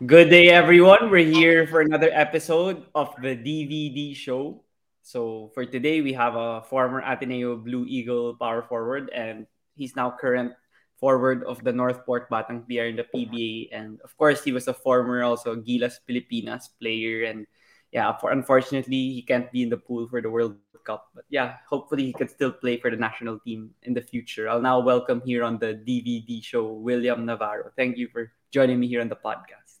Good 0.00 0.32
day, 0.32 0.48
everyone. 0.48 1.12
We're 1.12 1.28
here 1.28 1.68
for 1.68 1.84
another 1.84 2.08
episode 2.08 2.88
of 2.96 3.12
the 3.20 3.36
DVD 3.36 4.16
show. 4.16 4.64
So, 5.04 5.52
for 5.52 5.68
today, 5.68 6.00
we 6.00 6.16
have 6.16 6.40
a 6.40 6.64
former 6.64 7.04
Ateneo 7.04 7.60
Blue 7.60 7.84
Eagle 7.84 8.32
power 8.40 8.64
forward, 8.64 9.12
and 9.12 9.44
he's 9.76 9.92
now 10.00 10.08
current 10.08 10.56
forward 10.96 11.44
of 11.44 11.60
the 11.68 11.76
Northport 11.76 12.32
Batang 12.32 12.64
PR 12.64 12.88
in 12.88 12.96
the 12.96 13.04
PBA. 13.12 13.76
And 13.76 14.00
of 14.00 14.16
course, 14.16 14.40
he 14.40 14.56
was 14.56 14.68
a 14.68 14.72
former 14.72 15.20
also 15.20 15.52
Gilas 15.52 16.00
Pilipinas 16.08 16.72
player. 16.80 17.28
And 17.28 17.44
yeah, 17.92 18.16
for 18.16 18.32
unfortunately, 18.32 19.12
he 19.12 19.20
can't 19.20 19.52
be 19.52 19.60
in 19.60 19.68
the 19.68 19.76
pool 19.76 20.08
for 20.08 20.24
the 20.24 20.32
World 20.32 20.56
Cup. 20.88 21.12
But 21.12 21.28
yeah, 21.28 21.60
hopefully, 21.68 22.08
he 22.08 22.16
can 22.16 22.32
still 22.32 22.56
play 22.56 22.80
for 22.80 22.88
the 22.88 22.96
national 22.96 23.36
team 23.44 23.76
in 23.84 23.92
the 23.92 24.00
future. 24.00 24.48
I'll 24.48 24.64
now 24.64 24.80
welcome 24.80 25.20
here 25.20 25.44
on 25.44 25.60
the 25.60 25.76
DVD 25.76 26.40
show 26.40 26.72
William 26.72 27.28
Navarro. 27.28 27.68
Thank 27.76 28.00
you 28.00 28.08
for 28.08 28.32
joining 28.48 28.80
me 28.80 28.88
here 28.88 29.04
on 29.04 29.12
the 29.12 29.20
podcast. 29.20 29.79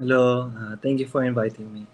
Hello, 0.00 0.48
uh, 0.56 0.72
thank 0.80 0.96
you 1.04 1.08
for 1.08 1.20
inviting 1.20 1.68
me. 1.68 1.84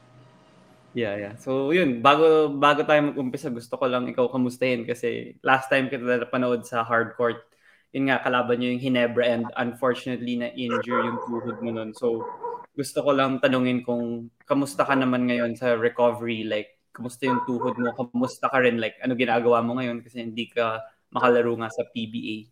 Yeah, 0.95 1.19
yeah. 1.19 1.35
So, 1.43 1.75
yun, 1.75 1.99
bago 1.99 2.47
bago 2.47 2.87
tayo 2.87 3.11
mag-umpisa, 3.11 3.51
gusto 3.51 3.75
ko 3.75 3.91
lang 3.91 4.07
ikaw 4.07 4.31
kamustahin 4.31 4.87
kasi 4.87 5.35
last 5.43 5.67
time 5.67 5.91
kita 5.91 6.07
napanood 6.07 6.63
sa 6.63 6.87
hardcourt, 6.87 7.43
yun 7.91 8.07
nga, 8.07 8.23
kalaban 8.23 8.63
niyo 8.63 8.79
yung 8.79 8.83
Hinebra 8.87 9.25
and 9.27 9.45
unfortunately 9.59 10.39
na-injure 10.39 11.11
yung 11.11 11.19
tuhod 11.27 11.59
mo 11.59 11.71
nun. 11.75 11.91
So, 11.91 12.23
gusto 12.71 13.03
ko 13.03 13.11
lang 13.11 13.43
tanungin 13.43 13.83
kung 13.83 14.31
kamusta 14.47 14.87
ka 14.87 14.95
naman 14.95 15.27
ngayon 15.27 15.59
sa 15.59 15.75
recovery, 15.75 16.47
like, 16.47 16.79
kamusta 16.95 17.27
yung 17.27 17.43
tuhod 17.51 17.75
mo, 17.83 17.91
kamusta 17.99 18.47
ka 18.47 18.63
rin, 18.63 18.79
like, 18.79 18.95
ano 19.03 19.19
ginagawa 19.19 19.59
mo 19.59 19.75
ngayon 19.75 20.07
kasi 20.07 20.23
hindi 20.23 20.47
ka 20.47 20.87
makalaro 21.11 21.51
nga 21.59 21.67
sa 21.67 21.83
PBA. 21.83 22.47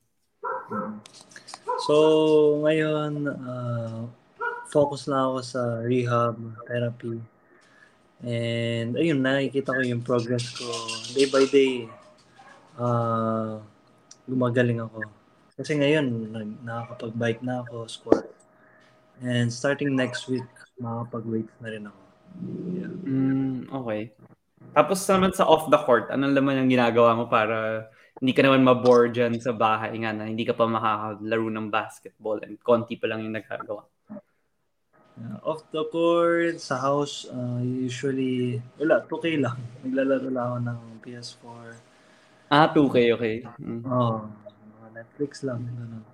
So, 1.86 1.94
ngayon, 2.66 3.30
uh, 3.30 4.25
focus 4.76 5.08
lang 5.08 5.32
ako 5.32 5.38
sa 5.40 5.80
rehab, 5.80 6.36
therapy. 6.68 7.16
And 8.20 8.92
ayun, 8.92 9.24
nakikita 9.24 9.72
ko 9.72 9.80
yung 9.80 10.04
progress 10.04 10.52
ko. 10.52 10.68
Day 11.16 11.26
by 11.32 11.44
day, 11.48 11.88
uh, 12.76 13.64
gumagaling 14.28 14.84
ako. 14.84 15.00
Kasi 15.56 15.80
ngayon, 15.80 16.28
nakakapag-bike 16.60 17.40
na 17.40 17.64
ako, 17.64 17.88
squat. 17.88 18.28
And 19.24 19.48
starting 19.48 19.96
next 19.96 20.28
week, 20.28 20.44
makakapag-weight 20.76 21.48
na 21.64 21.68
rin 21.72 21.84
ako. 21.88 22.00
Yeah. 22.76 22.92
Mm, 23.08 23.72
okay. 23.72 24.12
Tapos 24.76 25.00
naman 25.08 25.32
sa 25.32 25.48
off 25.48 25.72
the 25.72 25.80
court, 25.80 26.12
anong 26.12 26.36
laman 26.36 26.60
ang 26.60 26.68
ginagawa 26.68 27.16
mo 27.16 27.24
para 27.32 27.88
hindi 28.20 28.36
ka 28.36 28.44
naman 28.44 28.60
mabore 28.60 29.08
dyan 29.08 29.40
sa 29.40 29.56
bahay 29.56 29.96
nga 29.96 30.12
na 30.12 30.28
hindi 30.28 30.44
ka 30.44 30.52
pa 30.52 30.68
makakalaro 30.68 31.48
ng 31.48 31.72
basketball 31.72 32.44
and 32.44 32.60
konti 32.60 33.00
pa 33.00 33.08
lang 33.08 33.24
yung 33.24 33.32
nagagawa? 33.32 33.88
Uh, 35.16 35.40
off 35.48 35.64
the 35.72 35.80
court, 35.88 36.60
sa 36.60 36.76
house, 36.76 37.24
uh, 37.32 37.60
usually, 37.64 38.60
wala, 38.76 39.00
2K 39.08 39.40
lang. 39.40 39.56
Naglalaro 39.80 40.28
lang 40.28 40.44
ako 40.44 40.58
ng 40.60 40.80
PS4. 41.00 41.66
Ah, 42.52 42.68
2K, 42.68 42.96
okay. 43.16 43.36
Mm. 43.56 43.80
Oo. 43.88 44.28
Oh, 44.28 44.88
Netflix 44.92 45.40
lang. 45.40 45.64
Ano. 45.64 46.04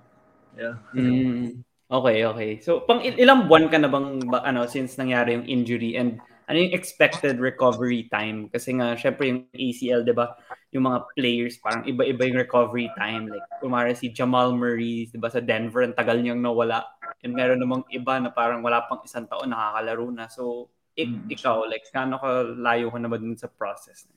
Yeah. 0.55 0.79
Mm. 0.95 1.67
Okay, 1.91 2.19
okay. 2.25 2.51
So, 2.63 2.87
pang 2.87 3.03
il- 3.03 3.19
ilang 3.19 3.51
buwan 3.51 3.67
ka 3.69 3.83
na 3.83 3.91
bang, 3.91 4.23
ba, 4.31 4.47
ano, 4.47 4.71
since 4.71 4.95
nangyari 4.95 5.35
yung 5.35 5.47
injury 5.51 5.99
and 5.99 6.23
ano 6.47 6.57
yung 6.63 6.75
expected 6.75 7.43
recovery 7.43 8.07
time? 8.07 8.47
Kasi 8.55 8.79
nga, 8.79 8.95
syempre 8.95 9.29
yung 9.29 9.41
ACL, 9.51 10.07
di 10.07 10.15
ba? 10.15 10.31
Yung 10.71 10.87
mga 10.87 11.11
players, 11.19 11.59
parang 11.59 11.83
iba-iba 11.91 12.23
yung 12.23 12.39
recovery 12.39 12.87
time. 12.95 13.29
Like, 13.29 13.47
kumari 13.59 13.99
si 13.99 14.15
Jamal 14.15 14.55
Murray, 14.55 15.11
di 15.11 15.19
ba, 15.19 15.27
sa 15.27 15.43
Denver, 15.43 15.83
ang 15.83 15.97
tagal 15.99 16.23
niyang 16.23 16.39
nawala 16.39 16.87
And 17.23 17.33
meron 17.33 17.63
namang 17.63 17.87
iba 17.95 18.19
na 18.19 18.35
parang 18.35 18.61
wala 18.67 18.83
pang 18.91 18.99
isang 19.07 19.31
taon 19.31 19.55
nakakalaro 19.55 20.11
na. 20.11 20.27
So, 20.27 20.67
ik- 20.99 21.09
mm. 21.09 21.31
ikaw, 21.31 21.65
like, 21.71 21.87
kano 21.95 22.19
ka 22.19 22.51
layo 22.59 22.91
ka 22.91 22.99
na 22.99 23.09
ba 23.09 23.17
dun 23.17 23.39
sa 23.39 23.47
process? 23.47 24.11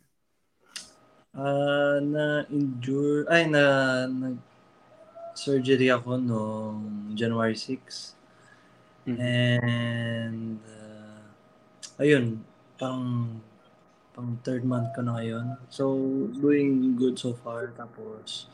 Uh, 1.35 2.01
na-injure, 2.01 3.29
ay, 3.29 3.45
na, 3.45 3.63
na 4.09 4.33
surgery 5.35 5.91
ako 5.91 6.17
noong 6.17 7.13
January 7.13 7.53
6. 7.53 8.15
Mm-hmm. 9.05 9.19
And, 9.21 10.57
uh, 10.65 12.01
ayun, 12.01 12.41
pang 12.81 13.37
pang 14.15 14.39
third 14.47 14.63
month 14.63 14.95
ko 14.95 15.03
na 15.03 15.19
ngayon. 15.19 15.59
So, 15.67 15.99
doing 16.39 16.95
good 16.95 17.19
so 17.19 17.35
far. 17.35 17.75
Tapos, 17.75 18.47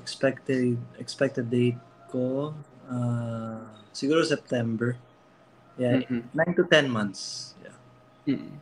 expected 0.00 0.80
expected 1.00 1.48
date 1.52 1.80
ko 2.08 2.56
uh, 2.88 3.60
siguro 3.92 4.22
September. 4.22 4.96
Yeah, 5.76 6.00
mm-hmm. 6.08 6.32
9 6.32 6.58
to 6.58 6.64
10 6.64 6.88
months. 6.88 7.52
Yeah. 7.60 7.76
Mm-hmm. 8.32 8.54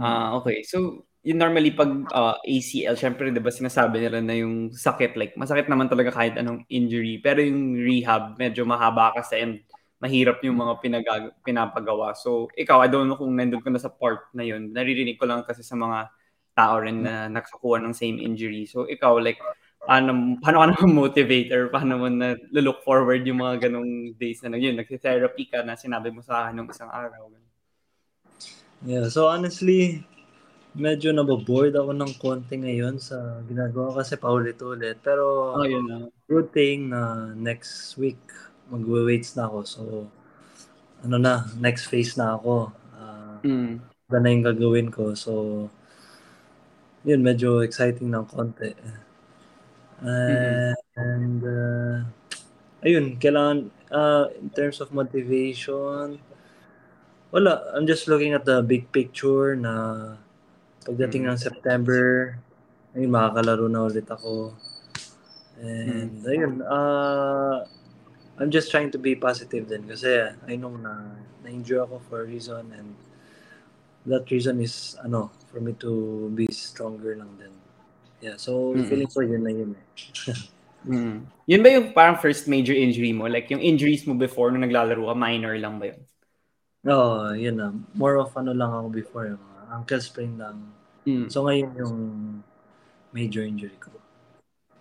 Ah, 0.00 0.06
uh, 0.06 0.28
okay. 0.40 0.64
So, 0.64 1.04
yung 1.20 1.36
normally 1.36 1.76
pag 1.76 2.08
uh, 2.16 2.34
ah, 2.34 2.36
ACL, 2.48 2.96
syempre 2.96 3.28
'di 3.28 3.44
ba 3.44 3.52
sinasabi 3.52 4.00
nila 4.00 4.24
na 4.24 4.40
yung 4.40 4.72
sakit 4.72 5.20
like 5.20 5.36
masakit 5.36 5.68
naman 5.68 5.92
talaga 5.92 6.16
kahit 6.16 6.40
anong 6.40 6.64
injury, 6.72 7.20
pero 7.20 7.44
yung 7.44 7.76
rehab 7.76 8.40
medyo 8.40 8.64
mahaba 8.64 9.12
kasi 9.12 9.44
and 9.44 9.60
mahirap 10.00 10.40
yung 10.40 10.56
mga 10.56 10.74
pinag- 10.80 11.36
pinapagawa. 11.44 12.16
So, 12.16 12.48
ikaw, 12.56 12.80
I 12.80 12.88
don't 12.88 13.06
know 13.06 13.20
kung 13.20 13.36
nandun 13.36 13.60
ka 13.60 13.68
na 13.68 13.76
sa 13.76 13.92
part 13.92 14.32
na 14.32 14.42
yun. 14.42 14.72
Naririnig 14.72 15.20
ko 15.20 15.28
lang 15.28 15.44
kasi 15.44 15.60
sa 15.60 15.76
mga 15.76 16.08
tao 16.56 16.80
rin 16.80 17.04
na 17.04 17.28
nakakuha 17.28 17.84
ng 17.84 17.92
same 17.92 18.16
injury. 18.16 18.64
So, 18.64 18.88
ikaw, 18.88 19.20
like, 19.20 19.36
paano, 19.84 20.36
paano 20.40 20.56
ka 20.60 20.66
naman 20.70 20.92
motivator? 21.08 21.72
Paano 21.72 21.92
mo 22.00 22.08
na 22.08 22.36
look 22.52 22.84
forward 22.84 23.24
yung 23.24 23.40
mga 23.40 23.68
ganong 23.68 24.14
days 24.16 24.40
na 24.44 24.56
yun, 24.56 24.76
nagsi-therapy 24.76 25.48
ka 25.48 25.64
na 25.64 25.76
sinabi 25.76 26.12
mo 26.12 26.20
sa 26.20 26.46
akin 26.46 26.54
nung 26.56 26.70
isang 26.70 26.92
araw. 26.92 27.32
Yeah, 28.80 29.12
so 29.12 29.28
honestly, 29.28 30.08
medyo 30.72 31.12
naboboard 31.12 31.76
ako 31.76 31.92
ng 31.92 32.12
konti 32.16 32.56
ngayon 32.56 32.96
sa 32.96 33.44
ginagawa 33.44 34.00
kasi 34.00 34.16
paulit-ulit. 34.16 34.96
Pero 35.04 35.56
oh, 35.58 35.66
yun 35.66 35.84
na. 35.84 35.96
good 36.30 36.48
thing 36.54 36.88
na 36.88 37.32
next 37.36 37.98
week 38.00 38.20
magwe-weights 38.70 39.34
na 39.34 39.50
ako. 39.50 39.58
So, 39.66 39.82
ano 41.02 41.16
na, 41.18 41.50
next 41.58 41.90
phase 41.90 42.14
na 42.14 42.38
ako. 42.38 42.70
Uh, 42.94 43.36
mm. 43.42 43.74
na 44.14 44.30
yung 44.30 44.46
gagawin 44.46 44.88
ko. 44.94 45.12
So, 45.18 45.66
yun, 47.02 47.20
medyo 47.26 47.66
exciting 47.66 48.08
ng 48.14 48.30
konti. 48.30 48.70
Uh, 50.00 50.74
And, 51.00 51.40
uh, 51.40 52.04
ayun, 52.84 53.16
kailangan, 53.16 53.72
uh, 53.88 54.28
in 54.36 54.52
terms 54.52 54.84
of 54.84 54.92
motivation, 54.92 56.20
wala. 57.32 57.72
I'm 57.72 57.88
just 57.88 58.04
looking 58.04 58.36
at 58.36 58.44
the 58.44 58.60
big 58.60 58.92
picture 58.92 59.56
na 59.56 60.16
pagdating 60.84 61.24
ng 61.24 61.40
September, 61.40 62.36
ayun, 62.92 63.08
makakalaro 63.08 63.64
na 63.70 63.88
ulit 63.88 64.08
ako. 64.12 64.52
And, 65.56 66.20
mm. 66.20 66.28
ayun, 66.28 66.52
uh, 66.64 67.64
I'm 68.40 68.52
just 68.52 68.72
trying 68.72 68.92
to 68.92 69.00
be 69.00 69.16
positive 69.16 69.68
din 69.68 69.84
kasi 69.84 70.32
I 70.48 70.56
know 70.56 70.72
na 70.76 71.16
na-injure 71.44 71.84
ako 71.84 72.00
for 72.08 72.24
a 72.24 72.26
reason 72.28 72.72
and 72.72 72.96
that 74.08 74.28
reason 74.32 74.60
is, 74.64 74.96
ano, 75.04 75.28
for 75.52 75.60
me 75.60 75.76
to 75.80 76.28
be 76.32 76.48
stronger 76.48 77.16
lang 77.16 77.36
din. 77.36 77.52
Yeah, 78.20 78.36
so 78.36 78.76
mm-hmm. 78.76 78.88
feeling 78.88 79.10
ko 79.10 79.20
yun 79.24 79.42
na 79.42 79.52
yun 79.52 79.70
eh. 79.72 79.84
mm. 80.92 81.16
Yun 81.48 81.60
ba 81.64 81.68
yung 81.72 81.96
parang 81.96 82.20
first 82.20 82.44
major 82.46 82.76
injury 82.76 83.16
mo? 83.16 83.24
Like 83.26 83.48
yung 83.48 83.64
injuries 83.64 84.04
mo 84.04 84.12
before 84.12 84.52
nung 84.52 84.64
naglalaro 84.64 85.08
ka, 85.08 85.16
minor 85.16 85.56
lang 85.56 85.80
ba 85.80 85.96
yun? 85.96 86.00
Oo, 86.88 87.28
oh, 87.28 87.32
yun 87.32 87.56
na. 87.56 87.72
More 87.96 88.20
of 88.20 88.32
ano 88.36 88.52
lang 88.52 88.72
ako 88.72 88.88
before, 88.92 89.24
yung 89.32 89.44
ankle 89.72 90.00
sprain 90.04 90.36
lang. 90.36 90.68
Mm. 91.08 91.32
So 91.32 91.48
ngayon 91.48 91.72
yung 91.80 91.96
major 93.16 93.44
injury 93.44 93.76
ko. 93.80 93.92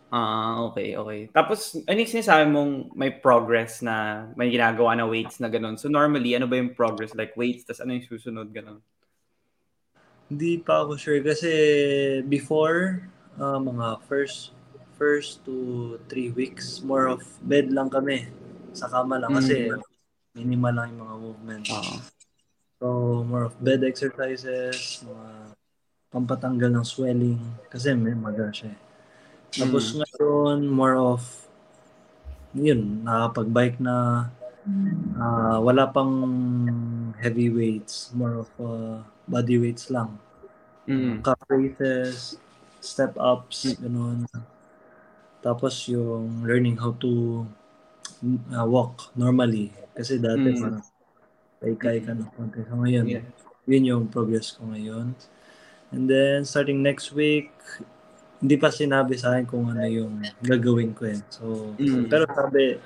Ah, 0.09 0.66
okay, 0.66 0.97
okay. 0.97 1.29
Tapos, 1.29 1.78
ano 1.85 1.97
yung 2.01 2.09
sinasabi 2.09 2.49
mong 2.49 2.97
may 2.97 3.13
progress 3.13 3.85
na 3.85 4.25
may 4.33 4.49
ginagawa 4.49 4.97
na 4.97 5.05
weights 5.05 5.37
na 5.37 5.53
ganun? 5.53 5.78
So 5.78 5.85
normally, 5.85 6.34
ano 6.34 6.49
ba 6.49 6.58
yung 6.58 6.73
progress? 6.73 7.14
Like 7.14 7.37
weights, 7.37 7.69
tapos 7.69 7.85
ano 7.85 7.93
yung 7.93 8.09
susunod 8.09 8.49
ganun? 8.49 8.81
Hindi 10.25 10.58
pa 10.66 10.81
ako 10.81 10.97
sure 10.97 11.22
kasi 11.22 11.52
before, 12.25 13.05
uh, 13.40 13.58
mga 13.58 14.03
first 14.06 14.53
first 15.00 15.40
to 15.47 15.96
three 16.12 16.30
weeks, 16.36 16.84
more 16.84 17.08
of 17.08 17.24
bed 17.40 17.72
lang 17.72 17.88
kami. 17.88 18.28
Sa 18.76 18.91
kama 18.91 19.16
lang 19.18 19.32
kasi 19.32 19.72
mm. 19.72 19.80
minimal 20.36 20.76
lang 20.76 20.88
yung 20.94 21.02
mga 21.08 21.18
movement. 21.18 21.64
Uh-huh. 21.72 22.00
So, 22.80 22.86
more 23.24 23.47
of 23.47 23.56
bed 23.64 23.88
exercises, 23.88 25.03
mga 25.08 25.56
pampatanggal 26.12 26.70
ng 26.76 26.86
swelling 26.86 27.40
kasi 27.72 27.96
may 27.96 28.12
maga 28.12 28.52
siya. 28.52 28.76
Eh. 28.76 28.80
Tapos 29.64 29.96
mm. 29.96 30.03
ngayon, 30.03 30.59
more 30.68 31.00
of 31.00 31.24
yun, 32.52 33.06
nakapag-bike 33.08 33.78
na 33.80 34.28
uh, 35.16 35.58
wala 35.64 35.88
pang 35.90 36.14
heavy 37.18 37.50
weights, 37.50 38.12
more 38.12 38.44
of 38.44 38.50
uh, 38.59 39.00
body 39.30 39.58
weights 39.62 39.88
lang. 39.94 40.18
Mm. 40.90 41.22
Calf 41.22 41.40
raises, 41.50 42.41
step 42.79 43.16
ups, 43.20 43.76
ganun. 43.79 44.26
Tapos 45.40 45.87
yung 45.87 46.43
learning 46.43 46.76
how 46.79 46.91
to 46.99 47.43
uh, 48.52 48.67
walk 48.67 49.11
normally. 49.16 49.72
Kasi 49.96 50.20
dati 50.20 50.52
mm. 50.52 50.59
parang 50.59 50.84
Paikay 51.59 51.99
ka 52.08 52.16
ng 52.16 52.31
konti. 52.40 52.64
So 52.64 52.79
ngayon, 52.79 53.05
yeah. 53.08 53.28
yun 53.67 53.84
yung 53.84 54.03
progress 54.08 54.55
ko 54.55 54.72
ngayon. 54.72 55.11
And 55.91 56.08
then, 56.08 56.47
starting 56.47 56.79
next 56.79 57.11
week, 57.11 57.52
hindi 58.40 58.55
pa 58.55 58.72
sinabi 58.72 59.20
sa 59.20 59.35
akin 59.35 59.43
kung 59.43 59.67
ano 59.67 59.84
yung 59.84 60.23
gagawin 60.40 60.96
ko 60.96 61.03
eh. 61.11 61.20
So, 61.28 61.76
mm. 61.76 62.08
pero 62.08 62.23
sabi, 62.31 62.79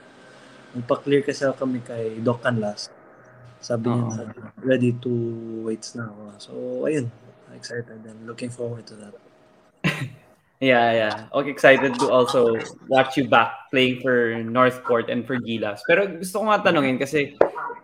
nagpa-clear 0.73 1.21
kasi 1.21 1.45
kami 1.53 1.85
kay 1.85 2.17
Doc 2.25 2.41
Canlas. 2.41 2.89
Sabi 3.61 3.93
niya 3.93 4.03
uh-huh. 4.09 4.33
na 4.33 4.49
ready 4.65 4.97
to 4.97 5.11
weights 5.61 5.93
na 5.93 6.09
ako. 6.09 6.21
So, 6.41 6.51
ayun. 6.89 7.13
Excited 7.53 8.01
and 8.01 8.25
looking 8.25 8.49
forward 8.49 8.89
to 8.89 8.97
that. 8.97 9.13
Yeah, 10.63 10.91
yeah. 10.91 11.15
Okay, 11.33 11.49
excited 11.49 11.99
to 11.99 12.11
also 12.11 12.55
watch 12.87 13.17
you 13.17 13.27
back 13.27 13.69
playing 13.71 14.01
for 14.01 14.39
Northport 14.43 15.09
and 15.09 15.27
for 15.27 15.37
Gilas. 15.37 15.83
Pero 15.87 16.07
gusto 16.07 16.39
ko 16.39 16.43
nga 16.51 16.63
tanongin 16.63 16.99
kasi 16.99 17.35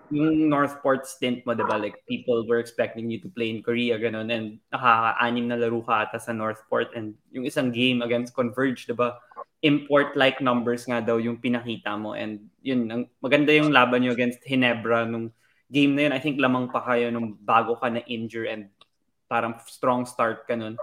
yung 0.09 0.49
Northport 0.49 1.05
stint 1.05 1.45
mo, 1.45 1.53
di 1.53 1.65
ba? 1.65 1.77
Like, 1.77 2.01
people 2.09 2.45
were 2.49 2.57
expecting 2.57 3.09
you 3.09 3.21
to 3.21 3.29
play 3.29 3.53
in 3.53 3.61
Korea, 3.61 3.97
ganun. 4.01 4.33
And 4.33 4.57
nakaka-anim 4.73 5.45
na 5.49 5.57
laro 5.57 5.85
ka 5.85 6.09
ata 6.09 6.17
sa 6.17 6.33
Northport. 6.33 6.93
And 6.97 7.13
yung 7.29 7.45
isang 7.45 7.69
game 7.69 8.01
against 8.01 8.33
Converge, 8.33 8.89
di 8.89 8.97
ba? 8.97 9.21
Import-like 9.61 10.41
numbers 10.41 10.89
nga 10.89 11.01
daw 11.01 11.21
yung 11.21 11.37
pinakita 11.37 11.93
mo. 11.93 12.17
And 12.17 12.49
yun, 12.65 12.89
ang, 12.89 13.03
maganda 13.21 13.53
yung 13.53 13.69
laban 13.69 14.01
nyo 14.01 14.11
against 14.17 14.41
Hinebra 14.41 15.05
nung 15.05 15.29
game 15.69 15.93
na 15.93 16.09
yun. 16.09 16.13
I 16.13 16.21
think 16.21 16.41
lamang 16.41 16.73
pa 16.73 16.81
kayo 16.81 17.13
nung 17.13 17.37
bago 17.37 17.77
ka 17.77 17.93
na 17.93 18.01
injure 18.09 18.49
and 18.49 18.73
parang 19.29 19.61
strong 19.69 20.09
start 20.09 20.49
ka 20.49 20.57
nun. 20.57 20.73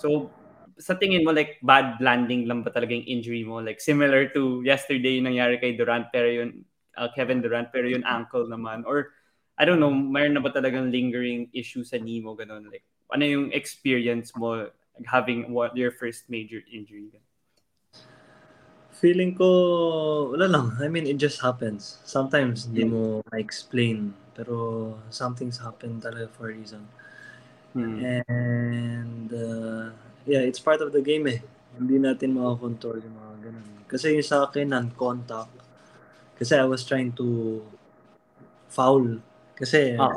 So, 0.00 0.32
sa 0.80 0.96
tingin 0.96 1.22
mo, 1.22 1.30
like, 1.30 1.60
bad 1.60 2.00
landing 2.00 2.48
lang 2.48 2.64
ba 2.64 2.72
talaga 2.72 2.96
yung 2.96 3.04
injury 3.04 3.44
mo? 3.44 3.60
Like, 3.60 3.78
similar 3.78 4.32
to 4.32 4.64
yesterday 4.64 5.20
yung 5.20 5.28
nangyari 5.28 5.60
kay 5.60 5.76
Durant, 5.76 6.08
pero 6.08 6.26
yun, 6.26 6.64
uh, 7.00 7.08
Kevin 7.16 7.40
Durant 7.40 7.72
pero 7.72 7.86
yung 7.86 8.04
ankle 8.04 8.44
naman 8.44 8.84
or 8.86 9.16
I 9.60 9.64
don't 9.64 9.80
know, 9.80 9.92
mayroon 9.92 10.36
na 10.36 10.44
ba 10.44 10.52
talagang 10.52 10.92
lingering 10.92 11.52
issue 11.52 11.84
sa 11.84 12.00
knee 12.00 12.20
mo 12.24 12.32
ganun 12.36 12.68
like 12.72 12.84
ano 13.12 13.24
yung 13.24 13.46
experience 13.52 14.32
mo 14.36 14.68
having 15.08 15.52
what 15.52 15.76
your 15.76 15.90
first 15.90 16.28
major 16.28 16.60
injury? 16.68 17.12
Feeling 18.92 19.32
ko 19.32 19.48
wala 20.36 20.46
lang. 20.48 20.66
I 20.76 20.88
mean, 20.92 21.08
it 21.08 21.16
just 21.16 21.40
happens. 21.40 22.00
Sometimes 22.04 22.68
hindi 22.68 22.84
hmm. 22.84 22.92
mo 22.92 23.02
ma-explain 23.32 24.12
pero 24.36 24.96
something's 25.12 25.60
happened 25.60 26.04
talaga 26.04 26.28
for 26.32 26.48
a 26.48 26.56
reason. 26.56 26.84
Hmm. 27.72 28.02
And 28.02 29.28
uh, 29.30 29.92
yeah, 30.26 30.42
it's 30.44 30.60
part 30.60 30.80
of 30.80 30.92
the 30.92 31.00
game 31.00 31.28
eh. 31.28 31.40
Hindi 31.76 32.02
natin 32.02 32.36
makakontrol 32.36 32.98
yung 33.00 33.16
mga 33.16 33.34
ganun. 33.48 33.66
Kasi 33.86 34.14
yung 34.14 34.26
sa 34.26 34.48
akin, 34.48 34.70
non-contact, 34.70 35.54
kasi 36.40 36.56
I 36.56 36.64
was 36.64 36.82
trying 36.88 37.12
to 37.20 37.60
foul. 38.72 39.20
Kasi 39.60 39.92
uh 39.92 40.08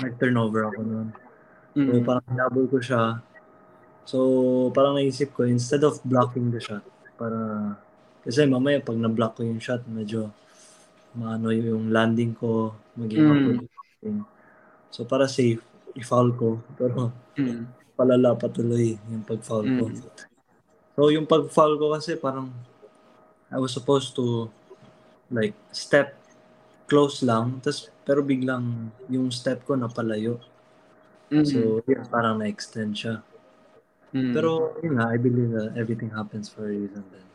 nag-turnover 0.00 0.72
ako 0.72 0.80
noon. 0.80 1.08
Mm-hmm. 1.76 1.88
So 1.92 1.92
parang 2.00 2.32
double 2.32 2.66
ko 2.72 2.78
siya. 2.80 3.02
So 4.08 4.18
parang 4.72 4.96
naisip 4.96 5.36
ko, 5.36 5.44
instead 5.44 5.84
of 5.84 6.00
blocking 6.00 6.48
the 6.48 6.64
shot, 6.64 6.80
para 7.20 7.76
kasi 8.24 8.48
mamaya 8.48 8.80
pag 8.80 8.96
na-block 8.96 9.36
ko 9.36 9.42
yung 9.44 9.60
shot, 9.60 9.84
medyo 9.84 10.32
maano 11.12 11.52
yung 11.52 11.92
landing 11.92 12.32
ko, 12.32 12.72
maging 12.96 13.60
mm. 14.00 14.24
So 14.88 15.04
para 15.04 15.28
safe, 15.28 15.60
i-foul 15.92 16.32
ko. 16.32 16.64
Pero 16.80 17.12
mm. 17.36 17.85
Palala 17.96 18.36
patuloy 18.36 19.00
yung 19.08 19.24
pag-foul 19.24 19.66
mm. 19.66 19.78
ko. 19.80 19.84
So 20.96 21.08
yung 21.08 21.24
pag-foul 21.24 21.80
ko 21.80 21.96
kasi 21.96 22.20
parang 22.20 22.52
I 23.50 23.58
was 23.58 23.72
supposed 23.72 24.14
to 24.20 24.52
like 25.32 25.54
step 25.74 26.14
close 26.86 27.22
lang 27.22 27.58
tas 27.62 27.90
pero 28.06 28.22
biglang 28.22 28.94
yung 29.10 29.30
step 29.34 29.66
ko 29.66 29.74
napalayo 29.74 30.38
mm-hmm. 31.30 31.46
so 31.46 31.82
yun, 31.82 32.02
parang 32.06 32.38
na-extend 32.38 32.94
siya 32.94 33.14
mm-hmm. 34.14 34.32
pero 34.34 34.78
yun 34.80 34.94
nga 34.98 35.10
I 35.10 35.18
believe 35.18 35.50
that 35.50 35.74
everything 35.74 36.14
happens 36.14 36.46
for 36.46 36.70
a 36.70 36.70
reason 36.70 37.02
then 37.10 37.26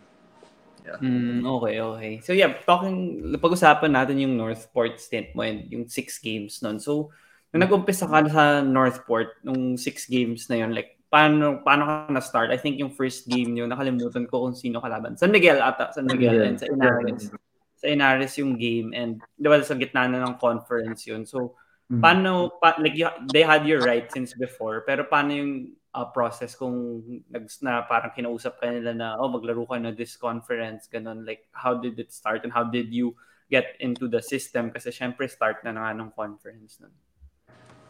yeah 0.87 0.99
mm, 1.03 1.43
okay 1.43 1.75
okay 1.83 2.13
so 2.23 2.31
yeah 2.31 2.55
talking 2.63 3.19
pag-usapan 3.35 3.91
natin 3.91 4.23
yung 4.23 4.39
Northport 4.39 4.97
stint 5.03 5.35
mo 5.35 5.43
and 5.43 5.67
yung 5.67 5.85
six 5.91 6.15
games 6.17 6.63
nun 6.63 6.79
so 6.79 7.11
nung 7.51 7.63
nag-umpisa 7.67 8.07
ka 8.07 8.25
sa 8.31 8.63
Northport 8.63 9.43
nung 9.43 9.75
six 9.75 10.07
games 10.07 10.47
na 10.47 10.63
yun 10.63 10.71
like 10.71 10.97
paano 11.11 11.59
paano 11.61 11.83
ka 11.83 11.95
na-start? 12.11 12.49
I 12.51 12.59
think 12.59 12.79
yung 12.79 12.95
first 12.95 13.27
game 13.27 13.51
niyo 13.51 13.67
nakalimutan 13.67 14.27
ko 14.27 14.47
kung 14.47 14.55
sino 14.55 14.79
kalaban. 14.79 15.19
San 15.19 15.35
Miguel 15.35 15.59
ata, 15.59 15.91
San 15.91 16.07
Miguel 16.07 16.39
yeah. 16.39 16.47
and 16.47 16.57
sa 16.59 16.67
Inares. 16.71 17.27
Yeah 17.27 17.39
sa 17.81 17.89
Inares 17.89 18.37
yung 18.37 18.61
game 18.61 18.93
and 18.93 19.17
di 19.41 19.49
ba 19.49 19.57
sa 19.65 19.73
gitna 19.73 20.05
na 20.05 20.21
ng 20.21 20.37
conference 20.37 21.09
yun. 21.09 21.25
So, 21.25 21.57
mm-hmm. 21.89 21.97
paano, 21.97 22.53
pa, 22.61 22.77
like, 22.77 22.93
you, 22.93 23.09
they 23.33 23.41
had 23.41 23.65
your 23.65 23.81
right 23.81 24.05
since 24.13 24.37
before, 24.37 24.85
pero 24.85 25.09
paano 25.09 25.33
yung 25.33 25.53
uh, 25.97 26.05
process 26.13 26.53
kung 26.53 27.01
nag, 27.33 27.49
na 27.65 27.81
parang 27.89 28.13
kinausap 28.13 28.61
ka 28.61 28.69
nila 28.69 28.93
na, 28.93 29.17
oh, 29.17 29.33
maglaro 29.33 29.65
ka 29.65 29.81
na 29.81 29.89
this 29.89 30.13
conference, 30.13 30.85
ganun, 30.85 31.25
like, 31.25 31.49
how 31.57 31.73
did 31.73 31.97
it 31.97 32.13
start 32.13 32.45
and 32.45 32.53
how 32.53 32.61
did 32.61 32.93
you 32.93 33.17
get 33.49 33.73
into 33.81 34.05
the 34.05 34.21
system? 34.21 34.69
Kasi 34.69 34.93
syempre, 34.93 35.25
start 35.25 35.65
na 35.65 35.73
nga 35.73 35.97
ng 35.97 36.13
conference 36.13 36.77
nun. 36.77 36.93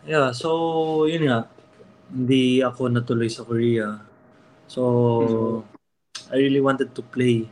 Yeah, 0.06 0.34
so, 0.34 1.06
yun 1.06 1.30
nga, 1.30 1.46
hindi 2.10 2.66
ako 2.66 2.90
natuloy 2.90 3.30
sa 3.30 3.46
Korea. 3.46 4.02
So, 4.66 4.82
mm-hmm. 5.26 6.34
I 6.34 6.36
really 6.40 6.64
wanted 6.64 6.96
to 6.96 7.04
play 7.04 7.48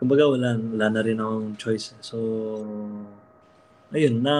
kumbaga 0.00 0.24
wala, 0.24 0.56
wala 0.56 0.86
na 0.88 1.04
rin 1.04 1.20
akong 1.20 1.60
choice. 1.60 1.92
So, 2.00 2.16
ayun, 3.92 4.24
na 4.24 4.34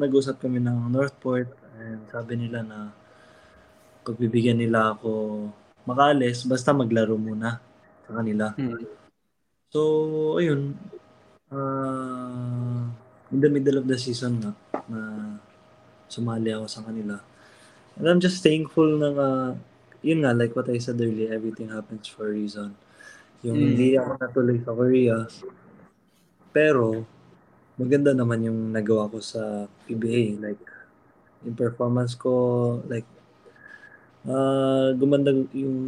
nag-usap 0.00 0.40
kami 0.40 0.64
ng 0.64 0.88
Northport 0.88 1.52
and 1.76 2.00
sabi 2.08 2.40
nila 2.40 2.64
na 2.64 2.96
pagbibigyan 4.00 4.56
nila 4.56 4.96
ako 4.96 5.10
makaalis, 5.84 6.48
basta 6.48 6.72
maglaro 6.72 7.20
muna 7.20 7.60
sa 8.08 8.10
kanila. 8.16 8.56
Hmm. 8.56 8.88
So, 9.68 9.80
ayun, 10.40 10.72
uh, 11.52 12.88
in 13.28 13.38
the 13.44 13.52
middle 13.52 13.84
of 13.84 13.84
the 13.84 14.00
season 14.00 14.40
na, 14.40 14.50
na 14.88 15.00
sumali 16.06 16.50
ako 16.54 16.66
sa 16.70 16.82
kanila. 16.86 17.18
And 17.96 18.06
I'm 18.06 18.20
just 18.20 18.44
thankful 18.44 19.00
na 19.00 19.08
uh, 19.16 19.50
yun 20.04 20.22
nga, 20.22 20.36
like 20.36 20.54
what 20.54 20.68
I 20.68 20.78
said 20.78 21.00
earlier, 21.00 21.32
everything 21.32 21.72
happens 21.72 22.06
for 22.06 22.28
a 22.28 22.34
reason. 22.34 22.76
Yung 23.42 23.56
mm. 23.56 23.66
hindi 23.72 23.88
ako 23.96 24.10
natuloy 24.20 24.58
sa 24.62 24.72
Korea. 24.76 25.18
Pero, 26.52 27.04
maganda 27.76 28.12
naman 28.16 28.46
yung 28.46 28.60
nagawa 28.72 29.10
ko 29.10 29.18
sa 29.20 29.68
PBA. 29.88 30.40
Like, 30.40 30.62
yung 31.44 31.56
performance 31.56 32.14
ko, 32.14 32.32
like, 32.88 33.08
uh, 34.26 34.92
gumanda 34.96 35.32
yung 35.52 35.78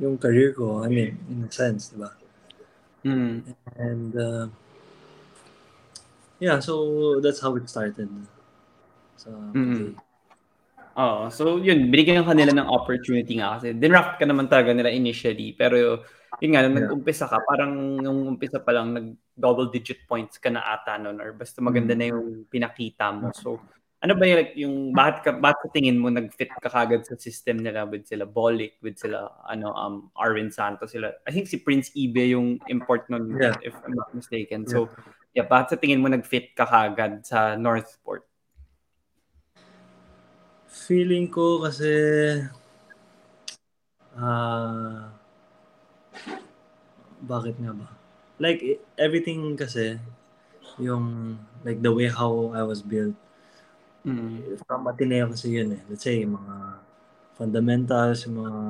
yung 0.00 0.16
career 0.16 0.56
ko. 0.56 0.80
I 0.80 0.88
mean, 0.88 1.20
in 1.28 1.44
a 1.44 1.50
sense, 1.52 1.92
di 1.92 2.00
ba? 2.00 2.10
Mm. 3.04 3.52
And, 3.76 4.10
uh, 4.16 4.48
yeah, 6.40 6.58
so 6.58 7.20
that's 7.20 7.38
how 7.38 7.54
it 7.54 7.68
started. 7.68 8.08
Sa 9.20 9.28
so, 9.28 9.36
mm. 9.52 9.94
Oo. 10.98 11.30
So, 11.30 11.62
yun, 11.62 11.88
binigyan 11.88 12.26
ka 12.26 12.34
nila 12.34 12.52
ng 12.56 12.68
opportunity 12.68 13.38
nga 13.38 13.56
kasi 13.56 13.72
dinraft 13.76 14.18
ka 14.18 14.26
naman 14.26 14.50
talaga 14.50 14.74
nila 14.74 14.90
initially. 14.90 15.54
Pero, 15.54 16.02
yun 16.42 16.50
nga, 16.56 16.66
nung 16.66 16.76
yeah. 16.76 16.88
nag-umpisa 16.88 17.30
ka, 17.30 17.38
parang 17.46 18.00
nung 18.00 18.36
umpisa 18.36 18.58
pa 18.58 18.74
lang, 18.74 18.92
nag-double 18.92 19.70
digit 19.70 20.02
points 20.10 20.36
ka 20.36 20.50
na 20.50 20.64
ata 20.64 20.98
nun 20.98 21.22
or 21.22 21.32
basta 21.32 21.62
maganda 21.62 21.94
na 21.94 22.10
yung 22.10 22.44
pinakita 22.50 23.14
mo. 23.14 23.30
So, 23.30 23.62
ano 24.00 24.16
ba 24.16 24.24
yung, 24.24 24.38
like, 24.40 24.54
yung 24.56 24.76
bakit 24.96 25.16
ka, 25.22 25.30
bakit 25.36 25.68
tingin 25.76 26.00
mo 26.00 26.08
nag-fit 26.08 26.50
ka 26.58 26.72
kagad 26.72 27.04
sa 27.04 27.20
system 27.20 27.60
nila 27.60 27.84
with 27.84 28.08
sila 28.08 28.24
Bolik, 28.24 28.80
with 28.80 28.96
sila, 28.96 29.30
ano, 29.46 29.70
um, 29.76 29.94
Arvin 30.16 30.50
Santos, 30.50 30.96
sila, 30.96 31.12
I 31.22 31.30
think 31.30 31.46
si 31.46 31.60
Prince 31.60 31.92
Ibe 31.92 32.32
yung 32.34 32.58
import 32.66 33.06
nun, 33.12 33.36
yeah. 33.36 33.54
if 33.60 33.76
I'm 33.84 33.94
not 33.94 34.10
mistaken. 34.16 34.64
So, 34.66 34.88
yeah, 34.88 35.19
bakit 35.46 35.66
sa 35.74 35.78
tingin 35.78 36.02
mo 36.02 36.10
nag-fit 36.10 36.50
ka 36.58 36.66
kagad 36.66 37.22
sa 37.22 37.54
Northport? 37.54 38.26
Feeling 40.66 41.30
ko 41.30 41.62
kasi 41.62 41.90
ah 44.18 45.14
bakit 47.22 47.54
nga 47.62 47.70
ba? 47.70 47.86
Like 48.42 48.82
everything 48.98 49.54
kasi 49.54 50.00
yung 50.80 51.36
like 51.62 51.78
the 51.78 51.92
way 51.92 52.08
how 52.08 52.50
I 52.56 52.64
was 52.66 52.82
built. 52.82 53.14
Mm. 54.02 54.56
From 54.64 54.88
Ateneo 54.88 55.28
kasi 55.30 55.60
yun 55.60 55.76
eh. 55.76 55.82
Let's 55.86 56.02
say 56.02 56.24
mga 56.24 56.80
fundamentals, 57.36 58.24
yung 58.24 58.42
mga 58.42 58.60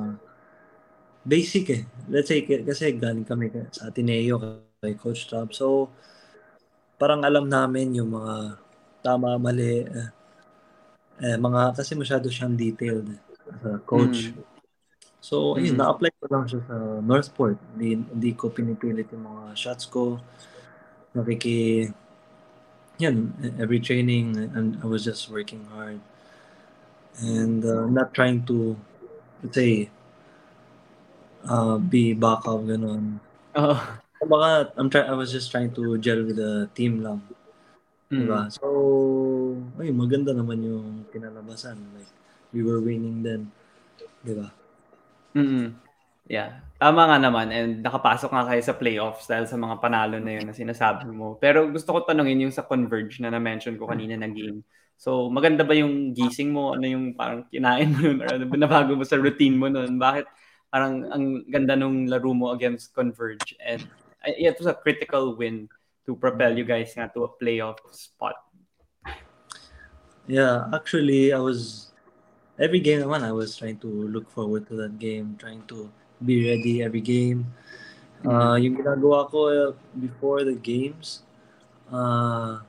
basic 1.23 1.65
eh. 1.71 1.83
Let's 2.11 2.27
say 2.27 2.43
kasi 2.43 2.93
galing 2.99 3.25
kami 3.25 3.49
sa 3.71 3.89
Ateneo 3.89 4.61
kay 4.83 4.93
Coach 4.99 5.31
Top. 5.31 5.55
So 5.55 5.89
parang 7.01 7.25
alam 7.25 7.49
namin 7.49 7.97
yung 7.97 8.13
mga 8.13 8.61
tama, 9.01 9.33
mali, 9.41 9.89
eh, 9.89 10.09
eh, 11.17 11.37
mga 11.41 11.73
kasi 11.73 11.97
masyado 11.97 12.29
siyang 12.29 12.53
detailed 12.53 13.17
as 13.49 13.61
a 13.65 13.81
coach. 13.81 14.29
Mm. 14.29 14.45
So, 15.17 15.57
ayun, 15.57 15.73
mm. 15.73 15.81
na-apply 15.81 16.11
ko 16.21 16.25
lang 16.29 16.45
siya 16.45 16.61
sa 16.69 16.77
Northport. 17.01 17.57
Hindi, 17.73 18.05
hindi 18.05 18.31
ko 18.37 18.53
pinipilit 18.53 19.09
yung 19.09 19.25
mga 19.25 19.57
shots 19.57 19.89
ko. 19.89 20.21
Nakiki, 21.17 21.89
yun, 23.01 23.33
every 23.57 23.81
training, 23.81 24.37
and 24.53 24.77
I 24.81 24.85
was 24.85 25.01
just 25.01 25.25
working 25.33 25.65
hard. 25.73 25.97
And 27.17 27.65
uh, 27.65 27.89
not 27.89 28.13
trying 28.13 28.45
to, 28.45 28.77
let's 29.41 29.57
say, 29.57 29.89
uh, 31.49 31.81
be 31.81 32.13
backup, 32.13 32.61
ganun. 32.61 33.17
Oh. 33.57 34.00
Baka, 34.21 34.73
I'm 34.77 34.89
try 34.89 35.01
I 35.01 35.17
was 35.17 35.33
just 35.33 35.49
trying 35.49 35.73
to 35.73 35.97
gel 35.97 36.21
with 36.21 36.37
the 36.37 36.69
team 36.77 37.01
lang. 37.01 37.25
Mm. 38.11 38.27
Diba? 38.27 38.41
So, 38.53 38.67
ay, 39.79 39.89
maganda 39.89 40.35
naman 40.35 40.61
yung 40.61 41.07
kinalabasan. 41.09 41.79
Like, 41.95 42.11
we 42.53 42.61
were 42.61 42.83
winning 42.83 43.23
then. 43.23 43.49
Diba? 44.21 44.51
Mm 45.33 45.91
Yeah. 46.31 46.63
Tama 46.79 47.11
nga 47.11 47.17
naman 47.19 47.51
and 47.51 47.83
nakapasok 47.83 48.31
nga 48.31 48.47
kayo 48.47 48.61
sa 48.63 48.77
playoffs 48.77 49.27
dahil 49.27 49.51
sa 49.51 49.59
mga 49.59 49.83
panalo 49.83 50.15
na 50.15 50.39
yun 50.39 50.47
na 50.47 50.55
sinasabi 50.55 51.11
mo. 51.11 51.35
Pero 51.35 51.67
gusto 51.67 51.91
ko 51.91 52.07
tanungin 52.07 52.47
yung 52.47 52.55
sa 52.55 52.63
Converge 52.63 53.19
na 53.19 53.33
na-mention 53.33 53.75
ko 53.75 53.83
kanina 53.89 54.15
na 54.15 54.31
game. 54.31 54.63
So, 54.95 55.27
maganda 55.27 55.67
ba 55.67 55.75
yung 55.75 56.15
gising 56.15 56.55
mo? 56.55 56.77
Ano 56.77 56.87
yung 56.87 57.17
parang 57.19 57.43
kinain 57.51 57.91
mo 57.91 57.99
nun? 57.99 58.17
Or 58.23 58.29
ano 58.31 58.45
ba 58.47 58.55
nabago 58.55 58.95
mo 58.95 59.03
sa 59.03 59.19
routine 59.19 59.59
mo 59.59 59.67
nun? 59.67 59.99
Bakit 59.99 60.25
parang 60.71 61.03
ang 61.11 61.43
ganda 61.51 61.75
nung 61.75 62.07
laro 62.07 62.31
mo 62.31 62.55
against 62.55 62.95
Converge? 62.95 63.57
And 63.59 63.83
it 64.25 64.57
was 64.57 64.67
a 64.67 64.73
critical 64.73 65.35
win 65.35 65.69
to 66.05 66.15
propel 66.15 66.57
you 66.57 66.65
guys 66.65 66.93
nga 66.93 67.09
to 67.13 67.25
a 67.25 67.31
playoff 67.37 67.77
spot. 67.93 68.35
Yeah, 70.29 70.69
actually, 70.73 71.33
I 71.33 71.41
was 71.41 71.91
every 72.61 72.79
game 72.79 73.01
naman 73.01 73.25
I 73.25 73.33
was 73.33 73.57
trying 73.57 73.81
to 73.81 73.89
look 73.89 74.29
forward 74.29 74.69
to 74.69 74.75
that 74.85 75.01
game, 75.01 75.35
trying 75.41 75.65
to 75.73 75.89
be 76.21 76.45
ready 76.45 76.85
every 76.85 77.01
game. 77.01 77.49
Uh, 78.21 78.53
yung 78.53 78.77
ginagawa 78.77 79.25
ko 79.33 79.49
uh, 79.49 79.73
before 79.97 80.45
the 80.45 80.53
games, 80.53 81.25
uh, 81.89 82.61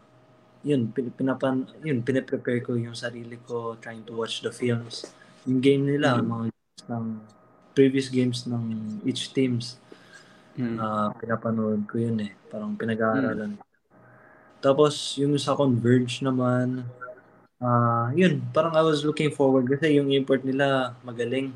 yun, 0.64 0.88
pinapan, 0.88 1.68
yun, 1.85 2.00
pinaprepare 2.00 2.64
ko 2.64 2.73
yung 2.73 2.97
sarili 2.97 3.37
ko, 3.44 3.76
trying 3.76 4.00
to 4.09 4.16
watch 4.16 4.40
the 4.40 4.49
films. 4.49 5.04
Yung 5.44 5.61
game 5.61 5.85
nila, 5.85 6.16
mm-hmm. 6.16 6.32
mga 6.32 6.47
games 6.49 6.82
ng 6.88 7.06
previous 7.76 8.09
games 8.09 8.49
ng 8.49 8.64
each 9.04 9.37
teams. 9.37 9.82
Mm-hmm. 10.52 10.76
Uh, 10.76 11.09
pinapanood 11.16 11.82
ko 11.88 11.97
yun 11.97 12.16
eh. 12.28 12.32
Parang 12.52 12.76
pinag-aaralan. 12.76 13.56
Mm-hmm. 13.56 13.71
Tapos, 14.62 15.18
yung 15.18 15.35
sa 15.40 15.59
Converge 15.59 16.23
naman, 16.23 16.87
uh, 17.59 18.12
yun, 18.14 18.44
parang 18.54 18.76
I 18.78 18.85
was 18.85 19.02
looking 19.02 19.35
forward 19.35 19.66
kasi 19.66 19.99
yung 19.99 20.12
import 20.12 20.47
nila 20.47 20.94
magaling. 21.02 21.50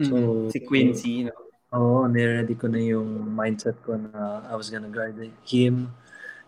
So, 0.00 0.14
mm-hmm. 0.14 0.50
si 0.50 0.58
Quincy, 0.64 1.14
no? 1.28 1.34
Oo, 1.68 2.08
niready 2.08 2.56
ko 2.56 2.64
na 2.64 2.80
yung 2.80 3.28
mindset 3.28 3.76
ko 3.84 3.92
na 4.00 4.40
I 4.48 4.56
was 4.56 4.72
gonna 4.72 4.88
guard 4.88 5.20
him, 5.44 5.92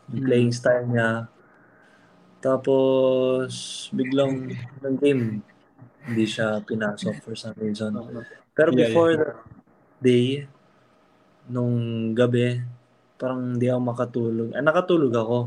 yung 0.09 0.25
playing 0.25 0.51
mm-hmm. 0.51 0.65
style 0.65 0.89
niya. 0.89 1.29
Tapos, 2.41 3.53
biglang 3.93 4.49
ng 4.81 4.97
game, 4.97 5.45
hindi 6.09 6.25
siya 6.25 6.65
pinasok 6.65 7.21
for 7.21 7.37
some 7.37 7.53
reason. 7.61 7.93
Pero 8.57 8.73
before 8.73 9.13
yeah, 9.13 9.21
yeah. 9.21 9.37
the 10.01 10.09
day, 10.09 10.27
nung 11.51 12.11
gabi, 12.15 12.63
parang 13.19 13.59
hindi 13.59 13.67
ako 13.67 13.81
makatulog. 13.83 14.49
Ah, 14.55 14.63
nakatulog 14.63 15.13
ako. 15.13 15.39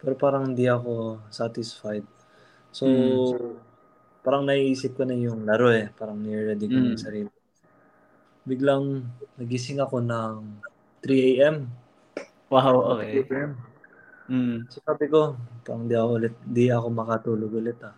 Pero 0.00 0.14
parang 0.18 0.52
hindi 0.52 0.66
ako 0.66 1.22
satisfied. 1.30 2.04
So, 2.74 2.86
mm 2.86 3.70
parang 4.20 4.44
naiisip 4.44 4.96
ko 4.96 5.08
na 5.08 5.16
yung 5.16 5.48
laro 5.48 5.72
eh. 5.72 5.88
Parang 5.96 6.20
nire-ready 6.20 6.68
ko 6.68 6.76
mm. 6.76 6.80
na 6.80 6.90
yung 6.92 7.02
sarili. 7.02 7.30
Biglang 8.44 9.04
nagising 9.40 9.80
ako 9.80 10.00
ng 10.04 10.60
3 11.04 11.40
a.m. 11.40 11.56
Wow, 12.52 12.96
okay. 12.96 13.24
3 13.24 13.32
a.m. 13.32 13.52
Mm. 14.30 14.56
So 14.70 14.78
sabi 14.84 15.10
ko, 15.10 15.34
parang 15.66 15.90
di 15.90 15.96
ako 15.96 16.10
ulit, 16.20 16.34
di 16.44 16.70
ako 16.70 16.86
makatulog 16.92 17.50
ulit 17.50 17.78
ah. 17.82 17.96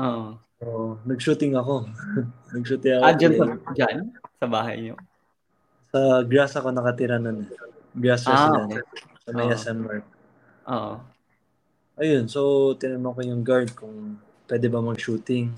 Oo. 0.00 0.26
So, 0.62 0.66
nag-shooting 1.04 1.58
ako. 1.58 1.84
nag-shooting 2.54 2.92
ako. 2.98 3.04
Ah, 3.04 3.14
dyan 3.14 3.32
dyan? 3.76 3.96
Sa 4.40 4.46
bahay 4.48 4.80
niyo? 4.80 4.94
Sa 5.94 6.26
grass 6.26 6.58
ako 6.58 6.74
nakatira 6.74 7.22
nun. 7.22 7.46
Grass 7.94 8.26
ah. 8.26 8.66
Okay. 8.66 8.82
Sa 9.22 9.30
may 9.30 9.46
oh. 9.46 9.54
SM 9.54 9.78
Mark. 9.78 10.04
Oo. 10.66 10.94
Ayun, 11.94 12.26
so 12.26 12.74
tinanong 12.74 13.14
ko 13.14 13.20
yung 13.22 13.42
guard 13.46 13.70
kung 13.78 14.18
pwede 14.50 14.66
ba 14.66 14.82
mag-shooting? 14.82 15.54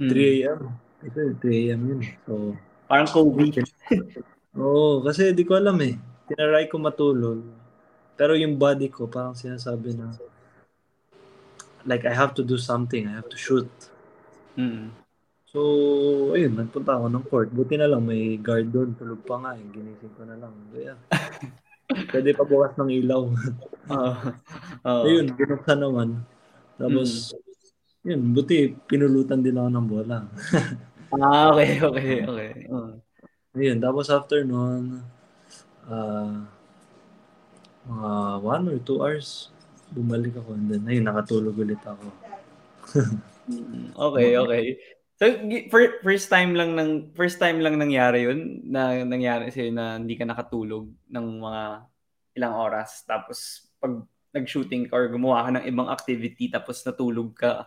Hmm. 0.00 0.08
3 0.08 0.40
a.m. 0.40 0.60
Ito, 1.04 1.36
3 1.36 1.68
a.m. 1.68 1.80
yun. 1.84 2.00
So, 2.24 2.56
Parang 2.88 3.12
Kobe. 3.12 3.52
Oo, 4.56 4.64
oh, 4.64 4.94
kasi 5.04 5.36
di 5.36 5.44
ko 5.44 5.60
alam 5.60 5.76
eh. 5.84 6.00
Tinaray 6.24 6.72
ko 6.72 6.80
matulog. 6.80 7.44
Pero 8.16 8.32
yung 8.32 8.56
body 8.56 8.88
ko, 8.88 9.04
parang 9.06 9.36
sinasabi 9.36 9.92
na, 9.92 10.16
like, 11.84 12.08
I 12.08 12.16
have 12.16 12.32
to 12.40 12.42
do 12.42 12.56
something. 12.56 13.04
I 13.04 13.20
have 13.20 13.28
to 13.28 13.36
shoot. 13.36 13.68
Mm. 14.56 14.90
So, 15.48 15.60
ayun, 16.36 16.60
nagpunta 16.60 17.00
ako 17.00 17.06
ng 17.08 17.24
court. 17.32 17.48
Buti 17.52 17.80
na 17.80 17.88
lang, 17.88 18.04
may 18.04 18.36
guard 18.36 18.68
doon. 18.68 18.92
Tulog 19.00 19.24
pa 19.24 19.40
nga. 19.40 19.50
Eh. 19.56 19.64
Ginising 19.72 20.12
ko 20.12 20.22
na 20.28 20.36
lang. 20.36 20.52
Kaya, 20.68 20.92
pwede 22.12 22.30
pa 22.36 22.44
bukas 22.44 22.76
ng 22.76 22.92
ilaw. 22.92 23.22
uh, 23.92 24.16
uh, 24.84 25.02
ayun, 25.08 25.32
binuksan 25.32 25.80
naman. 25.80 26.08
Tapos, 26.76 27.32
mm 27.32 27.48
yun, 28.08 28.32
buti 28.32 28.72
pinulutan 28.88 29.44
din 29.44 29.58
ako 29.58 29.68
ng 29.68 29.88
bola. 29.88 30.18
ah, 31.18 31.52
okay, 31.52 31.76
okay, 31.82 32.12
okay. 32.24 32.50
Uh. 32.70 32.96
Ayun, 33.52 33.82
tapos 33.82 34.08
after 34.08 34.46
noon, 34.48 35.04
uh, 35.84 36.46
mga 37.84 38.12
one 38.40 38.64
or 38.70 38.78
two 38.80 39.02
hours, 39.04 39.52
bumalik 39.92 40.36
ako 40.40 40.56
and 40.56 40.72
then, 40.72 40.82
ayun, 40.88 41.04
nakatulog 41.04 41.58
ulit 41.58 41.80
ako. 41.84 42.06
Mm, 43.48 43.92
okay, 43.92 44.28
okay. 44.40 44.64
So, 45.18 45.26
first 46.06 46.30
time 46.30 46.54
lang 46.54 46.78
ng 46.78 47.10
first 47.18 47.42
time 47.42 47.58
lang 47.58 47.74
nangyari 47.74 48.22
'yun 48.30 48.62
na 48.70 49.02
nangyari 49.02 49.50
sa 49.50 49.66
na 49.74 49.98
hindi 49.98 50.14
ka 50.14 50.22
nakatulog 50.22 50.86
ng 51.10 51.26
mga 51.42 51.62
ilang 52.38 52.54
oras 52.54 53.02
tapos 53.02 53.66
pag 53.82 53.98
nag-shooting 54.30 54.86
ka 54.86 54.94
or 54.94 55.10
gumawa 55.10 55.50
ka 55.50 55.50
ng 55.58 55.64
ibang 55.66 55.90
activity 55.90 56.46
tapos 56.46 56.86
natulog 56.86 57.34
ka 57.34 57.66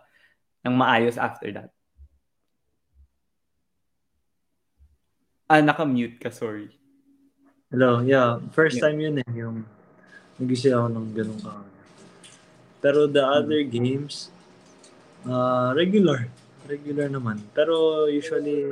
ng 0.64 0.72
maayos 0.72 1.20
after 1.20 1.52
that. 1.52 1.70
Ah, 5.52 5.60
naka-mute 5.60 6.16
ka, 6.24 6.32
sorry. 6.32 6.72
Hello, 7.68 8.00
yeah. 8.00 8.40
First 8.56 8.80
time 8.80 9.04
yun 9.04 9.20
eh, 9.20 9.28
yung 9.36 9.68
nagising 10.40 10.72
ako 10.72 10.88
ng 10.88 11.08
ganun 11.12 11.40
ka. 11.44 11.54
Pero 12.80 13.12
the 13.12 13.20
hmm. 13.20 13.36
other 13.36 13.62
games, 13.68 14.32
uh, 15.28 15.76
regular. 15.76 16.32
Regular 16.72 17.12
naman. 17.12 17.44
Pero 17.52 18.08
usually, 18.08 18.64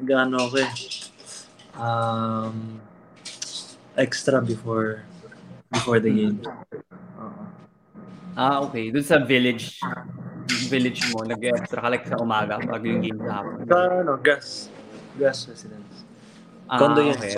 nag-ano 0.00 0.48
ako 0.48 0.56
eh. 0.64 0.72
Um, 1.76 2.80
extra 4.00 4.40
before 4.40 5.04
before 5.68 6.00
the 6.00 6.08
game. 6.08 6.40
Uh-huh. 7.20 7.44
Ah, 8.32 8.64
okay. 8.64 8.88
Doon 8.88 9.04
sa 9.04 9.20
village 9.20 9.76
village 10.72 11.04
mo, 11.12 11.20
nag-extra 11.28 11.84
ka 11.84 11.88
like 11.92 12.08
sa 12.08 12.16
umaga 12.16 12.56
pag 12.64 12.80
yung 12.80 13.04
game 13.04 13.20
sa 13.20 13.44
hapon? 13.44 13.68
Sa 13.68 13.78
ano, 14.00 14.12
gas. 14.16 14.72
Gas 15.20 15.44
residence. 15.52 16.08
Ah, 16.64 16.80
Condo 16.80 17.04
yun. 17.04 17.16
Okay. 17.20 17.36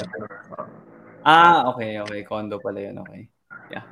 Ah, 1.26 1.66
okay, 1.74 1.98
okay. 1.98 2.20
Condo 2.22 2.62
pala 2.62 2.78
yun, 2.78 3.02
okay. 3.02 3.26
Yeah. 3.74 3.82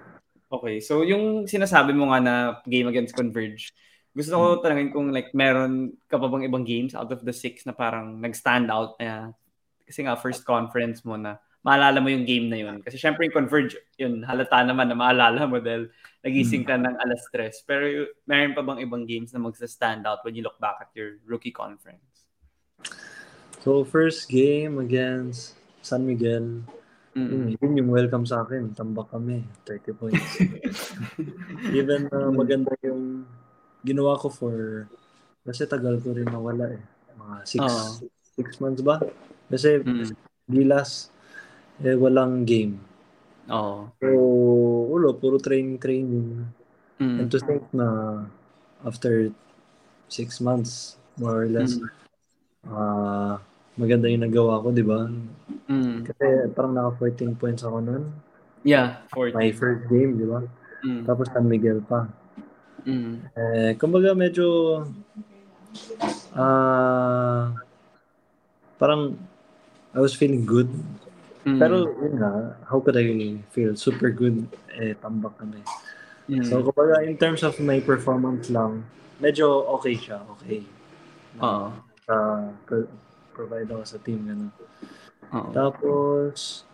Okay, 0.46 0.78
so 0.78 1.02
yung 1.02 1.50
sinasabi 1.50 1.90
mo 1.90 2.12
nga 2.14 2.20
na 2.22 2.34
game 2.68 2.86
against 2.86 3.16
Converge, 3.18 3.74
gusto 4.12 4.32
ko 4.36 4.46
tanungin 4.60 4.92
kung 4.92 5.08
like 5.08 5.32
meron 5.32 5.96
ka 6.04 6.20
pa 6.20 6.28
bang 6.28 6.44
ibang 6.44 6.68
games 6.68 6.92
out 6.92 7.08
of 7.08 7.24
the 7.24 7.32
six 7.32 7.64
na 7.64 7.72
parang 7.72 8.20
nag-stand 8.20 8.68
out 8.68 8.96
na 9.00 9.32
kasi 9.88 10.04
nga 10.04 10.16
first 10.16 10.44
conference 10.44 11.00
mo 11.04 11.16
na 11.16 11.40
maalala 11.62 12.02
mo 12.02 12.10
yung 12.10 12.26
game 12.26 12.50
na 12.50 12.58
yun. 12.58 12.82
Kasi 12.82 12.98
syempre 12.98 13.24
yung 13.24 13.34
Converge, 13.38 13.78
yun, 13.94 14.26
halata 14.26 14.66
naman 14.66 14.90
na 14.90 14.98
maalala 14.98 15.46
mo 15.46 15.62
dahil 15.62 15.94
nagising 16.26 16.66
ka 16.66 16.74
hmm. 16.74 16.84
ng 16.90 16.94
alas 16.98 17.22
stress. 17.30 17.62
Pero 17.62 18.10
meron 18.26 18.54
pa 18.58 18.66
bang 18.66 18.82
ibang 18.82 19.06
games 19.06 19.30
na 19.30 19.38
magsa-stand 19.38 20.02
out 20.04 20.26
when 20.26 20.34
you 20.34 20.42
look 20.42 20.58
back 20.58 20.82
at 20.82 20.90
your 20.98 21.22
rookie 21.22 21.54
conference? 21.54 22.26
So, 23.62 23.86
first 23.86 24.26
game 24.26 24.82
against 24.82 25.54
San 25.86 26.02
Miguel, 26.02 26.66
Mm-hmm. 27.12 27.60
Yun 27.60 27.76
yung 27.76 27.90
welcome 27.92 28.24
sa 28.24 28.40
akin. 28.40 28.72
Tambak 28.72 29.12
kami. 29.12 29.44
30 29.68 30.00
points. 30.00 30.40
Even 31.76 32.08
uh, 32.08 32.32
maganda 32.32 32.72
yung 32.80 33.28
ginawa 33.82 34.18
ko 34.18 34.30
for 34.30 34.86
kasi 35.42 35.66
tagal 35.66 35.98
ko 35.98 36.14
rin 36.14 36.26
nawala 36.30 36.70
eh. 36.70 36.82
Mga 37.18 37.36
6 37.66 38.06
6 38.38 38.62
months 38.62 38.82
ba? 38.82 39.02
Kasi 39.50 39.82
mm. 39.82 40.14
Gilas 40.48 41.12
eh, 41.82 41.98
walang 41.98 42.46
game. 42.46 42.78
Oo. 43.50 43.90
So, 43.98 44.08
ulo, 44.94 45.18
puro 45.18 45.42
training, 45.42 45.82
training. 45.82 46.46
Mm. 47.02 47.26
And 47.26 47.28
to 47.30 47.38
think 47.42 47.66
na 47.74 48.22
after 48.86 49.34
six 50.06 50.38
months, 50.38 51.00
more 51.18 51.42
or 51.42 51.48
less, 51.50 51.74
mm. 51.74 51.90
uh, 52.70 53.34
maganda 53.74 54.06
yung 54.06 54.22
nagawa 54.22 54.62
ko, 54.62 54.68
di 54.70 54.84
ba? 54.86 55.10
Mm. 55.66 56.06
Kasi 56.06 56.24
parang 56.54 56.76
naka 56.76 56.94
14 57.02 57.34
points 57.34 57.66
ako 57.66 57.82
nun. 57.82 58.04
Yeah, 58.62 59.02
14. 59.10 59.34
My 59.34 59.50
first 59.50 59.82
game, 59.90 60.22
di 60.22 60.26
ba? 60.28 60.46
Mm. 60.86 61.02
Tapos 61.02 61.26
San 61.34 61.50
Miguel 61.50 61.82
pa. 61.82 62.06
Mm. 62.82 63.14
Eh, 63.32 63.70
kumbaga 63.78 64.10
medyo 64.14 64.46
uh, 66.34 67.54
parang 68.78 69.14
I 69.92 69.98
was 70.00 70.16
feeling 70.16 70.42
good. 70.42 70.68
Mm. 71.42 71.58
Pero 71.58 71.74
yun 71.90 72.14
nga, 72.22 72.58
how 72.70 72.78
could 72.78 72.98
I 72.98 73.38
feel 73.50 73.74
super 73.74 74.10
good 74.10 74.46
eh 74.78 74.94
tambak 74.98 75.38
kami. 75.38 75.62
Mm. 76.30 76.46
So 76.46 76.62
kumbaga 76.62 77.02
in 77.06 77.18
terms 77.18 77.42
of 77.42 77.58
my 77.62 77.82
performance 77.82 78.50
lang, 78.50 78.86
medyo 79.18 79.66
okay 79.78 79.94
siya, 79.94 80.22
okay. 80.38 80.66
Oo. 81.42 81.70
Uh, 82.10 82.50
pro- 82.66 82.90
provide 83.32 83.70
ako 83.70 83.84
sa 83.86 83.98
team. 84.02 84.50
Uh-oh. 85.32 85.50
Tapos 85.54 86.66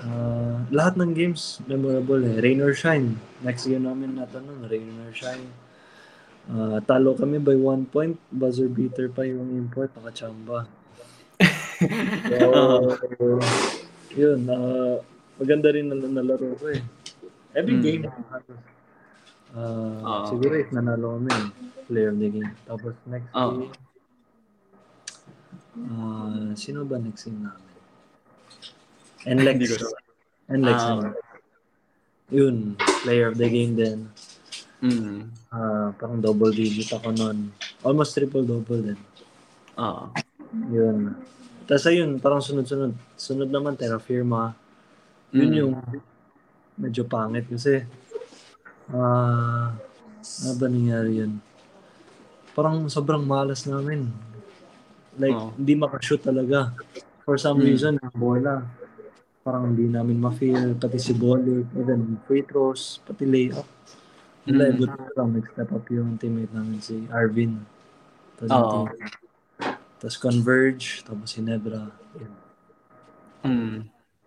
uh, 0.00 0.64
lahat 0.74 0.98
ng 0.98 1.12
games 1.14 1.62
memorable 1.68 2.18
eh. 2.24 2.40
Rain 2.40 2.58
or 2.64 2.74
shine. 2.74 3.20
Next 3.44 3.68
game 3.68 3.86
namin 3.86 4.18
natanong, 4.18 4.66
rain 4.66 4.90
or 5.04 5.12
shine. 5.14 5.46
Uh, 6.44 6.80
talo 6.84 7.16
kami 7.16 7.38
by 7.38 7.54
one 7.54 7.86
point. 7.86 8.18
Buzzer 8.32 8.68
beater 8.68 9.08
pa 9.08 9.22
yung 9.22 9.54
import. 9.54 9.94
Nakachamba. 9.94 10.66
so, 12.30 12.90
yun. 14.14 14.40
Uh, 14.48 14.98
maganda 15.38 15.68
rin 15.72 15.90
na 15.90 15.96
nalaro 15.98 16.54
ko 16.58 16.70
eh. 16.70 16.82
Every 17.54 17.78
mm. 17.78 17.84
game. 17.84 18.04
Uh, 19.54 20.02
uh, 20.02 20.26
siguro 20.26 20.58
if 20.58 20.68
nanalo 20.74 21.14
kami, 21.22 21.30
player 21.86 22.10
of 22.10 22.18
the 22.18 22.28
game. 22.28 22.50
Tapos 22.66 22.94
next 23.06 23.30
uh, 23.30 23.54
game, 23.54 23.72
uh, 25.78 26.50
sino 26.58 26.82
ba 26.82 26.98
next 26.98 27.30
game 27.30 27.46
namin? 27.46 27.63
NLEX. 29.24 29.80
NLEX. 30.48 30.78
Uh, 30.80 31.12
yun, 32.32 32.76
player 33.04 33.28
of 33.32 33.36
the 33.40 33.48
game 33.48 33.76
din. 33.76 34.08
Mm. 34.84 35.32
Uh, 35.48 35.88
parang 35.96 36.20
double 36.20 36.52
digit 36.52 36.92
ako 36.92 37.12
noon. 37.12 37.52
Almost 37.80 38.16
triple-double 38.16 38.92
din. 38.92 39.00
Oo. 39.80 40.12
Uh. 40.12 40.22
Yun. 40.70 41.16
Tapos 41.64 41.84
ayun, 41.88 42.20
parang 42.20 42.44
sunod-sunod. 42.44 42.92
Sunod 43.16 43.48
naman, 43.48 43.80
Terra 43.80 43.96
Firma. 43.96 44.52
Yun 45.32 45.50
mm. 45.50 45.58
yung 45.58 45.72
medyo 46.74 47.06
pangit 47.06 47.46
kasi 47.46 47.86
ah 48.90 49.70
uh, 49.70 50.44
ano 50.44 50.52
ba 50.58 50.66
nangyari 50.66 51.22
yun? 51.22 51.38
Parang 52.52 52.86
sobrang 52.86 53.22
malas 53.24 53.66
namin. 53.66 54.10
Like, 55.18 55.34
oh. 55.34 55.54
hindi 55.54 55.74
makashoot 55.78 56.22
talaga. 56.22 56.74
For 57.26 57.38
some 57.38 57.62
mm. 57.62 57.66
reason, 57.66 57.94
bola. 58.14 58.66
Parang 59.44 59.70
hindi 59.70 59.86
namin 59.92 60.16
ma-feel. 60.16 60.74
Pati 60.80 60.96
si 60.96 61.12
Bolik, 61.12 61.68
even 61.76 62.16
free 62.24 62.42
throws, 62.42 63.04
pati 63.04 63.28
layup. 63.28 63.68
Wala, 64.48 64.72
mm. 64.72 64.76
buti 64.76 65.00
lang 65.16 65.30
nag-step 65.36 65.70
up 65.72 65.84
yung 65.92 66.16
teammate 66.16 66.52
namin 66.52 66.80
si 66.80 67.04
Arvin. 67.12 67.60
Tapos, 68.40 68.50
oh. 68.52 68.88
tapos 70.00 70.16
Converge, 70.16 71.04
tapos 71.04 71.28
si 71.28 71.44
Nebra. 71.44 71.92
Yun. 72.16 72.32
Mm. 73.44 73.78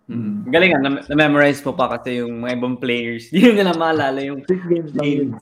Mm. 0.08 0.48
Galing 0.48 0.72
nga, 0.72 0.82
na- 0.88 1.06
na-memorize 1.12 1.60
mo 1.68 1.76
pa 1.76 1.92
kasi 2.00 2.24
yung 2.24 2.40
mga 2.40 2.56
ibang 2.56 2.80
players. 2.80 3.28
Hindi 3.34 3.60
nyo 3.60 3.64
na 3.68 3.76
maalala 3.76 4.20
yung 4.24 4.42
games 4.48 4.94
game. 4.96 5.36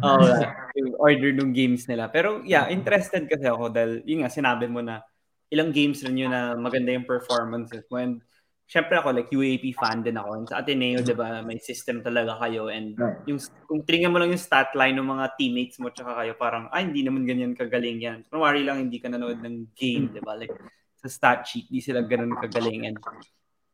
Oh, 0.00 0.22
yung 0.78 0.94
order 0.96 1.34
ng 1.34 1.52
games 1.52 1.84
nila. 1.84 2.08
Pero 2.08 2.40
yeah, 2.46 2.70
interested 2.72 3.26
kasi 3.28 3.44
ako 3.44 3.68
dahil 3.68 4.00
yun 4.08 4.24
nga, 4.24 4.32
sinabi 4.32 4.70
mo 4.70 4.80
na 4.80 5.04
ilang 5.52 5.74
games 5.74 6.00
rin 6.06 6.16
yun 6.16 6.32
na 6.32 6.56
maganda 6.56 6.94
yung 6.94 7.04
performances 7.04 7.84
mo. 7.92 8.00
And 8.00 8.24
syempre 8.68 9.00
ako, 9.00 9.16
like, 9.16 9.32
UAP 9.32 9.72
fan 9.72 10.04
din 10.04 10.20
ako. 10.20 10.30
And 10.36 10.46
sa 10.46 10.60
Ateneo, 10.60 11.00
di 11.00 11.16
ba, 11.16 11.40
may 11.40 11.56
system 11.56 12.04
talaga 12.04 12.36
kayo. 12.36 12.68
And 12.68 12.94
yung, 13.24 13.40
kung 13.64 13.80
tingnan 13.88 14.12
mo 14.12 14.20
lang 14.20 14.28
yung 14.28 14.38
stat 14.38 14.76
line 14.76 14.92
ng 15.00 15.08
mga 15.08 15.40
teammates 15.40 15.80
mo 15.80 15.88
tsaka 15.88 16.12
kayo, 16.20 16.36
parang, 16.36 16.68
ay, 16.68 16.84
hindi 16.84 17.00
naman 17.00 17.24
ganyan 17.24 17.56
kagaling 17.56 18.04
yan. 18.04 18.28
Kunwari 18.28 18.62
lang, 18.62 18.84
hindi 18.84 19.00
ka 19.00 19.08
nanood 19.08 19.40
ng 19.40 19.72
game, 19.72 20.12
di 20.12 20.20
ba? 20.20 20.36
Like, 20.36 20.52
sa 21.00 21.08
stat 21.08 21.48
sheet, 21.48 21.72
di 21.72 21.80
sila 21.80 22.04
ganun 22.04 22.36
kagaling. 22.36 22.84
And 22.92 23.00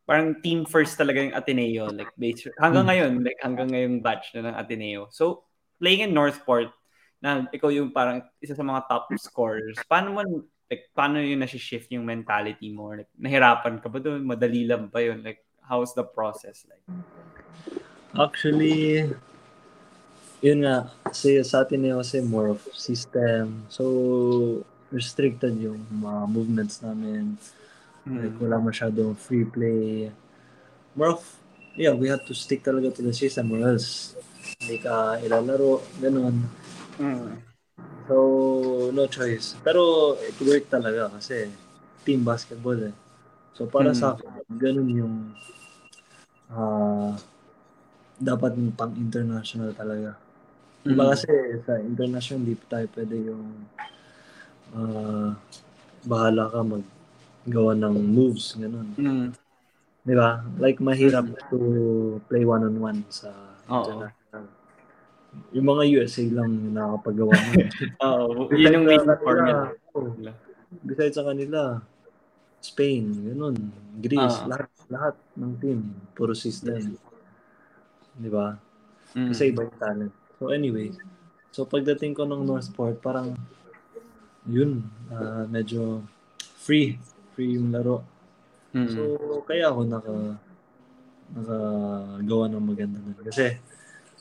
parang 0.07 0.38
team 0.38 0.62
first 0.62 0.95
talaga 0.95 1.27
yung 1.27 1.35
Ateneo. 1.35 1.90
Like, 1.90 2.14
base, 2.14 2.47
hanggang 2.62 2.87
ngayon, 2.87 3.12
like, 3.27 3.42
hanggang 3.42 3.75
ngayong 3.75 3.99
batch 3.99 4.31
na 4.38 4.55
ng 4.55 4.57
Ateneo. 4.57 5.11
So, 5.11 5.42
playing 5.83 6.07
in 6.07 6.14
Northport, 6.14 6.71
na 7.25 7.49
ikaw 7.49 7.73
yung 7.73 7.88
parang 7.88 8.21
isa 8.37 8.53
sa 8.53 8.61
mga 8.61 8.85
top 8.85 9.09
scorers, 9.16 9.81
paano 9.88 10.12
mo 10.12 10.21
like, 10.75 10.91
paano 10.91 11.23
yung 11.23 11.47
nasi-shift 11.47 11.87
yung 11.95 12.03
mentality 12.03 12.75
mo? 12.75 12.91
Like, 12.91 13.09
nahirapan 13.15 13.79
ka 13.79 13.87
ba 13.87 14.03
doon? 14.03 14.27
Madali 14.27 14.67
lang 14.67 14.91
ba 14.91 14.99
yun? 14.99 15.23
Like, 15.23 15.47
how's 15.63 15.95
the 15.95 16.03
process 16.03 16.67
like? 16.67 16.83
Actually, 18.19 19.07
yun 20.43 20.67
nga, 20.67 20.91
kasi 21.07 21.39
sa 21.47 21.63
atin 21.63 21.87
eh, 21.87 21.95
kasi 21.95 22.19
more 22.27 22.59
of 22.59 22.61
system. 22.75 23.63
So, 23.71 24.67
restricted 24.91 25.55
yung 25.63 25.87
mga 25.95 26.21
movements 26.27 26.83
namin. 26.83 27.39
Mm. 28.03 28.19
Like, 28.19 28.37
wala 28.43 28.59
masyadong 28.59 29.15
free 29.15 29.47
play. 29.47 30.11
More 30.99 31.15
of, 31.15 31.23
yeah, 31.79 31.95
we 31.95 32.11
have 32.11 32.27
to 32.27 32.35
stick 32.35 32.67
talaga 32.67 32.91
to 32.99 33.03
the 33.07 33.15
system 33.15 33.55
or 33.55 33.63
else 33.63 34.19
hindi 34.59 34.83
ka 34.83 35.23
ilalaro, 35.23 35.81
ganun. 36.03 36.51
Mm. 36.99 37.54
So, 38.05 38.90
no 38.93 39.09
choice. 39.09 39.57
Pero 39.64 40.14
it 40.21 40.37
worked 40.45 40.69
talaga 40.69 41.09
kasi 41.17 41.49
team 42.05 42.21
basketball 42.21 42.77
eh. 42.77 42.95
So, 43.57 43.64
para 43.64 43.95
hmm. 43.95 43.99
sa 43.99 44.12
akin, 44.12 44.29
ganun 44.61 44.90
yung 44.93 45.17
uh, 46.53 47.17
dapat 48.21 48.53
pang-international 48.77 49.73
talaga. 49.73 50.21
Hmm. 50.85 50.93
Diba 50.93 51.05
kasi 51.17 51.33
sa 51.64 51.81
international, 51.81 52.45
hindi 52.45 52.57
pa 52.61 52.67
tayo 52.77 52.87
pwede 52.93 53.17
yung 53.25 53.47
uh, 54.77 55.31
bahala 56.05 56.53
ka 56.53 56.61
maggawa 56.61 57.73
ng 57.73 57.97
moves, 58.05 58.53
ganun. 58.61 58.88
Hmm. 59.01 59.29
Diba? 60.05 60.45
Like, 60.61 60.85
mahirap 60.85 61.25
hmm. 61.25 61.40
to 61.49 61.59
play 62.29 62.45
one-on-one 62.45 63.09
sa 63.09 63.33
international. 63.64 64.12
Yung 65.55 65.66
mga 65.70 65.83
USA 65.99 66.25
lang 66.35 66.51
yung 66.51 66.75
nakakapagawa 66.75 67.35
mo. 67.35 67.53
Oo, 68.07 68.27
yun 68.55 68.75
yung 68.83 68.87
main 68.87 69.05
formula. 69.94 70.33
Besides 70.83 71.14
sa 71.14 71.25
kanila, 71.27 71.79
Spain, 72.64 73.12
ganun, 73.31 73.57
Greece, 74.01 74.40
uh, 74.40 74.49
lahat, 74.49 74.70
lahat 74.88 75.14
ng 75.37 75.53
team, 75.61 75.81
puro 76.16 76.33
system. 76.33 76.97
Di 78.16 78.31
ba? 78.33 78.57
Mm. 79.14 79.31
Kasi 79.31 79.42
iba 79.53 79.68
yung 79.68 79.79
talent. 79.79 80.14
So 80.40 80.51
anyway, 80.51 80.90
so 81.55 81.68
pagdating 81.68 82.16
ko 82.16 82.27
ng 82.27 82.42
Northport, 82.42 82.99
parang 83.05 83.37
yun, 84.49 84.83
uh, 85.12 85.47
medyo 85.47 86.03
free, 86.38 86.99
free 87.37 87.61
yung 87.61 87.70
laro. 87.70 88.03
Mm. 88.75 88.90
So 88.90 89.01
kaya 89.47 89.70
ako 89.70 89.81
naka 89.87 90.14
nakagawa 91.35 92.44
ng 92.51 92.64
maganda 92.64 92.99
nun. 92.99 93.16
Kasi 93.23 93.61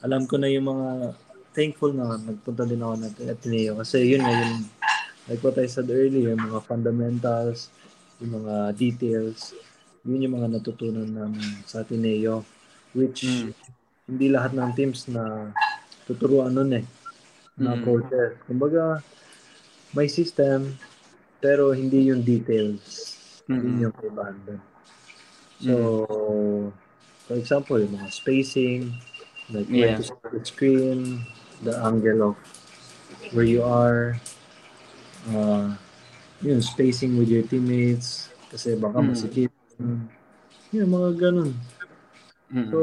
alam 0.04 0.28
ko 0.28 0.36
na 0.36 0.52
yung 0.52 0.68
mga 0.68 1.16
thankful 1.56 1.96
na 1.96 2.20
nagpunta 2.20 2.68
din 2.68 2.84
ako 2.84 2.94
ng 3.00 3.14
Ateneo 3.30 3.72
kasi 3.80 4.04
yun 4.04 4.20
nga 4.20 4.36
yung 4.36 4.68
like 5.32 5.40
what 5.40 5.56
I 5.56 5.70
said 5.72 5.88
earlier, 5.88 6.36
mga 6.36 6.60
fundamentals, 6.68 7.72
yung 8.20 8.44
mga 8.44 8.76
details, 8.76 9.56
yun 10.04 10.28
yung 10.28 10.36
mga 10.36 10.60
natutunan 10.60 11.08
namin 11.08 11.64
sa 11.64 11.88
Ateneo 11.88 12.44
which 12.92 13.24
mm. 13.24 13.56
hindi 14.12 14.28
lahat 14.28 14.52
ng 14.54 14.72
teams 14.76 15.08
na 15.08 15.56
tuturuan 16.04 16.52
nun 16.52 16.84
eh 16.84 16.86
na 17.56 17.80
mm. 17.80 17.82
process. 17.88 18.36
Kumbaga, 18.44 19.00
may 19.96 20.12
system 20.12 20.76
pero 21.40 21.72
hindi 21.72 22.12
yung 22.12 22.24
details. 22.24 23.16
Mm-hmm. 23.48 23.64
Yun 23.64 23.84
yung 23.84 23.96
kaibahan 23.96 24.38
So, 25.64 25.76
mm. 26.08 26.68
for 27.28 27.36
example, 27.40 27.78
yung 27.80 27.96
mga 27.96 28.10
spacing, 28.12 28.92
Like 29.54 29.70
yeah. 29.70 30.02
to 30.02 30.18
the 30.34 30.42
screen, 30.42 31.22
the 31.62 31.78
angle 31.78 32.34
of 32.34 32.36
where 33.38 33.46
you 33.46 33.62
are, 33.62 34.18
uh, 35.30 35.78
yun, 36.42 36.60
spacing 36.62 37.22
with 37.22 37.30
your 37.30 37.46
teammates, 37.46 38.34
kasi 38.50 38.74
baka 38.74 38.98
mm. 38.98 39.14
masikip. 39.14 39.54
Yun, 40.74 40.90
mga 40.90 41.10
ganun. 41.22 41.54
Mm-hmm. 42.50 42.74
So, 42.74 42.78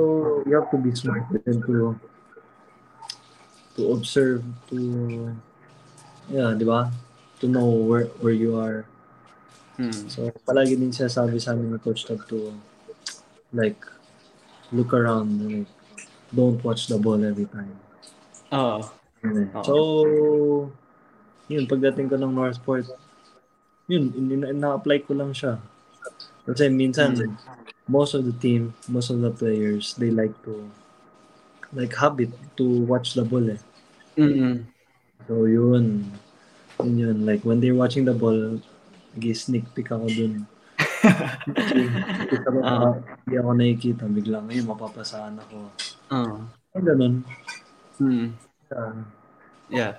you 0.47 0.55
have 0.55 0.71
to 0.71 0.79
be 0.79 0.95
smart 0.95 1.27
and 1.47 1.59
to 1.67 1.99
to 3.75 3.83
observe, 3.91 4.47
to 4.71 4.79
yeah, 6.31 6.55
di 6.55 6.63
ba? 6.63 6.95
To 7.43 7.51
know 7.51 7.67
where 7.67 8.15
where 8.23 8.35
you 8.35 8.55
are. 8.59 8.87
Mm. 9.75 10.07
So, 10.07 10.31
palagi 10.47 10.79
din 10.79 10.95
siya 10.95 11.11
sabi 11.11 11.43
sa 11.43 11.59
amin 11.59 11.75
ng 11.75 11.83
coach 11.83 12.07
Tab 12.07 12.23
to 12.31 12.55
like 13.51 13.83
look 14.71 14.95
around 14.95 15.43
like 15.43 15.71
don't 16.35 16.63
watch 16.63 16.87
the 16.87 16.99
ball 16.99 17.19
every 17.23 17.47
time. 17.47 17.75
Oo. 18.55 18.83
Uh, 19.21 19.63
so, 19.63 19.75
yun, 21.51 21.69
pagdating 21.69 22.09
ko 22.09 22.17
ng 22.17 22.33
Northport, 22.33 22.89
yun, 23.91 24.09
na-apply 24.57 25.05
ko 25.05 25.19
lang 25.19 25.35
siya. 25.35 25.59
Kasi 26.47 26.71
minsan, 26.71 27.19
mm. 27.19 27.35
most 27.91 28.15
of 28.15 28.25
the 28.25 28.35
team, 28.39 28.73
most 28.87 29.11
of 29.11 29.21
the 29.21 29.35
players, 29.35 29.99
they 29.99 30.15
like 30.15 30.33
to 30.47 30.71
like 31.75 31.95
habit 31.95 32.31
to 32.59 32.67
watch 32.87 33.15
the 33.15 33.23
ball 33.23 33.47
eh. 33.47 33.59
Mm-hmm. 34.19 34.67
So 35.27 35.47
yun, 35.47 36.11
yun 36.83 36.99
yun. 36.99 37.27
Like 37.27 37.45
when 37.47 37.61
they're 37.61 37.75
watching 37.75 38.07
the 38.07 38.15
ball, 38.15 38.59
nag-sneak 39.15 39.75
peek 39.75 39.91
ako 39.91 40.07
dun. 40.11 40.47
Hindi 43.27 43.37
ako 43.39 43.51
nakikita. 43.55 44.05
Bigla 44.11 44.43
ngayon, 44.47 44.67
mapapasaan 44.71 45.39
ako. 45.39 45.71
Uh. 46.11 46.43
Ay, 46.75 46.83
ganun. 46.83 47.15
Hmm. 47.99 48.35
Uh, 48.71 49.03
yeah. 49.71 49.99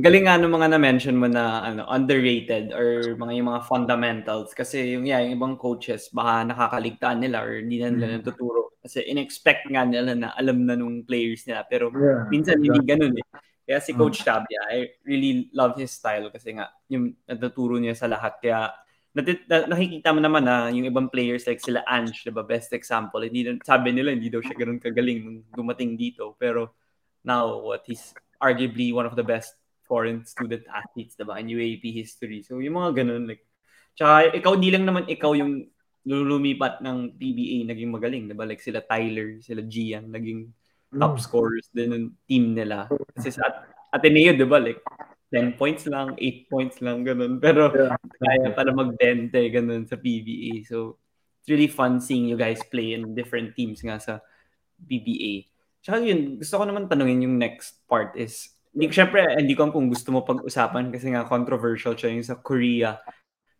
Galing 0.00 0.24
nga 0.24 0.40
ng 0.40 0.48
mga 0.48 0.68
na-mention 0.72 1.16
mo 1.18 1.28
na 1.28 1.60
ano, 1.66 1.84
underrated 1.90 2.72
or 2.72 3.16
mga 3.20 3.32
yung 3.36 3.48
mga 3.52 3.62
fundamentals 3.68 4.56
kasi 4.56 4.96
yung 4.96 5.04
yeah, 5.04 5.20
yung 5.20 5.36
ibang 5.36 5.54
coaches 5.60 6.08
baka 6.14 6.46
nakakaligtaan 6.46 7.20
nila 7.20 7.44
or 7.44 7.60
hindi 7.60 7.82
na 7.82 7.92
nila 7.92 8.06
mm. 8.06 8.14
natuturo 8.22 8.78
kasi 8.80 9.04
in-expect 9.04 9.68
nga 9.68 9.84
nila 9.84 10.16
na 10.16 10.32
alam 10.38 10.64
na 10.64 10.78
nung 10.78 11.04
players 11.04 11.44
nila 11.44 11.66
pero 11.68 11.92
yeah, 11.92 12.24
minsan 12.32 12.62
exactly. 12.62 12.68
hindi 12.70 12.80
ganoon 12.86 13.14
eh. 13.18 13.26
Kaya 13.66 13.78
si 13.82 13.92
Coach 13.92 14.22
mm. 14.22 14.26
Tabia, 14.26 14.62
I 14.72 14.78
really 15.04 15.50
love 15.52 15.76
his 15.76 15.92
style 15.92 16.32
kasi 16.32 16.54
nga 16.56 16.70
yung 16.88 17.12
natuturo 17.28 17.76
niya 17.76 17.98
sa 17.98 18.08
lahat 18.08 18.40
kaya 18.40 18.72
natit, 19.16 19.42
na, 19.50 19.66
nakikita 19.66 20.14
mo 20.14 20.20
naman 20.22 20.46
na 20.46 20.70
yung 20.70 20.86
ibang 20.86 21.10
players 21.10 21.46
like 21.46 21.58
sila 21.58 21.82
Ange, 21.86 22.22
'di 22.22 22.32
ba? 22.34 22.46
Best 22.46 22.70
example. 22.74 23.22
Hindi 23.22 23.58
sabi 23.62 23.90
nila 23.90 24.14
hindi 24.14 24.30
daw 24.30 24.38
siya 24.38 24.54
ganoon 24.54 24.78
kagaling 24.78 25.18
nung 25.22 25.40
dumating 25.50 25.98
dito 25.98 26.38
pero 26.38 26.74
now 27.26 27.60
what 27.60 27.84
he's 27.84 28.14
arguably 28.40 28.90
one 28.94 29.04
of 29.04 29.14
the 29.14 29.26
best 29.26 29.60
foreign 29.90 30.22
student 30.22 30.62
athletes, 30.70 31.18
diba? 31.18 31.34
In 31.42 31.50
UAP 31.50 31.82
history. 31.90 32.46
So, 32.46 32.62
yung 32.62 32.78
mga 32.78 33.02
ganun, 33.02 33.26
like, 33.26 33.42
tsaka 33.98 34.30
ikaw, 34.38 34.54
di 34.54 34.70
lang 34.70 34.86
naman 34.86 35.10
ikaw 35.10 35.34
yung 35.34 35.66
lumipat 36.06 36.78
ng 36.80 37.18
PBA 37.18 37.66
naging 37.66 37.90
magaling, 37.90 38.24
diba? 38.30 38.46
Like 38.46 38.62
sila 38.62 38.80
Tyler, 38.86 39.42
sila 39.42 39.66
Gian, 39.66 40.14
naging 40.14 40.48
top 40.94 41.18
mm. 41.18 41.22
scorers 41.26 41.66
din 41.74 41.90
ng 41.90 42.04
team 42.30 42.54
nila. 42.54 42.86
Kasi 43.18 43.34
sa 43.34 43.42
Ateneo, 43.90 44.32
diba? 44.32 44.62
Like, 44.62 44.78
10 45.30 45.54
points 45.54 45.86
lang, 45.86 46.18
8 46.18 46.50
points 46.50 46.76
lang, 46.82 47.06
ganun. 47.06 47.38
Pero 47.38 47.70
yeah. 47.70 47.94
kaya 48.18 48.50
pala 48.50 48.74
mag-20, 48.74 49.30
ganun 49.54 49.86
sa 49.86 49.94
PBA. 49.94 50.66
So, 50.66 50.98
it's 51.40 51.48
really 51.48 51.70
fun 51.70 52.02
seeing 52.02 52.26
you 52.26 52.36
guys 52.36 52.60
play 52.66 52.98
in 52.98 53.14
different 53.14 53.54
teams 53.54 53.80
nga 53.80 54.02
sa 54.02 54.18
PBA. 54.82 55.46
Tsaka 55.80 56.02
yun, 56.02 56.36
gusto 56.42 56.60
ko 56.60 56.64
naman 56.66 56.90
tanungin 56.90 57.24
yung 57.24 57.38
next 57.38 57.86
part 57.86 58.12
is, 58.18 58.52
hindi, 58.74 58.90
syempre, 58.90 59.22
hindi 59.38 59.54
ko 59.54 59.70
kung 59.70 59.86
gusto 59.88 60.10
mo 60.10 60.26
pag-usapan 60.26 60.90
kasi 60.90 61.14
nga 61.14 61.26
controversial 61.26 61.94
siya 61.94 62.10
yung 62.10 62.26
sa 62.26 62.38
Korea. 62.38 62.98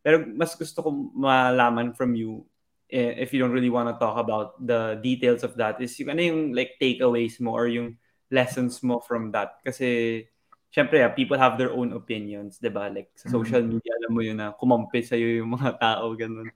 Pero 0.03 0.27
mas 0.35 0.55
gusto 0.59 0.83
ko 0.83 0.89
malaman 1.15 1.95
from 1.95 2.19
you 2.19 2.45
eh, 2.91 3.23
if 3.23 3.33
you 3.33 3.39
don't 3.39 3.55
really 3.55 3.71
want 3.71 3.87
to 3.87 3.97
talk 4.03 4.19
about 4.19 4.59
the 4.59 4.99
details 4.99 5.47
of 5.47 5.55
that 5.55 5.79
is 5.79 5.95
yung 6.03 6.11
ano 6.11 6.21
yung 6.27 6.41
like 6.53 6.75
takeaways 6.83 7.39
mo 7.39 7.55
or 7.55 7.71
yung 7.71 7.95
lessons 8.35 8.83
mo 8.83 8.99
from 8.99 9.31
that. 9.31 9.63
Kasi 9.63 10.27
syempre, 10.71 11.03
yeah, 11.03 11.11
people 11.11 11.37
have 11.37 11.59
their 11.59 11.75
own 11.75 11.93
opinions, 11.93 12.63
'di 12.63 12.71
ba? 12.71 12.89
Like 12.89 13.11
sa 13.19 13.29
mm-hmm. 13.29 13.35
social 13.35 13.63
media 13.67 13.93
alam 14.01 14.11
mo 14.15 14.21
yun 14.23 14.39
na 14.39 14.55
kumampi 14.55 15.03
sa 15.03 15.19
yung 15.19 15.51
mga 15.59 15.77
tao 15.77 16.15
ganun. 16.15 16.49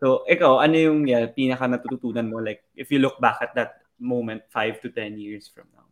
So, 0.00 0.24
ikaw, 0.24 0.64
ano 0.64 0.76
yung 0.80 1.04
yeah, 1.04 1.28
pinaka 1.28 1.68
natututunan 1.68 2.32
mo 2.32 2.40
like 2.40 2.64
if 2.72 2.88
you 2.88 2.98
look 2.98 3.20
back 3.20 3.36
at 3.44 3.52
that 3.52 3.84
moment 4.00 4.40
5 4.48 4.80
to 4.80 4.88
10 4.88 5.20
years 5.20 5.44
from 5.46 5.68
now? 5.76 5.84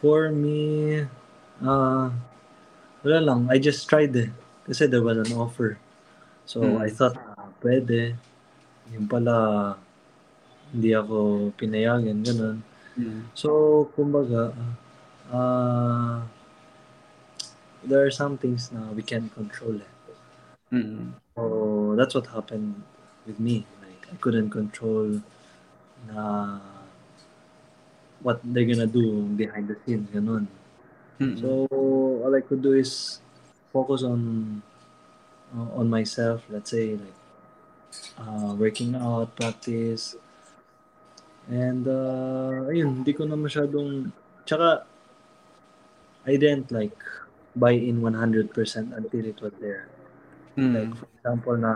For 0.00 0.32
me, 0.32 1.04
uh, 1.60 2.08
wala 3.04 3.20
lang. 3.20 3.52
I 3.52 3.60
just 3.60 3.84
tried 3.84 4.16
it. 4.16 4.32
Kasi 4.64 4.88
there 4.88 5.04
was 5.04 5.20
an 5.20 5.36
offer. 5.36 5.76
So, 6.48 6.64
mm. 6.64 6.80
I 6.80 6.88
thought, 6.88 7.20
pwede. 7.60 8.16
Yung 8.96 9.04
pala, 9.04 9.76
hindi 10.72 10.96
ako 10.96 11.52
pinayagan, 11.60 12.24
ganun. 12.24 12.64
Mm. 12.96 13.28
So, 13.36 13.92
kumbaga, 13.92 14.56
uh, 14.56 14.72
there 17.84 18.04
are 18.04 18.10
some 18.10 18.36
things 18.36 18.70
now 18.72 18.90
we 18.92 19.02
can't 19.02 19.32
control 19.34 19.74
eh. 19.76 19.90
Mm. 20.72 21.14
So, 21.34 21.94
that's 21.96 22.14
what 22.14 22.26
happened 22.26 22.82
with 23.26 23.40
me. 23.40 23.66
Like, 23.82 24.06
I 24.12 24.16
couldn't 24.22 24.50
control 24.50 25.20
na 26.06 26.60
what 28.22 28.40
they're 28.44 28.64
gonna 28.64 28.86
do 28.86 29.22
behind 29.34 29.66
the 29.66 29.76
scenes, 29.84 30.06
ganun. 30.14 30.46
Mm-hmm. 31.18 31.40
So, 31.42 31.66
all 31.70 32.32
I 32.34 32.40
could 32.40 32.62
do 32.62 32.72
is 32.72 33.18
focus 33.72 34.02
on 34.02 34.62
uh, 35.50 35.74
on 35.74 35.90
myself, 35.90 36.42
let's 36.48 36.70
say, 36.70 36.94
like, 36.94 37.18
uh, 38.18 38.54
working 38.54 38.94
out, 38.94 39.34
practice, 39.34 40.14
and, 41.50 41.88
uh, 41.88 42.70
ayun, 42.70 43.02
hindi 43.02 43.10
ko 43.10 43.26
na 43.26 43.34
masyadong, 43.34 44.14
tsaka, 44.46 44.86
I 46.30 46.38
didn't, 46.38 46.70
like, 46.70 46.94
buy 47.58 47.74
in 47.74 47.98
100% 47.98 48.54
until 48.94 49.24
it 49.26 49.38
was 49.42 49.54
there. 49.58 49.90
Mm. 50.54 50.72
Like, 50.78 50.92
for 50.94 51.08
example, 51.18 51.56
na, 51.58 51.72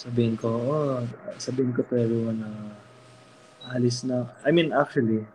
sabihin 0.00 0.40
ko, 0.40 0.48
oh, 0.48 1.04
sabihin 1.36 1.76
ko 1.76 1.84
to 1.84 1.94
everyone 2.00 2.40
na, 2.40 2.50
alis 3.76 4.00
na. 4.08 4.32
I 4.40 4.48
mean, 4.48 4.72
actually, 4.72 5.28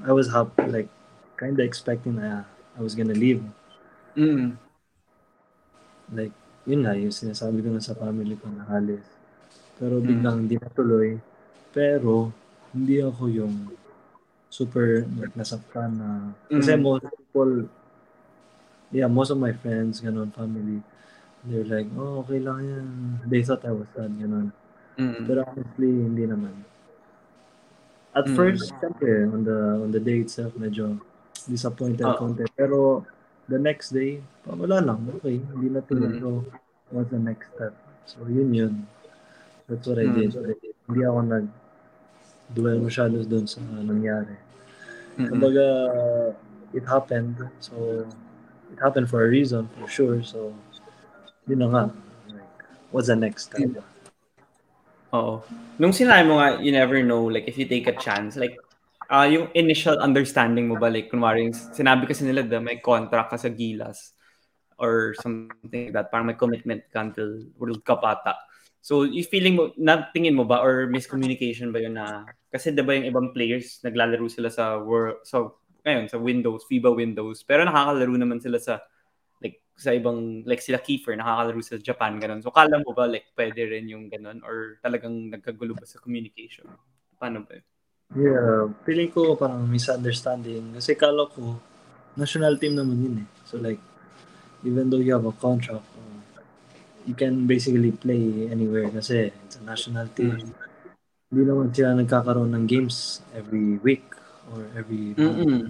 I 0.00 0.16
was 0.16 0.32
happy, 0.32 0.64
like, 0.72 0.88
kind 1.36 1.60
of 1.60 1.64
expecting 1.68 2.16
na 2.16 2.48
I 2.72 2.80
was 2.80 2.96
gonna 2.96 3.12
leave. 3.12 3.44
Mm. 4.16 4.56
Like, 6.08 6.32
yun 6.64 6.88
nga, 6.88 6.96
yung 6.96 7.12
sinasabi 7.12 7.60
ko 7.60 7.68
na 7.68 7.84
sa 7.84 7.92
family 7.92 8.40
ko 8.40 8.48
na 8.48 8.64
alis. 8.72 9.04
Pero 9.76 10.00
mm. 10.00 10.08
biglang 10.08 10.36
hindi 10.48 10.56
mm. 10.56 10.64
natuloy. 10.64 11.20
Pero, 11.76 12.32
hindi 12.72 13.04
ako 13.04 13.28
yung 13.28 13.68
super 14.52 15.08
like, 15.16 15.32
nasaktan 15.32 15.96
na. 15.96 16.36
Kasi 16.52 16.76
mm. 16.76 16.84
most 16.84 17.08
people, 17.08 17.72
yeah, 18.92 19.08
most 19.08 19.32
of 19.32 19.40
my 19.40 19.56
friends, 19.56 20.04
ganun, 20.04 20.28
family, 20.36 20.84
they're 21.48 21.64
like, 21.64 21.88
oh, 21.96 22.20
okay 22.20 22.36
lang 22.36 22.60
yan. 22.60 22.86
They 23.24 23.40
thought 23.40 23.64
I 23.64 23.72
was 23.72 23.88
sad, 23.96 24.12
ganun. 24.20 24.52
Mm. 25.00 25.24
Pero 25.24 25.40
honestly, 25.48 25.88
hindi 25.88 26.28
naman. 26.28 26.52
At 28.12 28.28
mm. 28.28 28.36
first, 28.36 28.76
syempre, 28.76 29.24
on 29.24 29.40
the 29.48 29.58
on 29.80 29.88
the 29.88 30.02
day 30.04 30.20
itself, 30.20 30.52
medyo 30.60 31.00
disappointed 31.48 32.04
uh, 32.04 32.12
konti. 32.20 32.44
Pero 32.52 33.08
the 33.48 33.56
next 33.56 33.96
day, 33.96 34.20
wala 34.44 34.84
lang. 34.84 35.00
Okay, 35.16 35.40
hindi 35.40 35.72
na 35.72 35.80
tuloy. 35.80 36.12
Mm. 36.12 36.20
So, 36.20 36.28
what's 36.92 37.08
the 37.08 37.16
next 37.16 37.56
step? 37.56 37.72
So, 38.04 38.28
yun 38.28 38.52
yun. 38.52 38.84
That's 39.64 39.88
what 39.88 39.96
I 39.96 40.12
mm. 40.12 40.16
did. 40.20 40.36
Hindi 40.84 41.00
ako 41.08 41.20
nag-dwell 42.52 42.84
masyado 42.84 43.24
doon 43.24 43.48
sa 43.48 43.64
nangyari. 43.64 44.36
Mm-hmm. 45.16 45.28
Kumbaga, 45.32 45.64
it 46.76 46.84
happened. 46.84 47.40
So, 47.64 48.04
it 48.68 48.78
happened 48.80 49.08
for 49.08 49.24
a 49.24 49.28
reason, 49.28 49.72
for 49.80 49.88
sure. 49.88 50.20
So, 50.20 50.52
yun 51.48 51.64
na 51.64 51.68
nga. 51.72 51.84
Like, 52.28 52.60
what's 52.92 53.08
the 53.08 53.16
next 53.16 53.48
step? 53.48 53.72
Mm. 53.72 53.80
Oo. 55.16 55.40
Nung 55.80 55.96
sinabi 55.96 56.28
mo 56.28 56.36
nga, 56.36 56.60
you 56.60 56.72
never 56.72 57.00
know, 57.00 57.24
like, 57.24 57.48
if 57.48 57.56
you 57.56 57.64
take 57.64 57.88
a 57.88 57.96
chance, 57.96 58.36
like, 58.36 58.56
uh, 59.08 59.24
yung 59.24 59.48
initial 59.56 59.96
understanding 59.96 60.68
mo 60.68 60.76
ba, 60.76 60.92
like, 60.92 61.08
kunwari, 61.08 61.52
sinabi 61.72 62.04
kasi 62.04 62.28
nila 62.28 62.44
na 62.44 62.60
may 62.60 62.80
contract 62.80 63.32
ka 63.32 63.40
sa 63.40 63.48
Gilas 63.48 64.12
or 64.76 65.16
something 65.20 65.92
like 65.92 65.96
that, 65.96 66.08
parang 66.12 66.28
may 66.28 66.36
commitment 66.36 66.84
ka 66.92 67.00
until 67.00 67.44
World 67.56 67.84
Cup 67.84 68.04
ata. 68.04 68.36
So, 68.82 69.06
yung 69.06 69.30
feeling 69.30 69.54
mo, 69.54 69.70
natingin 69.78 70.34
mo 70.34 70.42
ba 70.42 70.58
or 70.58 70.90
miscommunication 70.90 71.70
ba 71.70 71.78
yun 71.78 71.94
na, 71.94 72.26
kasi 72.50 72.74
diba 72.74 72.98
yung 72.98 73.06
ibang 73.06 73.28
players, 73.30 73.78
naglalaro 73.86 74.26
sila 74.26 74.50
sa 74.50 74.76
world, 74.82 75.22
so, 75.22 75.62
ngayon, 75.86 76.10
sa 76.10 76.18
Windows, 76.18 76.66
FIBA 76.66 76.90
Windows, 76.90 77.46
pero 77.46 77.62
nakakalaro 77.62 78.14
naman 78.18 78.42
sila 78.42 78.58
sa 78.58 78.82
sa 79.72 79.96
ibang, 79.96 80.44
like 80.44 80.60
sila 80.60 80.78
Kiefer, 80.78 81.16
nakakalaro 81.16 81.58
sa 81.64 81.80
Japan, 81.80 82.20
ganun. 82.20 82.44
So, 82.44 82.52
kala 82.52 82.82
mo 82.84 82.92
ba, 82.92 83.08
like, 83.08 83.32
pwede 83.32 83.72
rin 83.72 83.88
yung 83.88 84.12
ganun? 84.12 84.44
Or 84.44 84.76
talagang 84.84 85.32
nagkagulo 85.32 85.72
ba 85.72 85.88
sa 85.88 85.96
communication? 85.96 86.68
Paano 87.16 87.40
ba 87.46 87.56
yun? 87.56 87.66
Yeah, 88.12 88.68
feeling 88.84 89.08
ko 89.08 89.32
parang 89.40 89.64
misunderstanding. 89.72 90.76
Kasi 90.76 90.92
kala 90.92 91.24
ko, 91.32 91.56
national 92.12 92.60
team 92.60 92.76
naman 92.76 93.00
yun 93.00 93.16
eh. 93.24 93.28
So 93.48 93.56
like, 93.56 93.80
even 94.60 94.92
though 94.92 95.00
you 95.00 95.16
have 95.16 95.24
a 95.24 95.32
contract, 95.32 95.80
uh, 95.96 96.11
you 97.06 97.14
can 97.14 97.46
basically 97.46 97.90
play 97.92 98.48
anywhere 98.50 98.88
kasi 98.90 99.34
it's 99.46 99.58
a 99.58 99.64
national 99.64 100.06
team. 100.14 100.38
Mm. 100.38 100.50
Hindi 101.32 101.42
naman 101.48 101.68
sila 101.72 101.96
nagkakaroon 101.96 102.52
ng 102.52 102.64
games 102.68 103.24
every 103.32 103.80
week 103.80 104.04
or 104.52 104.68
every 104.76 105.16
month. 105.16 105.40
Mm-mm. 105.40 105.62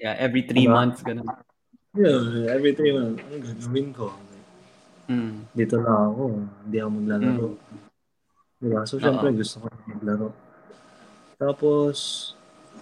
Yeah, 0.00 0.16
every 0.16 0.48
three 0.48 0.64
diba? 0.64 0.80
months, 0.80 1.04
ganun. 1.04 1.28
Yeah, 1.92 2.48
every 2.48 2.72
time, 2.72 3.20
ano 3.20 3.36
gagawin 3.36 3.88
ko? 3.92 4.16
Mm. 5.10 5.44
Dito 5.52 5.76
lang 5.76 6.14
ako, 6.14 6.22
hindi 6.64 6.76
ako 6.80 6.90
maglalaro. 6.96 7.46
Mm. 7.52 7.78
Diba? 8.60 8.80
So, 8.88 8.96
syempre, 8.96 9.28
gusto 9.36 9.60
ko 9.60 9.66
maglaro. 9.90 10.28
Tapos, 11.36 12.32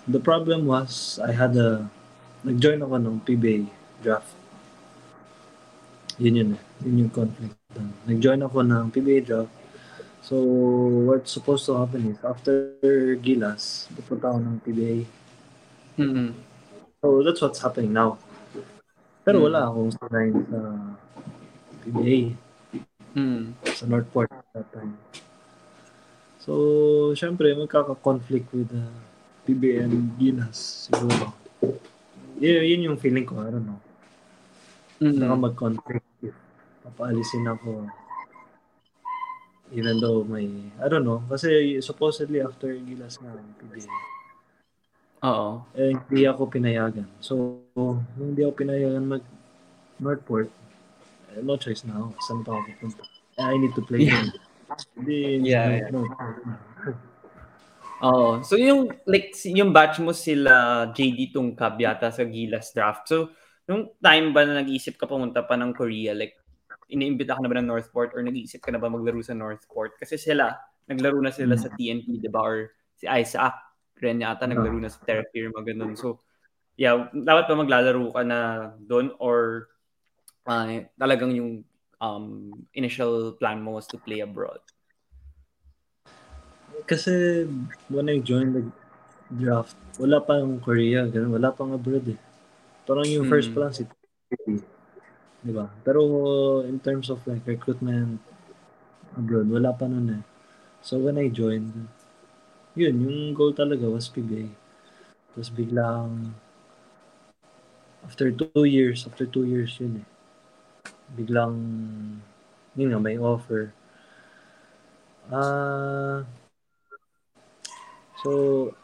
the 0.07 0.23
problem 0.23 0.67
was, 0.69 1.19
I 1.19 1.35
had 1.35 1.59
a, 1.59 1.91
nag-join 2.47 2.79
ako 2.85 2.95
ng 3.03 3.17
PBA 3.27 3.67
draft. 3.99 4.31
Yun 6.19 6.39
yun 6.39 6.51
eh. 6.55 6.63
Yun 6.87 7.07
yung 7.07 7.13
conflict. 7.15 7.55
Nag-join 8.07 8.43
ako 8.43 8.63
ng 8.67 8.85
PBA 8.91 9.25
draft. 9.25 9.53
So, 10.25 10.37
what's 11.09 11.33
supposed 11.33 11.65
to 11.71 11.79
happen 11.79 12.13
is, 12.13 12.19
after 12.21 12.75
Gilas, 13.23 13.89
pupunta 13.97 14.35
ako 14.35 14.39
ng 14.45 14.57
PBA. 14.61 14.97
Mm-hmm. 15.97 16.29
So, 17.01 17.23
that's 17.25 17.41
what's 17.41 17.63
happening 17.63 17.95
now. 17.97 18.19
Pero 19.25 19.45
wala 19.45 19.69
akong 19.69 19.93
sanay 19.95 20.33
sa 20.49 20.61
PBA. 21.85 22.17
Mm. 23.17 23.57
Sa 23.77 23.85
Northport 23.89 24.29
at 24.33 24.45
that 24.53 24.69
time. 24.73 24.97
So, 26.41 27.13
syempre, 27.13 27.53
magkaka-conflict 27.57 28.49
with 28.57 28.73
the 28.73 28.85
PBA 29.45 29.85
and 29.85 30.17
Gilas, 30.17 30.89
siguro. 30.89 31.37
Yun, 32.41 32.65
yun 32.65 32.87
yung 32.93 32.99
feeling 33.01 33.25
ko, 33.25 33.41
I 33.45 33.53
don't 33.53 33.65
know. 33.65 33.81
Mm-hmm. 35.01 35.21
Baka 35.25 35.35
mag-conflict 35.37 36.08
papaalisin 36.89 37.47
ako 37.47 37.87
even 39.73 40.01
though 40.01 40.25
may, 40.25 40.49
I 40.81 40.89
don't 40.89 41.05
know, 41.05 41.21
kasi 41.29 41.81
supposedly 41.85 42.41
after 42.41 42.73
Gilas 42.73 43.21
nga, 43.21 43.37
PBA, 43.61 43.85
Oo. 45.29 45.61
eh, 45.77 45.93
hindi 45.93 46.25
ako 46.25 46.49
pinayagan. 46.49 47.05
So, 47.21 47.61
nung 47.77 48.07
hindi 48.17 48.49
ako 48.49 48.55
pinayagan 48.65 49.05
mag 49.05 49.25
Northport, 50.01 50.49
eh, 51.35 51.43
no 51.45 51.59
choice 51.61 51.85
na 51.85 52.01
ako. 52.01 52.09
Saan 52.23 52.41
pa 52.47 52.55
ako 52.55 52.61
pupunta? 52.71 53.03
Eh, 53.37 53.45
I 53.45 53.57
need 53.59 53.75
to 53.77 53.83
play 53.85 54.07
Yeah. 54.07 54.25
yeah. 54.25 54.47
Hindi, 54.95 55.17
Yeah. 55.45 55.91
Northport 55.93 56.39
na. 56.47 56.55
Oo. 57.99 58.39
So 58.47 58.55
yung 58.55 58.95
like 59.11 59.35
yung 59.43 59.75
batch 59.75 59.99
mo 59.99 60.15
sila 60.15 60.87
JD 60.95 61.35
Tungkab 61.35 61.75
yata 61.83 62.15
sa 62.15 62.23
Gilas 62.23 62.71
draft. 62.71 63.11
So 63.11 63.35
nung 63.67 63.91
time 63.99 64.31
ba 64.31 64.47
na 64.47 64.63
nag-iisip 64.63 64.95
ka 64.95 65.11
pumunta 65.11 65.43
pa 65.43 65.59
ng 65.59 65.75
Korea 65.75 66.15
like 66.15 66.39
iniimbita 66.89 67.37
ka 67.37 67.41
na 67.41 67.49
ba 67.49 67.57
ng 67.61 67.69
Northport 67.69 68.17
or 68.17 68.21
nag-iisip 68.25 68.65
ka 68.65 68.73
na 68.73 68.81
ba 68.81 68.89
maglaro 68.89 69.21
sa 69.21 69.37
Northport? 69.37 69.97
Kasi 70.01 70.17
sila 70.17 70.57
naglaro 70.89 71.21
na 71.21 71.33
sila 71.33 71.55
sa 71.55 71.69
TNT, 71.69 72.21
'di 72.21 72.31
ba? 72.33 72.41
Or 72.41 72.73
si 72.97 73.05
Isaac 73.05 73.55
rin 74.01 74.25
yata 74.25 74.49
naglaro 74.49 74.79
na 74.81 74.89
sa 74.89 75.05
Terra 75.05 75.25
Firma 75.31 75.61
ganun. 75.61 75.95
So 75.95 76.19
yeah, 76.79 77.11
dapat 77.13 77.51
ba 77.51 77.55
maglalaro 77.59 78.15
ka 78.15 78.23
na 78.25 78.39
doon 78.81 79.13
or 79.21 79.69
ah, 80.49 80.65
talagang 80.97 81.37
yung 81.37 81.67
um, 82.01 82.55
initial 82.73 83.37
plan 83.37 83.61
mo 83.61 83.77
was 83.77 83.87
to 83.91 84.01
play 84.01 84.25
abroad? 84.25 84.63
Kasi 86.89 87.45
when 87.93 88.09
I 88.09 88.23
joined 88.23 88.55
the 88.57 88.65
draft, 89.29 89.77
wala 90.01 90.23
pang 90.25 90.57
Korea, 90.63 91.05
ganun, 91.05 91.37
wala 91.37 91.53
pang 91.53 91.75
abroad 91.75 92.07
eh. 92.09 92.19
Parang 92.89 93.05
yung 93.05 93.29
first 93.29 93.53
Mm. 93.53 93.55
pa 93.55 93.59
lang 93.67 93.75
si. 93.75 93.83
Di 95.39 95.53
ba? 95.55 95.71
Pero 95.87 96.03
in 96.67 96.83
terms 96.83 97.11
of 97.11 97.23
like 97.27 97.47
recruitment 97.47 98.19
abroad, 99.15 99.47
wala 99.47 99.71
pa 99.71 99.87
nun 99.87 100.23
eh. 100.23 100.23
So 100.83 100.99
when 100.99 101.19
I 101.19 101.31
joined, 101.31 101.89
yun, 102.75 102.95
yung 103.03 103.35
goal 103.35 103.55
talaga 103.55 103.87
was 103.87 104.11
PBA. 104.11 104.51
Tapos 105.35 105.51
biglang, 105.51 106.35
after 108.03 108.31
two 108.31 108.65
years, 108.65 109.07
after 109.07 109.27
two 109.27 109.47
years 109.47 109.79
yun 109.79 110.03
eh. 110.03 110.09
Biglang, 111.15 111.57
yun 112.75 112.91
nga, 112.95 113.01
may 113.03 113.19
offer. 113.19 113.75
Ah, 115.29 116.25
so, 118.25 118.75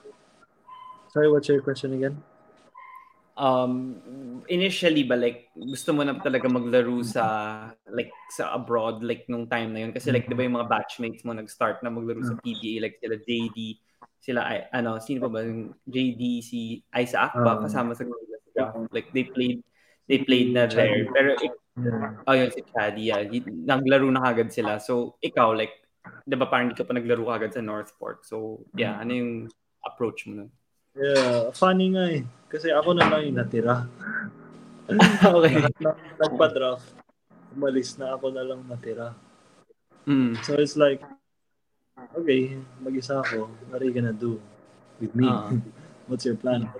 sorry, 1.10 1.30
what's 1.32 1.48
your 1.48 1.62
question 1.62 1.94
again? 1.94 2.20
Um 3.34 3.98
initially 4.46 5.02
ba 5.02 5.18
like 5.18 5.50
gusto 5.58 5.90
mo 5.90 6.06
na 6.06 6.14
talaga 6.22 6.46
maglaro 6.46 7.02
sa 7.02 7.24
like 7.90 8.14
sa 8.30 8.54
abroad 8.54 9.02
like 9.02 9.26
nung 9.26 9.50
time 9.50 9.74
na 9.74 9.82
yun? 9.86 9.92
Kasi 9.92 10.14
like 10.14 10.30
'di 10.30 10.36
ba 10.38 10.46
yung 10.46 10.56
mga 10.58 10.70
batchmates 10.70 11.26
mo 11.26 11.34
nag-start 11.34 11.82
na 11.82 11.90
maglaro 11.90 12.22
sa 12.22 12.38
PBA 12.38 12.78
like 12.78 12.96
sila 13.02 13.18
JD 13.18 13.58
sila 14.22 14.40
ay 14.46 14.58
ano 14.70 15.02
sino 15.02 15.26
pa 15.26 15.30
ba 15.30 15.42
yung 15.42 15.74
JD 15.84 16.22
si 16.40 16.80
Isaac 16.94 17.34
ba? 17.34 17.58
Ah. 17.58 17.60
kasama 17.60 17.92
sa 17.98 18.06
draft 18.54 18.78
like 18.94 19.10
they 19.10 19.26
played 19.26 19.60
they 20.06 20.22
played 20.22 20.54
na 20.54 20.70
there. 20.70 21.10
Pero 21.10 21.34
Yeah. 21.74 22.22
oh 22.30 22.38
yun 22.38 22.54
si 22.54 22.62
Chadi 22.70 23.10
yeah. 23.10 23.26
Naglaro 23.50 24.06
na 24.06 24.22
kagad 24.22 24.54
sila. 24.54 24.78
So 24.78 25.18
ikaw 25.18 25.58
like 25.58 25.74
'di 26.22 26.38
ba 26.38 26.46
parang 26.46 26.70
hindi 26.70 26.78
ka 26.78 26.86
pa 26.86 26.94
naglaro 26.94 27.26
kagad 27.26 27.50
sa 27.50 27.66
Northport? 27.66 28.22
So 28.22 28.62
yeah 28.78 28.94
ano 28.94 29.10
yung 29.10 29.32
approach 29.82 30.22
mo 30.30 30.38
nun 30.38 30.50
Yeah, 30.94 31.50
funny 31.50 31.90
nga 31.90 32.04
eh. 32.06 32.22
Kasi 32.46 32.70
ako 32.70 32.94
na 32.94 33.10
lang 33.10 33.26
yung 33.26 33.38
natira. 33.38 33.82
okay 35.34 35.58
nagpa-draft. 36.22 36.86
Umalis 37.54 37.98
na 37.98 38.14
ako 38.14 38.30
na 38.30 38.46
lang 38.46 38.62
natira. 38.70 39.14
mm. 40.06 40.38
So 40.46 40.54
it's 40.54 40.78
like, 40.78 41.02
okay, 42.14 42.54
mag-isa 42.78 43.18
ako. 43.18 43.50
What 43.70 43.82
are 43.82 43.86
you 43.86 43.94
gonna 43.94 44.14
do 44.14 44.38
with 45.02 45.14
me? 45.18 45.26
Ah. 45.26 45.50
What's 46.08 46.22
your 46.28 46.38
plan? 46.38 46.70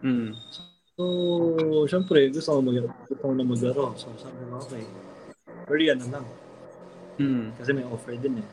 Mm. 0.00 0.32
So, 0.94 1.02
syempre, 1.90 2.30
gusto 2.30 2.54
ko, 2.54 2.62
mag 2.62 2.78
gusto 2.86 3.18
ko 3.18 3.34
na 3.34 3.42
maglaro. 3.42 3.98
So, 3.98 4.14
sabi 4.14 4.38
ko, 4.46 4.62
okay. 4.62 4.86
Korea 5.66 5.98
na 5.98 6.06
lang. 6.06 6.26
Mm. 7.18 7.50
Kasi 7.58 7.70
may 7.74 7.82
offer 7.82 8.14
din 8.14 8.38
eh. 8.38 8.48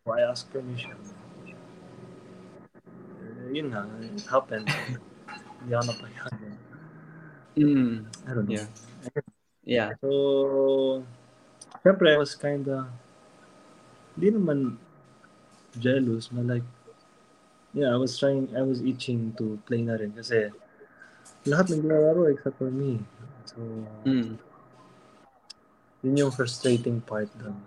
So, 0.00 0.16
I 0.16 0.24
asked 0.24 0.48
permission. 0.48 0.96
Yun 3.50 3.74
nga, 3.74 3.82
it 3.98 4.26
happened. 4.30 4.70
Hindi 5.60 5.72
ako 5.74 5.84
napayagan. 5.90 6.54
Mm. 7.58 7.94
I 8.24 8.30
don't 8.30 8.46
know. 8.46 8.54
Yeah. 8.54 8.68
Yeah. 9.66 9.88
So, 10.00 11.02
syempre, 11.82 12.14
I 12.14 12.18
was 12.18 12.38
kinda, 12.38 12.86
hindi 14.14 14.28
naman 14.38 14.78
jealous, 15.76 16.30
but 16.30 16.46
like, 16.46 16.66
yeah, 17.74 17.90
I 17.90 17.98
was 17.98 18.14
trying, 18.18 18.50
I 18.54 18.62
was 18.62 18.80
itching 18.82 19.34
to 19.38 19.58
play 19.66 19.82
na 19.82 19.98
rin 19.98 20.14
kasi 20.14 20.50
lahat 21.46 21.74
naglalaro 21.74 22.30
except 22.30 22.58
for 22.58 22.70
me. 22.70 23.02
So, 23.50 23.58
Mm. 24.06 24.38
yun 26.06 26.16
yung 26.16 26.32
frustrating 26.32 27.02
part 27.02 27.28
doon. 27.36 27.58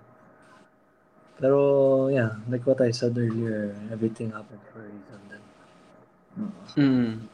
Pero, 1.38 2.08
yeah, 2.08 2.40
like 2.48 2.64
what 2.64 2.80
I 2.80 2.96
said 2.96 3.18
earlier, 3.20 3.76
everything 3.92 4.32
happened 4.32 4.64
for 4.72 4.80
a 4.80 4.88
reason 4.88 5.20
then. 5.28 5.44
Mm. 6.78 7.30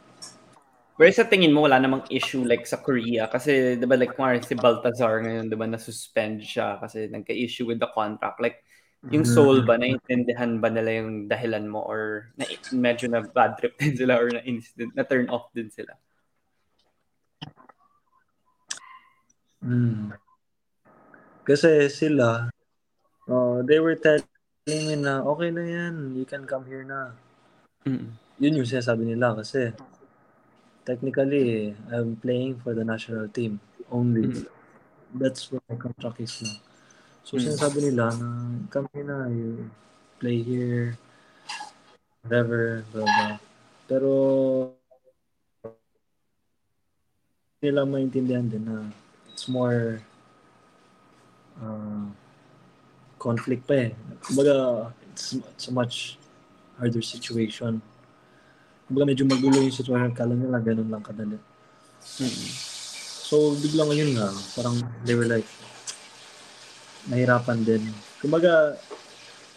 Pero 0.99 1.15
sa 1.15 1.23
tingin 1.23 1.55
mo, 1.55 1.63
wala 1.63 1.79
namang 1.79 2.03
issue 2.11 2.43
like 2.43 2.67
sa 2.67 2.83
Korea? 2.83 3.31
Kasi, 3.31 3.79
di 3.79 3.85
ba, 3.87 3.95
like, 3.95 4.19
kumari 4.19 4.43
si 4.43 4.51
Baltazar 4.51 5.23
ngayon, 5.23 5.47
di 5.47 5.55
ba, 5.55 5.63
na-suspend 5.63 6.43
siya 6.43 6.75
kasi 6.75 7.07
nagka-issue 7.07 7.63
with 7.63 7.79
the 7.79 7.87
contract. 7.95 8.43
Like, 8.43 8.59
yung 9.07 9.23
soul 9.23 9.63
ba, 9.63 9.79
naiintindihan 9.79 10.59
ba 10.59 10.67
nila 10.67 10.99
yung 10.99 11.31
dahilan 11.31 11.63
mo 11.71 11.87
or 11.87 12.27
na, 12.35 12.43
medyo 12.75 13.07
na 13.07 13.23
bad 13.23 13.55
trip 13.55 13.79
din 13.79 13.95
sila 13.95 14.19
or 14.19 14.27
na 14.27 14.43
incident, 14.43 14.91
na 14.91 15.07
turn 15.07 15.31
off 15.31 15.47
din 15.55 15.71
sila? 15.71 15.95
Mm. 19.63 20.11
Kasi 21.47 21.87
sila, 21.87 22.51
uh, 23.31 23.63
they 23.63 23.79
were 23.79 23.95
telling 23.95 24.27
me 24.67 24.99
na, 24.99 25.23
okay 25.23 25.47
na 25.47 25.63
yan, 25.63 26.11
you 26.19 26.27
can 26.27 26.43
come 26.43 26.67
here 26.67 26.83
na. 26.83 27.15
Mm. 27.87 28.19
Yun 28.39 28.63
yung 28.63 28.69
sinasabi 28.69 29.03
nila 29.03 29.35
kasi 29.35 29.75
technically, 30.87 31.75
I'm 31.91 32.15
playing 32.15 32.63
for 32.63 32.73
the 32.73 32.87
national 32.87 33.27
team 33.29 33.59
only. 33.91 34.31
Mm. 34.31 34.47
That's 35.13 35.51
what 35.51 35.61
my 35.67 35.75
contract 35.75 36.23
is 36.23 36.39
now. 36.41 36.57
So, 37.27 37.37
Mm. 37.37 37.45
sinasabi 37.45 37.77
nila 37.91 38.15
na, 38.15 38.27
here 38.95 39.05
na, 39.05 39.27
you 39.27 39.69
play 40.17 40.39
here, 40.41 40.97
whatever, 42.23 42.87
blah, 42.95 43.05
blah. 43.05 43.35
Pero, 43.85 44.11
nila 47.59 47.83
maintindihan 47.83 48.47
din 48.47 48.63
na 48.63 48.87
it's 49.27 49.51
more 49.51 49.99
uh, 51.59 52.07
conflict 53.19 53.67
pa 53.67 53.91
eh. 53.91 53.91
Kumbaga, 54.23 54.89
it's, 55.11 55.35
it's 55.35 55.67
a 55.67 55.73
much 55.75 56.15
harder 56.79 57.03
situation. 57.03 57.83
Kumbaga, 58.89 59.05
medyo 59.05 59.21
magulo 59.29 59.61
yung 59.61 59.69
situation. 59.69 60.17
Kala 60.17 60.33
nila, 60.33 60.57
ganun 60.57 60.89
lang 60.89 61.05
kadali. 61.05 61.37
Mm. 62.17 62.49
So, 63.29 63.53
biglang 63.61 63.93
yun 63.93 64.17
nga, 64.17 64.33
parang 64.57 64.81
they 65.05 65.13
were 65.13 65.29
like, 65.29 65.45
nahirapan 67.05 67.61
din. 67.61 67.85
Kumbaga, 68.17 68.73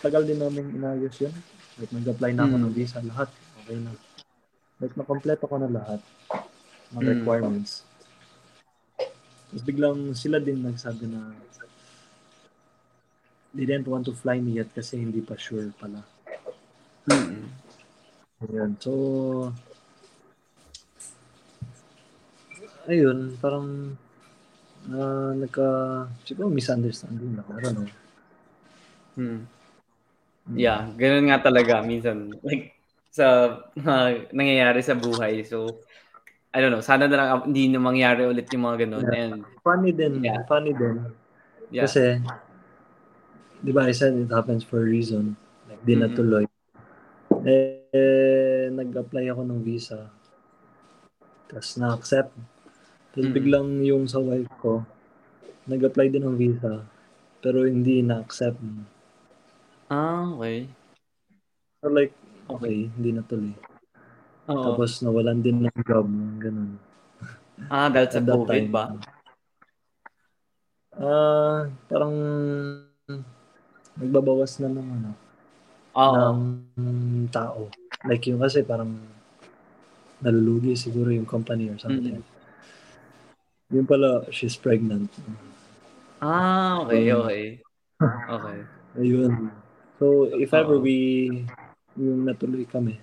tagal 0.05 0.29
din 0.29 0.37
namin 0.37 0.68
inayos 0.77 1.16
yun. 1.16 1.33
Like, 1.81 1.97
nag-apply 1.97 2.37
na 2.37 2.45
ako 2.45 2.61
Mm. 2.61 2.64
ng 2.68 2.75
visa, 2.77 3.01
lahat. 3.01 3.33
Okay 3.64 3.81
na. 3.81 3.97
Like, 4.77 4.92
nakompleto 5.01 5.49
ko 5.49 5.57
na 5.57 5.73
lahat. 5.73 6.05
Mga 6.92 7.01
Mm. 7.01 7.12
requirements. 7.25 7.88
Tapos 9.49 9.64
biglang 9.64 10.12
sila 10.12 10.37
din 10.40 10.61
nagsabi 10.61 11.09
na 11.09 11.33
they 13.53 13.68
didn't 13.68 13.85
want 13.88 14.05
to 14.05 14.16
fly 14.16 14.40
me 14.40 14.57
yet 14.57 14.68
kasi 14.73 14.97
hindi 14.97 15.21
pa 15.21 15.37
sure 15.37 15.68
pala. 15.77 16.01
Mm. 17.09 17.62
Ayan. 18.43 18.75
So, 18.83 18.91
ayun, 22.91 23.39
parang 23.39 23.95
uh, 24.91 25.33
nagka, 25.39 25.69
siguro 26.27 26.51
misunderstanding 26.51 27.39
lang. 27.39 27.47
I 27.55 27.59
don't 27.63 27.77
know. 27.79 27.89
Mm. 29.19 29.47
Yeah, 30.59 30.91
gano'n 30.99 31.31
nga 31.31 31.39
talaga 31.39 31.81
minsan. 31.87 32.35
Like, 32.43 32.75
sa 33.13 33.59
mga 33.79 34.33
nangyayari 34.35 34.81
sa 34.83 34.99
buhay. 34.99 35.45
So, 35.47 35.79
I 36.53 36.61
don't 36.61 36.73
know, 36.75 36.85
sana 36.85 37.09
na 37.09 37.17
lang 37.17 37.29
hindi 37.49 37.69
na 37.73 37.81
mangyari 37.81 38.29
ulit 38.29 38.49
yung 38.53 38.67
mga 38.69 38.89
gano'n 38.89 39.07
Yeah. 39.09 39.17
and 39.17 39.35
Funny 39.63 39.93
din, 39.95 40.21
yeah. 40.25 40.43
funny 40.51 40.75
din. 40.75 41.07
Yeah. 41.71 41.87
Kasi, 41.87 42.19
di 43.63 43.71
ba 43.71 43.87
I 43.87 43.95
said 43.95 44.19
it 44.19 44.29
happens 44.35 44.67
for 44.67 44.83
a 44.83 44.87
reason. 44.87 45.39
Like, 45.71 45.81
di 45.87 45.95
Mm-mm. 45.95 46.03
natuloy. 46.03 46.45
Eh, 47.47 47.82
nag-apply 48.73 49.29
ako 49.29 49.43
ng 49.45 49.61
visa. 49.61 50.09
Tapos 51.53 51.77
na-accept. 51.77 52.33
Tapos 53.13 53.29
Mm-mm. 53.29 53.37
biglang 53.37 53.69
yung 53.85 54.09
sa 54.09 54.17
wife 54.19 54.49
ko, 54.65 54.81
nag-apply 55.69 56.09
din 56.09 56.25
ng 56.25 56.37
visa. 56.41 56.83
Pero 57.45 57.69
hindi 57.69 58.01
na-accept. 58.01 58.57
Ah, 59.93 60.33
okay. 60.33 60.73
So 61.83 61.93
like, 61.93 62.15
okay, 62.49 62.89
hindi 62.97 63.11
natuloy. 63.13 63.53
Oo. 64.49 64.65
Tapos 64.73 65.05
nawalan 65.05 65.45
din 65.45 65.67
ng 65.67 65.77
job. 65.85 66.09
Ganun. 66.41 66.81
Ah, 67.69 67.93
dahil 67.93 68.09
sa 68.09 68.23
COVID 68.25 68.49
time. 68.49 68.73
ba? 68.73 68.85
Ah, 70.97 71.69
parang 71.89 72.15
nagbabawas 73.99 74.57
na 74.61 74.69
ng 74.73 74.89
ano, 74.89 75.11
Oo. 75.93 76.31
ng 76.81 77.29
tao. 77.29 77.82
Like 78.03 78.27
yung 78.27 78.43
kasi 78.43 78.67
parang 78.67 78.99
nalulugi 80.23 80.79
siguro 80.79 81.11
yung 81.11 81.27
company 81.27 81.71
or 81.71 81.79
something. 81.79 82.23
Mm-mm. 82.23 82.31
Yung 83.73 83.88
pala, 83.88 84.27
she's 84.31 84.55
pregnant. 84.55 85.09
Ah, 86.23 86.83
okay, 86.87 87.11
Mm. 87.11 87.19
okay. 87.23 87.45
Okay. 88.33 88.59
Ayun. 88.99 89.33
So, 89.99 90.27
if 90.35 90.51
ever 90.51 90.77
we, 90.77 91.31
yung 91.95 92.27
natuloy 92.27 92.67
kami 92.67 92.99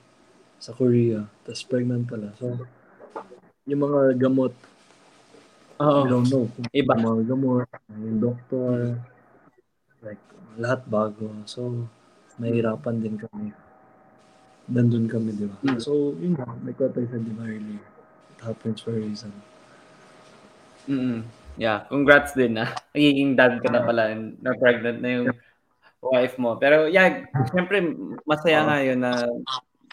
sa 0.59 0.75
Korea, 0.75 1.23
tapos 1.47 1.63
pregnant 1.63 2.03
pala. 2.03 2.35
So, 2.35 2.59
yung 3.63 3.81
mga 3.88 4.19
gamot, 4.19 4.51
Oo. 5.79 6.03
we 6.03 6.09
don't 6.12 6.27
know. 6.27 6.45
Kung 6.51 6.67
Iba. 6.75 6.93
Yung 6.99 7.05
mga 7.07 7.23
gamot, 7.31 7.67
yung 7.95 8.19
doktor, 8.19 8.99
like, 10.03 10.21
lahat 10.59 10.83
bago. 10.85 11.31
So, 11.47 11.88
mahirapan 12.35 12.99
din 12.99 13.15
kami. 13.15 13.55
Nandun 14.69 15.10
kami, 15.10 15.34
di 15.34 15.49
ba? 15.49 15.58
Mm. 15.65 15.82
So, 15.82 16.13
yun 16.21 16.38
nga, 16.38 16.45
like 16.62 16.77
what 16.77 16.93
I 16.93 17.05
said 17.10 17.25
di 17.25 17.34
ba 17.34 17.49
earlier, 17.49 17.82
it 17.82 18.39
happens 18.45 18.79
for 18.86 18.93
a 18.93 19.01
reason. 19.01 19.34
Mm. 20.86 21.25
Yeah, 21.60 21.84
congrats 21.91 22.32
din 22.38 22.55
na. 22.55 22.71
Nagiging 22.95 23.36
dad 23.36 23.60
ka 23.60 23.67
na 23.67 23.84
pala 23.84 24.15
and 24.15 24.39
na 24.39 24.55
pregnant 24.55 25.03
na 25.03 25.10
yung 25.12 25.27
wife 25.99 26.39
mo. 26.39 26.55
Pero 26.55 26.88
yeah, 26.88 27.27
syempre 27.51 27.84
masaya 28.23 28.63
nga 28.63 28.77
yun 28.79 29.03
na 29.03 29.27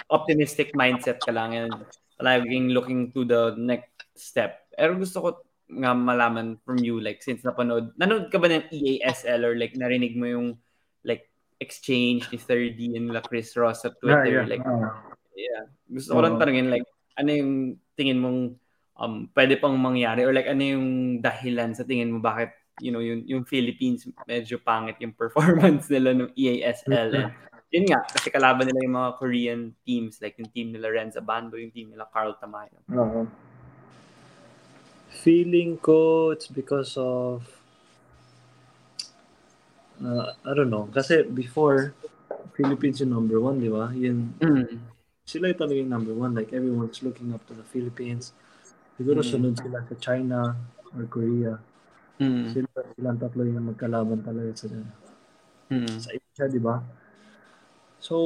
optimistic 0.06 0.70
mindset 0.78 1.18
ka 1.18 1.34
lang 1.34 1.58
and 1.58 1.74
laging 2.22 2.70
looking 2.70 3.10
to 3.10 3.26
the 3.26 3.58
next 3.58 4.06
step. 4.14 4.70
Pero 4.78 4.94
gusto 4.94 5.18
ko 5.18 5.28
nga 5.66 5.90
malaman 5.90 6.54
from 6.62 6.78
you 6.78 7.02
like 7.02 7.18
since 7.18 7.42
napanood, 7.42 7.90
nanood 7.98 8.30
ka 8.30 8.38
ba 8.38 8.46
ng 8.46 8.70
EASL 8.70 9.42
or 9.42 9.58
like 9.58 9.74
narinig 9.74 10.14
mo 10.14 10.30
yung 10.30 10.48
exchange 11.58 12.28
ni 12.28 12.38
3D 12.38 12.96
and 12.96 13.08
la 13.10 13.24
Chris 13.24 13.56
Ross 13.56 13.82
sa 13.82 13.90
Twitter 13.92 14.44
like 14.44 14.64
Ah, 14.64 15.02
Yeah. 15.36 15.68
Gusto 15.92 16.16
ko 16.16 16.20
lang 16.24 16.36
Oo. 16.36 16.40
tanungin, 16.40 16.72
like, 16.72 16.88
ano 17.20 17.28
yung 17.28 17.52
tingin 17.92 18.20
mong 18.20 18.56
um, 18.96 19.28
pwede 19.36 19.60
pang 19.60 19.76
mangyari 19.76 20.24
or 20.24 20.32
like 20.32 20.48
ano 20.48 20.62
yung 20.64 20.86
dahilan 21.20 21.76
sa 21.76 21.84
tingin 21.84 22.12
mo 22.12 22.20
bakit 22.20 22.52
you 22.80 22.92
know 22.92 23.00
yung 23.00 23.24
yung 23.24 23.44
Philippines 23.44 24.04
medyo 24.28 24.60
pangit 24.60 24.96
yung 25.00 25.16
performance 25.20 25.88
nila 25.88 26.12
ng 26.12 26.32
EASL 26.36 27.12
and 27.12 27.32
yun 27.72 27.84
nga 27.88 28.04
kasi 28.08 28.28
kalaban 28.32 28.68
nila 28.68 28.80
yung 28.84 28.96
mga 28.96 29.10
Korean 29.16 29.60
teams 29.84 30.20
like 30.20 30.36
yung 30.40 30.48
team 30.52 30.72
nila 30.72 30.92
Renza 30.92 31.20
Bando 31.20 31.56
yung 31.56 31.72
team 31.72 31.92
nila 31.92 32.08
Carl 32.08 32.36
Tamayo 32.36 32.80
Oo. 32.92 33.24
Feeling 35.08 35.80
ko 35.80 36.30
it's 36.36 36.46
because 36.46 36.94
of 37.00 37.48
uh, 40.02 40.32
I 40.44 40.50
don't 40.52 40.72
know. 40.72 40.88
Kasi 40.92 41.24
before, 41.24 41.94
Philippines 42.56 43.00
yung 43.04 43.12
number 43.12 43.36
one, 43.36 43.60
di 43.60 43.68
ba? 43.68 43.92
Yun, 43.92 44.32
mm. 44.40 44.80
sila 45.28 45.52
yung 45.52 45.60
talaga 45.60 45.78
yung 45.78 45.92
number 45.92 46.14
one. 46.16 46.32
Like, 46.32 46.56
everyone's 46.56 47.04
looking 47.04 47.32
up 47.36 47.44
to 47.48 47.54
the 47.54 47.66
Philippines. 47.68 48.32
Siguro 48.96 49.20
Mm. 49.20 49.28
sunod 49.28 49.54
sila 49.60 49.84
sa 49.84 49.94
China 50.00 50.56
or 50.96 51.04
Korea. 51.12 51.60
Mm. 52.16 52.48
Sila, 52.48 52.68
silang 52.96 53.20
tatlo 53.20 53.44
yung 53.44 53.68
magkalaban 53.76 54.24
talaga 54.24 54.56
sa, 54.56 54.72
Mm. 55.68 55.96
sa 56.00 56.08
Asia, 56.16 56.46
di 56.48 56.62
ba? 56.62 56.80
So, 58.00 58.16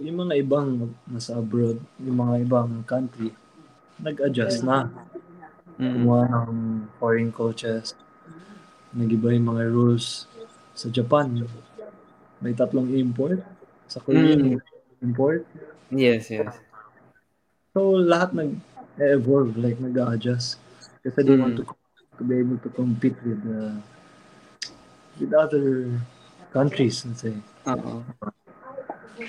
yung 0.00 0.28
mga 0.28 0.46
ibang 0.46 0.94
nasa 1.10 1.36
abroad, 1.36 1.80
yung 2.00 2.16
mga 2.22 2.34
ibang 2.46 2.70
country, 2.86 3.34
nag-adjust 4.00 4.64
na. 4.64 4.88
Mm. 5.76 5.92
Kumuha 5.96 6.22
ng 6.28 6.52
foreign 6.96 7.32
coaches. 7.32 7.96
Nag-iba 8.96 9.34
yung 9.34 9.48
mga 9.50 9.64
rules. 9.74 10.29
Sa 10.80 10.88
Japan, 10.88 11.44
may 12.40 12.56
tatlong 12.56 12.88
import. 12.96 13.44
Sa 13.84 14.00
Korea, 14.00 14.32
Mm. 14.32 14.56
import. 15.04 15.44
yes 15.92 16.32
yes 16.32 16.56
So, 17.76 18.00
lahat 18.00 18.32
nag-evolve, 18.32 19.60
like 19.60 19.76
nag-adjust. 19.76 20.56
Kasi 21.04 21.20
they 21.20 21.36
Mm. 21.36 21.40
want 21.44 21.54
to, 21.60 21.68
to 22.16 22.22
be 22.24 22.40
able 22.40 22.56
to 22.64 22.72
compete 22.72 23.14
with 23.20 23.44
uh, 23.44 23.76
with 25.20 25.36
other 25.36 25.92
countries, 26.48 27.04
let's 27.04 27.20
say. 27.28 27.36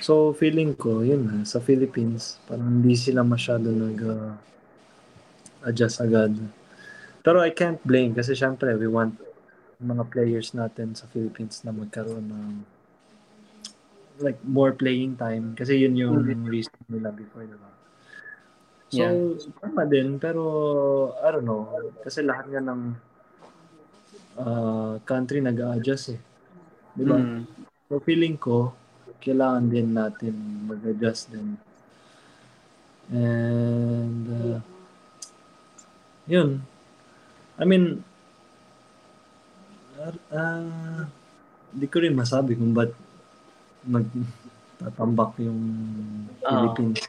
So, 0.02 0.32
feeling 0.34 0.74
ko, 0.74 1.04
yun 1.06 1.28
na, 1.28 1.44
sa 1.46 1.60
Philippines, 1.62 2.40
parang 2.48 2.82
hindi 2.82 2.96
sila 2.98 3.22
masyado 3.28 3.70
nag-adjust 3.70 4.40
agad. 6.02 6.32
Pero 7.22 7.38
I 7.44 7.52
can't 7.54 7.78
blame 7.86 8.16
kasi 8.18 8.34
syempre, 8.34 8.74
we 8.80 8.88
want 8.90 9.14
mga 9.82 10.04
players 10.14 10.54
natin 10.54 10.94
sa 10.94 11.10
Philippines 11.10 11.66
na 11.66 11.74
magkaroon 11.74 12.30
ng 12.30 12.50
like 14.22 14.38
more 14.46 14.78
playing 14.78 15.18
time 15.18 15.58
kasi 15.58 15.82
yun 15.82 15.98
yung 15.98 16.22
reason 16.46 16.78
nila 16.86 17.10
before, 17.10 17.44
diba? 17.44 17.72
So, 18.92 19.02
Yeah. 19.02 19.40
tama 19.64 19.88
din, 19.88 20.20
pero 20.22 20.44
I 21.24 21.28
don't 21.34 21.48
know, 21.48 21.64
kasi 22.04 22.22
lahat 22.22 22.52
nga 22.52 22.62
ng 22.62 22.82
uh, 24.36 24.94
country 25.08 25.40
nag-adjust 25.40 26.16
eh. 26.16 26.22
Diba? 26.94 27.18
Mm. 27.18 27.48
So, 27.88 28.04
feeling 28.04 28.36
ko, 28.36 28.76
kailangan 29.24 29.72
din 29.72 29.96
natin 29.96 30.36
mag-adjust 30.68 31.32
din. 31.32 31.56
And, 33.12 34.26
uh, 34.28 34.60
yun. 36.28 36.64
I 37.56 37.64
mean, 37.64 38.04
uh, 40.10 41.06
di 41.72 41.88
ko 41.88 42.02
rin 42.02 42.18
masabi 42.18 42.58
kung 42.58 42.74
ba't 42.74 42.92
magtatambak 43.86 45.38
yung 45.42 45.62
Philippines. 46.42 47.02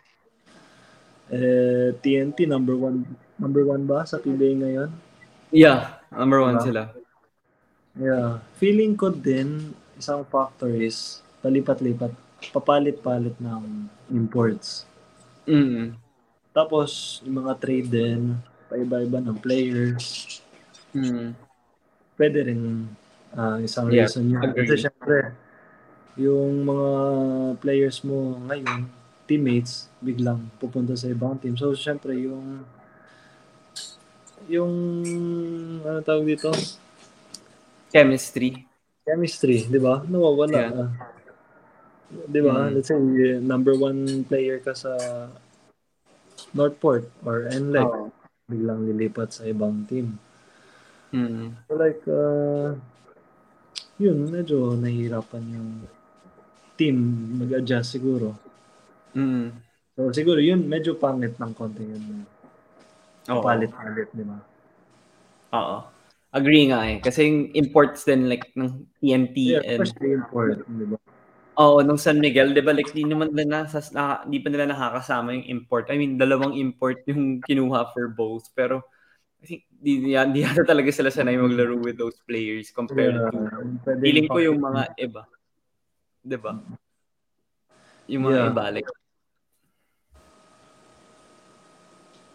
Eh, 1.32 1.96
TNT, 1.96 2.44
number 2.44 2.76
one, 2.76 3.08
number 3.40 3.64
one 3.64 3.88
ba 3.88 4.04
sa 4.04 4.20
PBA 4.20 4.60
ngayon? 4.60 4.90
yeah 5.52 6.00
number 6.08 6.40
one 6.40 6.56
Diba? 6.56 6.64
sila 6.64 6.82
Yeah. 7.92 8.40
Feeling 8.56 8.96
ko 8.96 9.12
din, 9.12 9.76
isang 10.00 10.24
factor 10.24 10.72
is 10.72 11.20
palipat-lipat, 11.44 12.16
papalit-palit 12.48 13.36
ng 13.36 13.84
imports. 14.08 14.88
mm. 15.44 15.92
Tapos, 16.56 17.20
yung 17.24 17.44
mga 17.44 17.52
trade 17.60 17.88
din, 17.92 18.40
paiba-iba 18.72 19.20
ng 19.20 19.36
players. 19.36 20.40
Mm. 20.96 21.36
Pwede 22.22 22.46
rin 22.46 22.86
ah, 23.34 23.58
isang 23.58 23.90
Yeah, 23.90 24.06
reason 24.06 24.30
yun. 24.30 24.38
agree. 24.46 24.62
Kasi 24.62 24.86
syempre, 24.86 25.34
yung 26.14 26.62
mga 26.62 26.90
players 27.58 28.06
mo 28.06 28.38
ngayon, 28.46 28.86
teammates, 29.26 29.90
biglang 29.98 30.46
pupunta 30.62 30.94
sa 30.94 31.10
ibang 31.10 31.34
team. 31.42 31.58
So, 31.58 31.74
syempre, 31.74 32.14
yung 32.14 32.62
yung 34.46 34.74
ano 35.82 35.98
tawag 36.06 36.30
dito? 36.30 36.54
chemistry 37.90 38.70
Chemistry, 39.02 39.66
di 39.66 39.82
ba? 39.82 39.98
Nawawala. 40.06 40.54
Yeah. 40.54 40.78
ah. 40.86 40.90
Di 42.30 42.38
ba? 42.38 42.70
Mm. 42.70 42.78
Let's 42.78 42.86
say, 42.86 42.98
number 43.42 43.74
one 43.74 44.22
player 44.30 44.62
ka 44.62 44.78
sa 44.78 44.94
Northport 46.54 47.10
or 47.26 47.50
NLEX, 47.50 47.82
Oo. 47.82 48.14
biglang 48.46 48.86
lilipat 48.86 49.34
sa 49.34 49.42
ibang 49.50 49.82
team. 49.90 50.22
Mm. 51.12 51.52
So 51.68 51.72
like, 51.76 52.02
uh, 52.08 52.72
yun, 54.00 54.18
medyo 54.32 54.74
nahihirapan 54.74 55.44
yung 55.52 55.70
team 56.80 56.96
mag-adjust 57.38 57.94
siguro. 58.00 58.34
Mm. 59.12 59.52
So 59.92 60.08
siguro 60.10 60.40
yun, 60.40 60.64
medyo 60.64 60.96
pangit 60.96 61.36
ng 61.36 61.52
konti 61.52 61.84
yun. 61.84 62.24
Oo. 63.28 63.44
Palit-palit, 63.44 64.08
di 64.10 64.24
ba? 64.24 64.40
Oo. 65.52 65.78
Agree 66.32 66.72
nga 66.72 66.88
eh. 66.88 66.96
Kasi 67.04 67.28
yung 67.28 67.40
imports 67.52 68.08
din 68.08 68.24
like 68.24 68.56
ng 68.56 68.88
TNT 69.04 69.36
Yeah, 69.36 69.64
and 69.68 69.84
especially 69.84 70.16
import, 70.16 70.64
di 70.64 70.88
ba? 70.88 70.96
Oo, 71.60 71.84
nung 71.84 72.00
San 72.00 72.16
Miguel, 72.16 72.56
'di 72.56 72.64
ba 72.64 72.72
like 72.72 72.88
di 72.96 73.04
naman 73.04 73.36
nila 73.36 73.68
sas 73.68 73.92
na 73.92 74.24
di 74.24 74.40
pa 74.40 74.48
nila 74.48 74.64
nakakasama 74.72 75.36
yung 75.36 75.60
import. 75.60 75.92
I 75.92 76.00
mean, 76.00 76.16
dalawang 76.16 76.56
import 76.56 77.04
yung 77.04 77.44
kinuha 77.44 77.92
for 77.92 78.08
both. 78.08 78.48
Pero 78.56 78.80
I 79.44 79.44
think 79.44 79.68
di 79.82 80.14
di 80.14 80.40
yata 80.46 80.62
talaga 80.62 80.94
sila 80.94 81.10
sanay 81.10 81.34
maglaro 81.34 81.74
with 81.82 81.98
those 81.98 82.14
players 82.22 82.70
compared 82.70 83.18
Yeah, 83.18 83.34
to 83.34 83.98
feeling 83.98 84.30
ko 84.30 84.38
yung 84.38 84.62
mga 84.62 84.94
iba. 84.94 85.26
'Di 86.22 86.38
ba? 86.38 86.54
Yung 88.06 88.22
mga 88.30 88.38
Yeah. 88.38 88.50
iba 88.54 88.64
like 88.70 88.88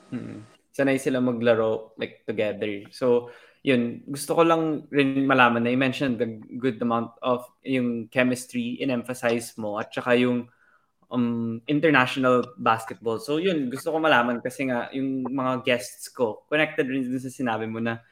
Mm. 0.07 0.39
Sanay 0.71 0.95
sila 1.03 1.19
maglaro 1.19 1.91
like 1.99 2.23
together. 2.23 2.87
So, 2.95 3.27
yun, 3.59 4.07
gusto 4.07 4.39
ko 4.39 4.47
lang 4.47 4.87
rin 4.87 5.27
malaman 5.27 5.67
na 5.67 5.73
you-mentioned 5.73 6.15
the 6.15 6.39
good 6.61 6.79
amount 6.79 7.11
of 7.19 7.43
yung 7.67 8.07
chemistry 8.07 8.79
in-emphasize 8.79 9.57
mo 9.59 9.75
at 9.75 9.91
saka 9.91 10.15
yung 10.15 10.47
um, 11.11 11.61
international 11.67 12.43
basketball. 12.59 13.19
So 13.19 13.37
yun, 13.39 13.71
gusto 13.71 13.91
ko 13.91 13.97
malaman 13.99 14.43
kasi 14.43 14.67
nga 14.67 14.91
yung 14.91 15.23
mga 15.27 15.63
guests 15.63 16.11
ko, 16.11 16.43
connected 16.51 16.87
rin 16.87 17.07
dun 17.07 17.19
sa 17.19 17.31
sinabi 17.31 17.67
mo 17.67 17.79
na 17.79 18.03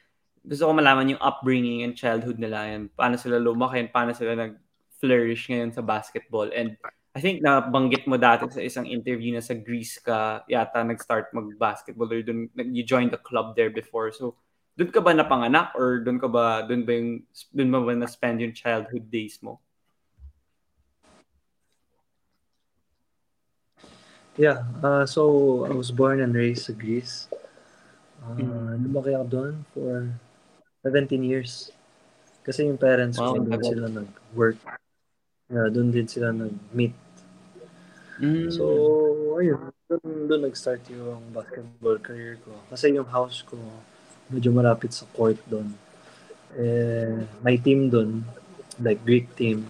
gusto 0.45 0.69
ko 0.69 0.71
malaman 0.77 1.15
yung 1.15 1.21
upbringing 1.21 1.83
and 1.83 1.97
childhood 1.97 2.37
nila 2.37 2.69
yan. 2.69 2.87
Paano 2.93 3.17
sila 3.17 3.41
lumaki, 3.41 3.81
paano 3.89 4.13
sila 4.13 4.37
nag-flourish 4.37 5.49
ngayon 5.49 5.73
sa 5.73 5.81
basketball. 5.81 6.47
And 6.53 6.77
I 7.15 7.23
think 7.23 7.41
nabanggit 7.41 8.05
mo 8.11 8.19
dati 8.19 8.45
sa 8.51 8.61
isang 8.61 8.85
interview 8.85 9.31
na 9.33 9.41
sa 9.41 9.55
Greece 9.55 10.03
ka 10.03 10.43
yata 10.51 10.83
nag-start 10.83 11.31
mag-basketball 11.31 12.11
or 12.11 12.21
dun, 12.21 12.51
you 12.55 12.83
joined 12.83 13.15
the 13.15 13.21
club 13.23 13.55
there 13.55 13.71
before. 13.71 14.11
So 14.11 14.35
doon 14.75 14.91
ka 14.91 14.99
ba 14.99 15.15
napanganak 15.15 15.71
or 15.79 16.03
doon 16.03 16.19
ka 16.19 16.27
ba 16.27 16.67
doon 16.67 16.83
ba 16.83 16.91
yung 16.91 17.11
doon 17.55 17.69
ba, 17.71 17.79
ba 17.79 17.91
na-spend 17.95 18.43
yung 18.43 18.51
childhood 18.51 19.07
days 19.07 19.39
mo? 19.39 19.63
Yeah, 24.35 24.67
uh, 24.83 25.07
so 25.07 25.63
I 25.63 25.71
was 25.71 25.95
born 25.95 26.19
and 26.19 26.35
raised 26.35 26.67
sa 26.67 26.73
Greece. 26.75 27.31
Uh, 28.19 28.35
Mm. 28.35 28.89
Lumaki 28.89 29.15
ako 29.15 29.25
doon 29.31 29.53
for 29.71 30.11
17 30.83 31.23
years. 31.23 31.71
Kasi 32.43 32.67
yung 32.67 32.75
parents 32.77 33.15
Wow, 33.15 33.39
ko, 33.39 33.47
doon 33.47 33.63
sila 33.63 33.85
nag-work. 33.87 34.59
Yeah, 35.47 35.69
doon 35.71 35.89
din 35.93 36.09
sila 36.09 36.35
nag-meet. 36.35 36.97
Mm. 38.19 38.49
So, 38.51 38.65
ayun, 39.39 39.71
doon, 39.87 40.03
doon 40.27 40.41
nag-start 40.51 40.83
yung 40.91 41.31
basketball 41.31 42.01
career 42.01 42.35
ko. 42.43 42.51
Kasi 42.67 42.91
yung 42.91 43.07
house 43.07 43.39
ko, 43.45 43.55
medyo 44.27 44.51
malapit 44.51 44.91
sa 44.91 45.07
court 45.15 45.39
doon. 45.47 45.69
Eh, 46.59 47.23
may 47.39 47.55
team 47.61 47.87
doon, 47.87 48.25
like 48.81 48.99
Greek 49.05 49.31
team. 49.37 49.69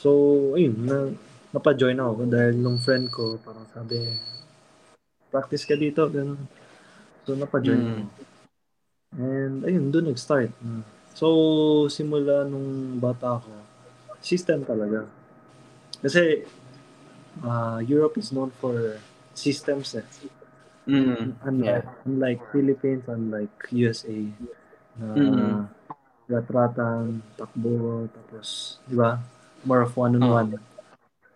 So, 0.00 0.10
ayun, 0.56 0.76
na, 0.88 1.12
napa-join 1.50 1.98
ako 1.98 2.30
dahil 2.30 2.54
nung 2.54 2.78
friend 2.78 3.10
ko, 3.10 3.36
parang 3.42 3.59
sabi, 3.70 4.18
practice 5.30 5.64
ka 5.64 5.78
dito, 5.78 6.06
ganun. 6.10 6.40
So, 7.24 7.34
napa-join 7.38 7.78
Mm. 7.80 8.06
And, 9.10 9.66
ayun, 9.66 9.90
doon 9.90 10.14
nag-start. 10.14 10.54
Mm. 10.62 10.86
So, 11.18 11.26
simula 11.90 12.46
nung 12.46 13.02
bata 13.02 13.42
ako, 13.42 13.50
system 14.22 14.62
talaga. 14.62 15.10
Kasi, 15.98 16.46
uh, 17.42 17.82
Europe 17.82 18.22
is 18.22 18.30
known 18.30 18.54
for 18.62 19.02
systems 19.34 19.98
eh. 19.98 20.06
Mm. 20.86 21.34
Unlike, 21.42 21.86
Yeah. 21.90 22.06
unlike 22.06 22.40
Philippines, 22.54 23.04
unlike 23.10 23.56
USA, 23.74 24.18
na 24.94 25.06
Mm. 25.18 25.58
rat-ratan, 26.30 27.18
takbo, 27.34 28.06
tapos, 28.14 28.78
di 28.86 28.94
ba? 28.94 29.18
More 29.66 29.82
of 29.82 29.92
one-on-one. 29.98 30.56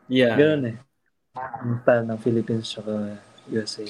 Yeah. 0.07 0.39
Ganun 0.39 0.71
eh. 0.71 0.77
Style 1.35 2.07
ng 2.07 2.19
Philippines 2.23 2.71
tsaka 2.71 3.19
USA. 3.51 3.83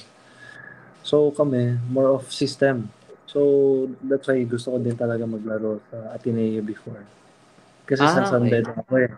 So 1.05 1.29
kami, 1.29 1.77
more 1.93 2.17
of 2.17 2.33
system. 2.33 2.89
So 3.29 3.41
that's 4.01 4.25
why 4.25 4.41
gusto 4.49 4.73
ko 4.73 4.79
din 4.81 4.97
talaga 4.97 5.29
maglaro 5.29 5.85
sa 5.93 6.17
Ateneo 6.17 6.65
before. 6.65 7.05
Kasi 7.85 8.01
sa 8.09 8.25
Ah, 8.25 8.29
San 8.33 8.49
okay. 8.49 8.65
Beda 8.65 8.73
ako 8.81 8.95
eh. 8.97 9.11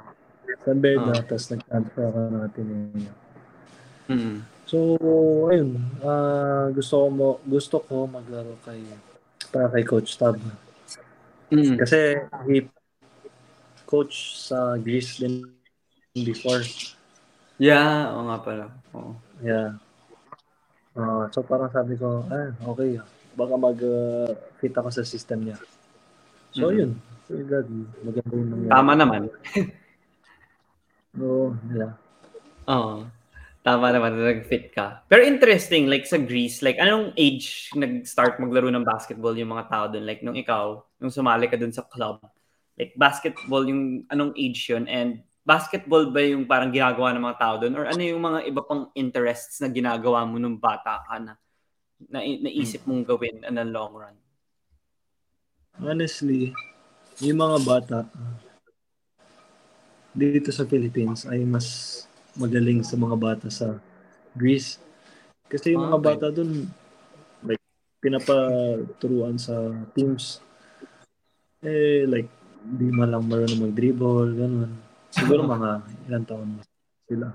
San 0.66 0.78
Beda, 0.82 1.12
Ah. 1.14 1.22
tapos 1.22 1.46
nag-transfer 1.54 2.02
ako 2.10 2.18
ng 2.26 2.42
Ateneo. 2.42 3.12
Mm. 4.10 4.36
So, 4.66 4.78
ayun, 5.46 5.78
ah, 6.02 6.66
gusto 6.74 6.94
ko 6.98 7.06
mo 7.06 7.28
gusto 7.46 7.76
ko 7.86 8.10
maglaro 8.10 8.58
kay 8.66 8.82
para 9.54 9.70
kay 9.70 9.86
Coach 9.86 10.18
Tab. 10.18 10.34
Mm. 11.54 11.78
Kasi 11.78 12.18
he 12.50 12.66
coach 13.86 14.34
sa 14.34 14.74
Greece 14.74 15.22
din 15.22 15.46
before. 16.18 16.66
Yeah, 17.56 18.12
oo 18.12 18.28
nga 18.28 18.38
pala. 18.44 18.66
Oo. 18.92 19.16
Yeah. 19.40 19.80
Ah, 20.96 21.28
so 21.32 21.44
parang 21.44 21.72
sabi 21.72 21.96
ko, 21.96 22.24
ah, 22.28 22.52
okay. 22.72 23.00
Baka 23.36 23.54
mag-fit 23.56 24.72
ako 24.72 24.88
sa 24.88 25.04
system 25.04 25.44
niya. 25.44 25.56
So, 26.56 26.72
Mhm. 26.72 26.76
yun. 26.76 26.90
So, 27.28 27.36
God, 27.36 27.68
maganda 28.00 28.32
yung 28.32 28.50
nangyari. 28.52 28.72
Tama 28.72 28.92
naman. 28.96 29.20
Oo, 31.20 31.52
yeah. 31.72 31.92
Oo. 32.68 33.08
Tama 33.66 33.90
naman 33.90 34.14
na 34.14 34.30
nag-fit 34.30 34.70
ka. 34.70 35.02
Pero 35.10 35.26
interesting, 35.26 35.90
like 35.90 36.06
sa 36.06 36.22
Greece, 36.22 36.62
like 36.62 36.78
anong 36.78 37.10
age 37.18 37.66
nag-start 37.74 38.38
maglaro 38.38 38.70
ng 38.70 38.86
basketball 38.86 39.34
yung 39.34 39.50
mga 39.50 39.66
tao 39.66 39.84
doon? 39.90 40.06
Like 40.06 40.22
nung 40.22 40.38
ikaw, 40.38 40.86
nung 41.02 41.10
sumali 41.10 41.50
ka 41.50 41.58
doon 41.58 41.74
sa 41.74 41.82
club, 41.82 42.22
like 42.78 42.94
basketball 42.94 43.66
yung 43.66 44.06
anong 44.06 44.38
age 44.38 44.70
yun? 44.70 44.86
And 44.86 45.25
basketball 45.46 46.10
ba 46.10 46.18
yung 46.26 46.42
parang 46.42 46.74
ginagawa 46.74 47.14
ng 47.14 47.22
mga 47.22 47.38
tao 47.38 47.54
doon? 47.62 47.74
Or 47.78 47.86
ano 47.86 48.02
yung 48.02 48.18
mga 48.18 48.50
iba 48.50 48.66
pang 48.66 48.90
interests 48.98 49.62
na 49.62 49.70
ginagawa 49.70 50.26
mo 50.26 50.42
nung 50.42 50.58
bata 50.58 51.06
ka 51.06 51.22
na, 51.22 51.38
na 52.10 52.18
naisip 52.18 52.82
mong 52.82 53.06
gawin 53.06 53.46
in 53.46 53.54
the 53.54 53.62
long 53.62 53.94
run? 53.94 54.18
Honestly, 55.78 56.50
yung 57.22 57.38
mga 57.38 57.58
bata 57.62 57.98
dito 60.16 60.48
sa 60.48 60.64
Philippines 60.64 61.28
ay 61.28 61.44
mas 61.44 62.02
magaling 62.34 62.80
sa 62.80 62.96
mga 62.96 63.16
bata 63.16 63.46
sa 63.52 63.76
Greece. 64.32 64.80
Kasi 65.46 65.76
yung 65.76 65.86
mga 65.86 66.00
Okay. 66.00 66.08
bata 66.10 66.26
dun, 66.32 66.66
like, 67.46 67.62
pinapaturuan 68.02 69.38
sa 69.38 69.72
teams. 69.94 70.40
Eh, 71.62 72.04
like, 72.08 72.28
di 72.66 72.90
man 72.90 73.14
lang 73.14 73.28
marunong 73.28 73.70
mag-dribble, 73.70 74.34
ganun. 74.34 74.85
Siguro 75.16 75.48
mga 75.48 75.70
ilang 76.12 76.26
taon 76.28 76.48
sila. 77.08 77.32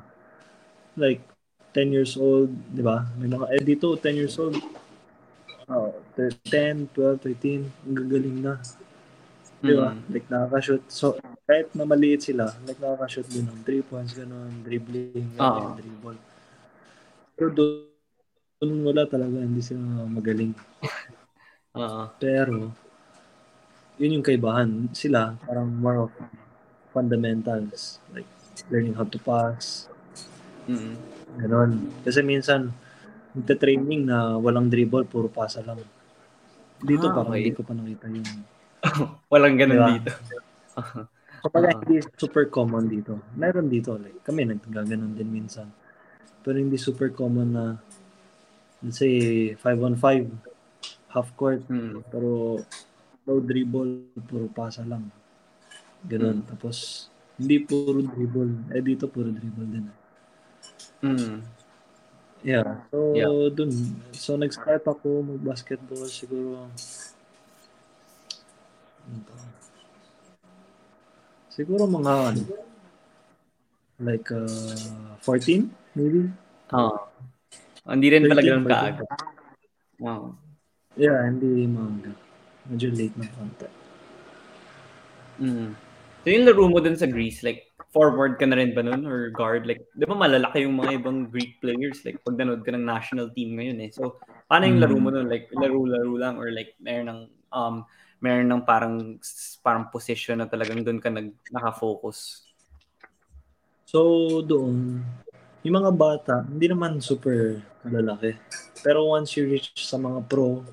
Like, 0.93 1.25
10 1.73 1.95
years 1.95 2.13
old, 2.19 2.51
di 2.69 2.84
ba? 2.86 3.09
May 3.17 3.32
mga, 3.32 3.45
eh 3.57 3.63
dito, 3.63 3.95
10 3.97 4.21
years 4.21 4.36
old, 4.38 4.59
oh, 5.71 5.89
10, 6.13 6.91
12, 6.93 7.17
13, 7.25 7.63
ang 7.65 7.95
gagaling 7.95 8.38
na. 8.43 8.53
Di 9.63 9.73
ba? 9.73 9.95
Mm. 9.95 10.01
Like, 10.11 10.27
nakaka-shoot. 10.27 10.84
So, 10.91 11.15
kahit 11.47 11.71
na 11.73 11.88
maliit 11.88 12.27
sila, 12.27 12.53
like, 12.67 12.77
nakaka-shoot 12.77 13.27
din 13.32 13.47
ng 13.47 13.63
3 13.63 13.82
points, 13.88 14.13
ganun, 14.13 14.51
dribbling, 14.61 15.32
ganun, 15.34 15.73
Oo. 15.73 15.79
dribble. 15.79 16.19
Pero 17.39 17.49
doon, 17.55 17.88
doon 18.61 18.73
wala 18.86 19.03
talaga, 19.07 19.41
hindi 19.41 19.63
sila 19.63 19.79
magaling. 20.05 20.53
Oo. 21.79 22.03
Pero, 22.19 22.69
yun 23.95 24.19
yung 24.19 24.27
kaibahan. 24.27 24.91
Sila, 24.91 25.39
parang 25.47 25.71
more 25.71 26.09
of 26.09 26.11
fundamentals. 26.91 27.99
Like, 28.11 28.27
learning 28.69 28.93
how 28.93 29.03
to 29.03 29.17
pass, 29.17 29.87
Mm. 30.67 30.95
ganun. 31.37 31.71
Kasi 32.03 32.21
minsan, 32.21 32.69
nagta-training 33.33 34.05
na 34.05 34.37
walang 34.37 34.67
dribble, 34.67 35.07
puro 35.07 35.27
pasa 35.27 35.63
lang. 35.63 35.79
Dito 36.77 37.09
Ah, 37.09 37.15
parang 37.15 37.33
okay. 37.33 37.41
hindi 37.41 37.53
ko 37.55 37.63
pa 37.63 37.73
nakita 37.73 38.05
yung 38.07 38.29
Walang 39.31 39.55
ganun 39.57 39.77
Diba? 39.77 39.89
dito. 39.95 40.11
Kapag 41.41 41.63
Oo. 41.63 41.73
hindi 41.81 41.95
super 42.15 42.45
common 42.49 42.85
dito. 42.85 43.17
Meron 43.33 43.65
dito, 43.65 43.97
like, 43.97 44.21
kami 44.21 44.45
naggaganon 44.45 45.13
din 45.13 45.29
minsan. 45.29 45.69
Pero 46.41 46.57
hindi 46.57 46.77
super 46.77 47.09
common 47.09 47.49
na, 47.49 47.65
let's 48.81 48.97
say, 48.97 49.53
5 49.57 49.79
on 49.81 49.95
5, 49.95 50.29
half 51.09 51.29
court, 51.33 51.61
Mm. 51.65 52.01
pero 52.07 52.61
no 53.21 53.31
dribble, 53.37 54.09
puro 54.25 54.49
pasa 54.49 54.81
lang. 54.81 55.09
Ganon. 56.08 56.41
Mm. 56.41 56.47
Tapos, 56.49 57.08
hindi 57.38 57.62
puro 57.62 58.02
dribble. 58.02 58.74
Eh, 58.74 58.82
dito 58.82 59.06
puro 59.10 59.30
dribble 59.30 59.68
din. 59.70 59.86
Mm. 61.02 61.41
Yeah. 62.41 62.86
So, 62.89 63.14
Yeah. 63.14 63.49
dun. 63.54 63.70
So, 64.14 64.38
nag-start 64.38 64.86
ako 64.86 65.38
mag-basketball 65.38 66.10
siguro, 66.10 66.70
ano 69.06 69.20
siguro 71.52 71.84
mga, 71.86 72.14
ano, 72.34 72.41
like, 74.02 74.30
uh, 74.34 75.14
14, 75.22 75.70
maybe? 75.93 76.34
Oo. 76.74 76.97
Hindi 77.86 78.08
rin 78.10 78.26
pala 78.26 78.41
13, 78.41 78.47
ganun 78.49 78.66
14. 78.66 78.74
kaaga. 78.97 79.06
Wow. 80.02 80.24
Yeah, 80.97 81.22
hindi 81.30 81.70
mga, 81.70 82.14
medyo 82.70 82.88
late 82.89 83.16
na 83.18 83.28
konti. 83.30 83.68
Mm. 85.41 85.90
So 86.22 86.30
yung 86.30 86.45
laro 86.45 86.69
mo 86.69 86.78
dun 86.78 86.97
sa 86.97 87.09
Greece, 87.09 87.41
like 87.41 87.72
forward 87.91 88.39
ka 88.39 88.47
na 88.47 88.55
rin 88.55 88.72
ba 88.72 88.82
nun 88.82 89.03
or 89.03 89.30
guard? 89.36 89.67
Like, 89.67 89.84
di 89.93 90.07
ba 90.07 90.15
malalaki 90.15 90.63
yung 90.63 90.80
mga 90.80 91.03
ibang 91.03 91.28
Greek 91.28 91.59
players? 91.59 92.01
Like, 92.07 92.24
pag 92.24 92.39
nanood 92.39 92.63
ka 92.63 92.72
ng 92.72 92.88
national 92.88 93.36
team 93.36 93.59
ngayon 93.59 93.84
eh. 93.84 93.91
So, 93.91 94.15
paano 94.47 94.72
yung 94.72 94.80
laro 94.80 94.95
mo 94.95 95.11
nun? 95.11 95.28
Like, 95.28 95.51
laro-laro 95.51 96.15
lang 96.15 96.39
or 96.39 96.55
like, 96.55 96.74
meron 96.80 97.11
ng, 97.11 97.22
um, 97.51 97.84
meron 98.24 98.47
ng 98.47 98.63
parang, 98.63 99.19
parang 99.59 99.91
position 99.91 100.39
na 100.39 100.47
talagang 100.47 100.88
doon 100.88 101.03
ka 101.03 101.11
nag, 101.11 101.36
nakafocus? 101.51 102.47
So, 103.84 104.39
doon, 104.39 105.03
yung 105.67 105.76
mga 105.84 105.91
bata, 105.91 106.47
hindi 106.47 106.72
naman 106.72 107.03
super 107.03 107.59
lalaki. 107.84 108.39
Pero 108.80 109.03
once 109.11 109.36
you 109.36 109.51
reach 109.51 109.76
sa 109.84 109.99
mga 109.99 110.32
pro, 110.32 110.63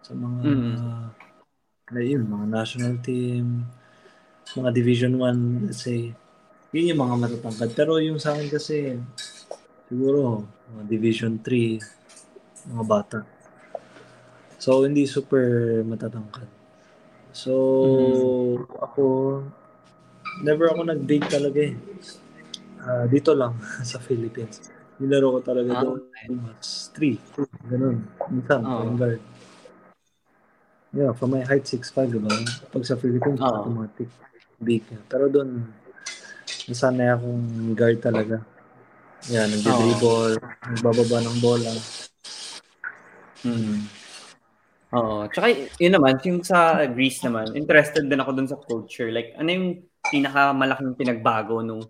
sa 0.00 0.16
mga, 0.16 0.40
mm. 0.48 1.04
ayun, 1.92 2.24
mga 2.24 2.46
national 2.48 2.96
team, 3.04 3.68
mga 4.52 4.70
Division 4.76 5.16
1, 5.16 5.72
let's 5.72 5.88
say, 5.88 6.12
yun 6.74 6.90
yung 6.92 7.00
mga 7.00 7.16
matatangkad. 7.16 7.70
Pero 7.72 7.96
yung 8.02 8.20
sa 8.20 8.36
akin 8.36 8.48
kasi, 8.52 8.98
siguro, 9.88 10.44
mga 10.74 10.84
Division 10.90 11.40
3, 11.40 12.74
mga 12.74 12.84
bata. 12.84 13.18
So, 14.60 14.84
hindi 14.84 15.08
super 15.08 15.80
matatangkad. 15.84 16.48
So, 17.34 17.52
mm. 17.52 18.56
ako, 18.78 19.02
never 20.44 20.70
ako 20.70 20.80
nag-date 20.86 21.28
talaga 21.28 21.58
eh. 21.62 21.74
Uh, 22.84 23.04
dito 23.08 23.32
lang, 23.32 23.56
sa 23.90 23.98
Philippines. 23.98 24.70
Nilaro 25.02 25.38
ko 25.38 25.40
talaga 25.42 25.70
ah, 25.78 25.82
doon. 25.82 26.00
Mas 26.42 26.94
3. 26.94 27.18
Ganun. 27.70 28.06
Minsan, 28.30 28.60
oh. 28.62 28.78
point 28.86 28.96
guard. 28.98 29.22
Yeah, 30.94 31.10
from 31.10 31.34
my 31.34 31.42
height, 31.42 31.66
6'5", 31.66 32.14
diba? 32.14 32.30
Pag 32.70 32.86
sa 32.86 32.94
Philippines, 32.94 33.42
oh. 33.42 33.50
automatic. 33.50 34.06
Big. 34.64 34.82
Pero 35.06 35.28
doon, 35.28 35.68
nasanay 36.64 37.12
akong 37.12 37.76
guard 37.76 38.00
talaga. 38.00 38.36
Yan, 39.28 39.52
nagdi-dribble, 39.52 40.40
oh. 40.40 40.68
nagbababa 40.72 41.18
ng 41.20 41.38
bola. 41.40 41.72
Hmm. 43.44 43.84
Oo. 44.94 45.28
Tsaka 45.28 45.52
yun 45.76 45.92
naman, 45.92 46.16
yung 46.24 46.40
sa 46.40 46.84
Greece 46.88 47.20
naman, 47.24 47.52
interested 47.52 48.08
din 48.08 48.20
ako 48.20 48.30
dun 48.32 48.48
sa 48.48 48.60
culture. 48.60 49.12
Like, 49.12 49.36
ano 49.36 49.48
yung 49.52 49.68
pinakamalaking 50.08 50.96
pinagbago 50.96 51.60
nung 51.60 51.84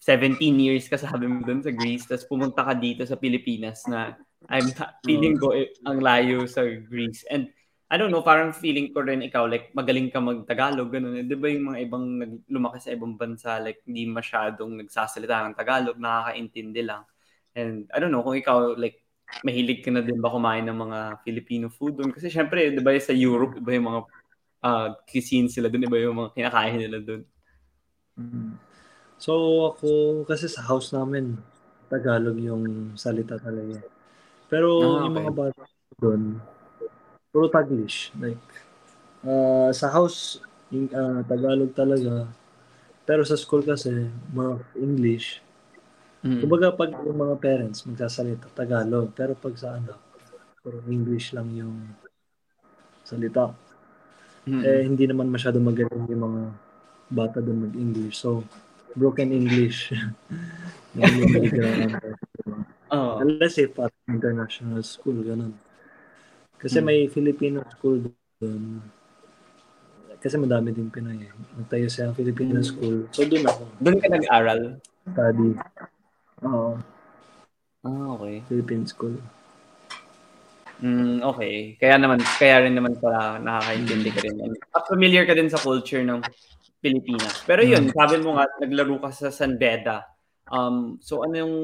17 0.00 0.40
years 0.56 0.86
ka 0.86 0.96
sabi 0.96 1.26
mo 1.26 1.42
dun 1.42 1.60
sa 1.60 1.74
Greece, 1.74 2.06
tapos 2.06 2.24
pumunta 2.24 2.64
ka 2.64 2.72
dito 2.72 3.02
sa 3.04 3.18
Pilipinas 3.18 3.84
na 3.90 4.14
I'm 4.46 4.70
feeling 5.02 5.36
ko 5.36 5.52
eh, 5.52 5.74
ang 5.82 5.98
layo 5.98 6.46
sa 6.46 6.62
Greece. 6.64 7.26
And 7.28 7.50
I 7.88 7.96
don't 7.96 8.12
know, 8.12 8.20
parang 8.20 8.52
feeling 8.52 8.92
ko 8.92 9.00
rin 9.00 9.24
ikaw, 9.24 9.48
like, 9.48 9.72
magaling 9.72 10.12
ka 10.12 10.20
mag-Tagalog, 10.20 10.92
ganun. 10.92 11.24
Di 11.24 11.32
ba 11.32 11.48
yung 11.48 11.72
mga 11.72 11.78
ibang 11.88 12.04
nag, 12.20 12.32
lumaki 12.52 12.84
sa 12.84 12.92
ibang 12.92 13.16
bansa, 13.16 13.56
like, 13.64 13.80
hindi 13.88 14.04
masyadong 14.04 14.76
nagsasalita 14.84 15.48
ng 15.48 15.56
Tagalog, 15.56 15.96
nakakaintindi 15.96 16.84
lang. 16.84 17.08
And 17.56 17.88
I 17.88 17.96
don't 17.96 18.12
know, 18.12 18.20
kung 18.20 18.36
ikaw, 18.36 18.76
like, 18.76 19.00
mahilig 19.40 19.80
ka 19.80 19.88
na 19.88 20.04
din 20.04 20.20
ba 20.20 20.28
kumain 20.28 20.68
ng 20.68 20.76
mga 20.76 20.98
Filipino 21.24 21.72
food 21.72 21.96
doon? 21.96 22.12
Kasi 22.12 22.28
syempre, 22.28 22.76
di 22.76 22.84
ba 22.84 22.92
sa 23.00 23.16
Europe, 23.16 23.56
iba 23.56 23.72
yung 23.72 23.88
mga 23.88 24.00
uh, 24.64 24.88
cuisine 25.08 25.48
sila 25.48 25.72
doon, 25.72 25.88
iba 25.88 25.96
yung 25.96 26.16
mga 26.20 26.30
kinakain 26.36 26.76
nila 26.76 26.98
doon. 27.00 27.22
Mm. 28.20 28.52
So, 29.16 29.32
ako, 29.72 29.88
kasi 30.28 30.44
sa 30.44 30.60
house 30.64 30.92
namin, 30.92 31.40
Tagalog 31.88 32.36
yung 32.36 32.92
salita 33.00 33.40
talaga. 33.40 33.80
Pero 34.52 34.68
ah, 34.76 34.84
okay. 34.84 35.04
yung 35.08 35.16
mga 35.16 35.32
bata 35.32 35.62
doon, 35.96 36.22
puro 37.32 37.46
Taglish. 37.48 38.12
Like, 38.16 38.40
uh, 39.24 39.70
sa 39.72 39.92
house, 39.92 40.40
yung, 40.72 40.88
uh, 40.92 41.20
Tagalog 41.24 41.72
talaga. 41.72 42.28
Pero 43.08 43.24
sa 43.24 43.36
school 43.36 43.64
kasi, 43.64 44.08
more 44.32 44.60
of 44.60 44.64
English. 44.76 45.40
Mm. 46.24 46.44
Kumbaga, 46.44 46.74
pag 46.74 46.92
yung 47.06 47.18
mga 47.18 47.36
parents 47.38 47.86
magsasalita 47.86 48.50
Tagalog, 48.52 49.14
pero 49.14 49.32
pag 49.38 49.54
sa 49.54 49.78
anak, 49.78 49.96
puro 50.60 50.82
English 50.90 51.32
lang 51.32 51.48
yung 51.54 51.94
salita. 53.06 53.54
Mm. 54.44 54.62
Eh, 54.64 54.82
hindi 54.84 55.04
naman 55.06 55.32
masyado 55.32 55.60
magaling 55.62 56.04
yung 56.10 56.22
mga 56.24 56.42
bata 57.08 57.38
doon 57.40 57.70
mag-English. 57.70 58.20
So, 58.20 58.44
broken 58.92 59.32
English. 59.32 59.92
yung 60.98 61.08
oh. 62.92 63.22
Unless 63.22 63.60
if 63.62 63.72
at 63.80 63.94
international 64.08 64.82
school, 64.84 65.20
ganun. 65.24 65.56
Kasi 66.58 66.82
hmm. 66.82 66.86
may 66.86 66.98
Filipino 67.06 67.62
school 67.70 68.02
doon. 68.42 68.82
Kasi 70.18 70.34
madami 70.34 70.74
din 70.74 70.90
Pinoy 70.90 71.22
eh. 71.22 71.32
Nagtayo 71.54 71.86
siya 71.86 72.10
Filipino 72.10 72.58
hmm. 72.58 72.66
school. 72.66 72.96
So 73.14 73.22
doon 73.22 73.46
ako. 73.46 73.62
Doon 73.78 73.98
ka 74.02 74.08
nag-aral? 74.10 74.60
Study. 75.06 75.50
Oo. 76.42 76.74
Ah, 77.86 78.06
okay. 78.18 78.42
Philippine 78.50 78.84
school. 78.90 79.14
Mm, 80.78 81.22
okay. 81.26 81.78
Kaya 81.78 81.98
naman, 81.98 82.22
kaya 82.38 82.66
rin 82.66 82.74
naman 82.74 82.98
pala 82.98 83.38
nakakaintindi 83.38 84.10
ka 84.14 84.20
rin. 84.26 84.54
At 84.74 84.86
familiar 84.90 85.26
ka 85.26 85.34
din 85.34 85.50
sa 85.50 85.62
culture 85.62 86.02
ng 86.02 86.22
Pilipinas. 86.78 87.42
Pero 87.46 87.62
yun, 87.62 87.90
hmm. 87.90 87.94
sabi 87.94 88.18
mo 88.22 88.38
nga, 88.38 88.46
naglaro 88.58 88.98
ka 89.02 89.10
sa 89.14 89.30
San 89.30 89.58
Beda. 89.58 90.17
Um, 90.48 90.96
so 91.04 91.20
ano 91.24 91.34
yung 91.44 91.54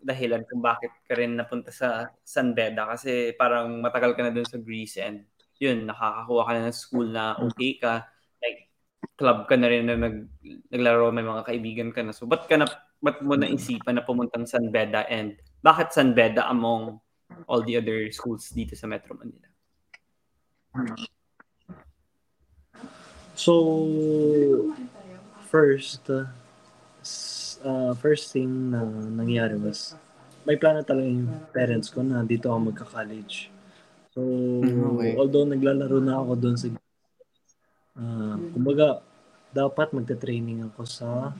dahilan 0.00 0.48
kung 0.48 0.64
bakit 0.64 0.90
ka 1.04 1.14
rin 1.16 1.36
napunta 1.36 1.68
sa 1.68 2.08
San 2.24 2.56
Beda? 2.56 2.88
Kasi 2.88 3.36
parang 3.36 3.80
matagal 3.84 4.16
ka 4.16 4.22
na 4.24 4.32
dun 4.32 4.48
sa 4.48 4.60
Greece 4.60 4.96
and 5.00 5.28
yun, 5.60 5.86
nakakakuha 5.86 6.42
ka 6.44 6.52
na 6.52 6.66
ng 6.68 6.76
school 6.76 7.08
na 7.08 7.38
okay 7.38 7.78
ka. 7.78 8.04
Like, 8.42 8.68
club 9.14 9.46
ka 9.46 9.54
na 9.54 9.68
rin 9.70 9.86
na 9.86 9.96
nag, 9.96 10.26
naglaro, 10.68 11.14
may 11.14 11.22
mga 11.22 11.46
kaibigan 11.46 11.90
ka 11.94 12.02
na. 12.02 12.10
So, 12.10 12.26
ba't 12.26 12.50
ka 12.50 12.58
na, 12.58 12.66
ba't 12.98 13.22
mo 13.22 13.38
na 13.38 13.46
isipan 13.46 13.96
na 13.96 14.04
pumuntang 14.04 14.48
San 14.48 14.68
Beda 14.74 15.06
and 15.06 15.38
bakit 15.62 15.94
San 15.94 16.12
Beda 16.12 16.50
among 16.50 17.00
all 17.46 17.62
the 17.62 17.78
other 17.78 18.10
schools 18.10 18.50
dito 18.52 18.76
sa 18.76 18.90
Metro 18.90 19.14
Manila? 19.16 19.48
So, 23.34 24.74
first, 25.50 26.06
uh, 26.10 26.30
uh, 27.64 27.92
first 27.96 28.30
thing 28.30 28.70
na 28.70 28.84
nangyari 29.08 29.56
was, 29.56 29.96
may 30.44 30.60
plano 30.60 30.84
talaga 30.84 31.08
yung 31.08 31.32
parents 31.50 31.88
ko 31.88 32.04
na 32.04 32.20
dito 32.22 32.52
ako 32.52 32.70
magka-college. 32.70 33.48
So, 34.14 34.20
okay. 34.94 35.16
although 35.18 35.48
naglalaro 35.48 35.98
na 35.98 36.20
ako 36.20 36.32
doon 36.38 36.56
sa 36.60 36.70
uh, 37.98 38.36
kumbaga, 38.54 39.02
dapat 39.50 39.90
magte-training 39.90 40.70
ako 40.70 40.82
sa 40.86 41.32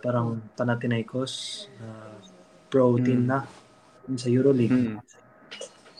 parang 0.00 0.40
Panathinaikos 0.56 1.66
uh, 1.76 2.16
pro 2.72 2.96
mm. 2.96 3.04
team 3.04 3.20
na 3.28 3.44
sa 4.16 4.28
EuroLeague. 4.32 4.96
Mm. 4.96 4.98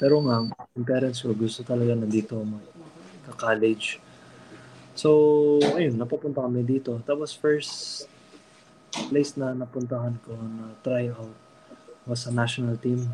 Pero 0.00 0.24
nga, 0.24 0.48
yung 0.72 0.86
parents 0.88 1.20
ko 1.20 1.36
gusto 1.36 1.60
talaga 1.60 1.92
na 1.92 2.08
dito 2.08 2.40
magka-college. 2.40 4.00
So, 4.96 5.60
ayun, 5.76 6.00
napupunta 6.00 6.40
kami 6.40 6.64
dito. 6.64 6.96
Tapos 7.04 7.36
first 7.36 8.08
place 8.90 9.38
na 9.38 9.54
napuntahan 9.54 10.14
ko 10.26 10.34
na 10.34 10.74
try 10.82 11.10
out 11.10 11.34
was 12.08 12.26
sa 12.26 12.34
national 12.34 12.74
team. 12.80 13.06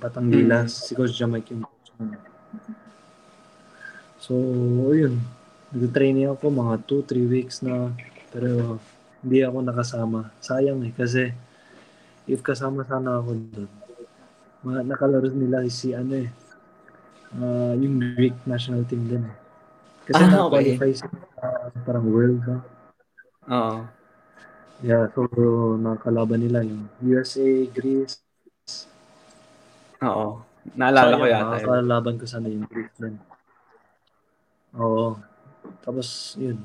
Batang 0.00 0.32
Gilas, 0.32 0.72
mm. 0.72 0.82
si 0.88 0.92
Coach 0.96 1.14
Jamaic 1.14 1.46
yung 1.52 1.66
So, 4.22 4.38
yun. 4.94 5.18
Nag-training 5.74 6.30
ako 6.30 6.52
mga 6.52 6.74
2-3 6.86 7.32
weeks 7.32 7.64
na 7.64 7.90
pero 8.30 8.78
hindi 9.22 9.42
ako 9.44 9.58
nakasama. 9.62 10.30
Sayang 10.38 10.82
eh 10.86 10.92
kasi 10.94 11.30
if 12.26 12.40
kasama 12.40 12.86
sana 12.86 13.18
ako 13.18 13.30
doon, 13.50 13.70
mga 14.62 14.80
nakalaro 14.86 15.28
nila 15.30 15.66
si 15.66 15.90
ano 15.90 16.22
eh, 16.22 16.30
uh, 17.34 17.74
yung 17.74 17.98
Greek 18.14 18.36
national 18.46 18.86
team 18.86 19.10
din 19.10 19.26
eh. 19.26 19.36
Kasi 20.06 20.22
ah, 20.22 20.30
na-qualify 20.30 20.90
okay. 20.90 20.98
sa 20.98 21.06
uh, 21.42 21.70
parang 21.86 22.06
world 22.10 22.38
ka. 22.42 22.56
Oo. 23.50 24.01
Yeah, 24.82 25.06
so 25.14 25.30
nakalaban 25.78 26.42
nila 26.42 26.66
yung 26.66 26.90
USA, 27.06 27.46
Greece. 27.70 28.18
Oo. 30.02 30.42
Naalala 30.74 31.14
so, 31.14 31.20
ko 31.22 31.26
yata. 31.30 31.46
Nakakalaban 31.54 32.14
ko 32.18 32.24
sana 32.26 32.50
yung 32.50 32.66
Greece 32.66 32.98
din. 32.98 33.14
Oo. 34.74 35.14
Tapos, 35.86 36.34
yun. 36.34 36.58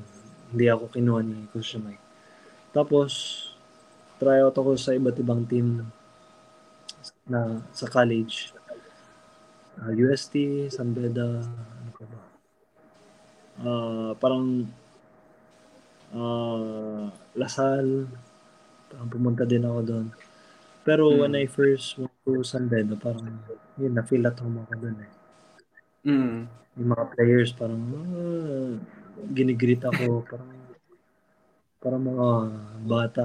Hindi 0.50 0.66
ako 0.66 0.90
kinuha 0.90 1.20
ni 1.22 1.46
Coach 1.54 1.78
Mike. 1.78 2.02
Tapos, 2.74 3.12
try 4.18 4.42
out 4.42 4.58
ako 4.58 4.74
sa 4.74 4.98
iba't 4.98 5.14
ibang 5.22 5.46
team 5.46 5.86
na 7.30 7.62
sa 7.70 7.86
college. 7.86 8.50
Uh, 9.78 9.94
UST, 9.94 10.66
San 10.74 10.90
Beda, 10.90 11.46
ano 11.46 11.90
ka 11.94 12.02
ba? 12.02 12.20
Uh, 13.62 14.10
parang 14.18 14.66
uh, 16.14 17.10
Lasal. 17.36 18.08
Parang 18.88 19.10
pumunta 19.10 19.44
din 19.44 19.64
ako 19.64 19.80
doon. 19.84 20.06
Pero 20.86 21.12
mm. 21.12 21.16
when 21.20 21.34
I 21.36 21.44
first 21.44 22.00
went 22.00 22.16
to 22.24 22.40
San 22.44 22.70
Beda, 22.70 22.96
parang 22.96 23.44
yun, 23.76 23.92
na-feel 23.92 24.24
at 24.24 24.40
home 24.40 24.64
ako 24.64 24.74
doon 24.80 24.98
eh. 25.04 25.12
Mm. 26.08 26.38
Yung 26.78 26.88
mga 26.88 27.04
players, 27.12 27.50
parang 27.52 27.82
uh, 27.92 28.72
ginigreet 29.34 29.84
ako, 29.84 30.24
parang 30.24 30.50
parang 31.78 32.02
mga 32.02 32.28
bata. 32.86 33.24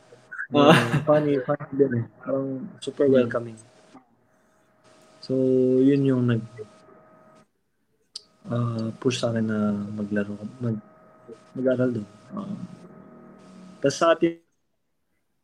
uh, 0.56 0.76
funny, 1.04 1.40
funny 1.44 1.72
din 1.72 1.92
eh. 2.02 2.04
Parang 2.20 2.66
super 2.80 3.08
hmm. 3.08 3.14
welcoming. 3.16 3.58
So, 5.24 5.34
yun 5.82 6.06
yung 6.06 6.22
nag 6.30 6.42
uh, 8.46 8.94
push 9.02 9.22
sa 9.22 9.34
akin 9.34 9.46
na 9.46 9.74
maglaro, 9.74 10.38
mag, 10.62 10.78
mag-aral 11.56 11.90
doon. 11.96 12.08
Uh, 12.36 12.56
Tapos 13.80 13.96
sa 13.96 14.12
atin 14.12 14.36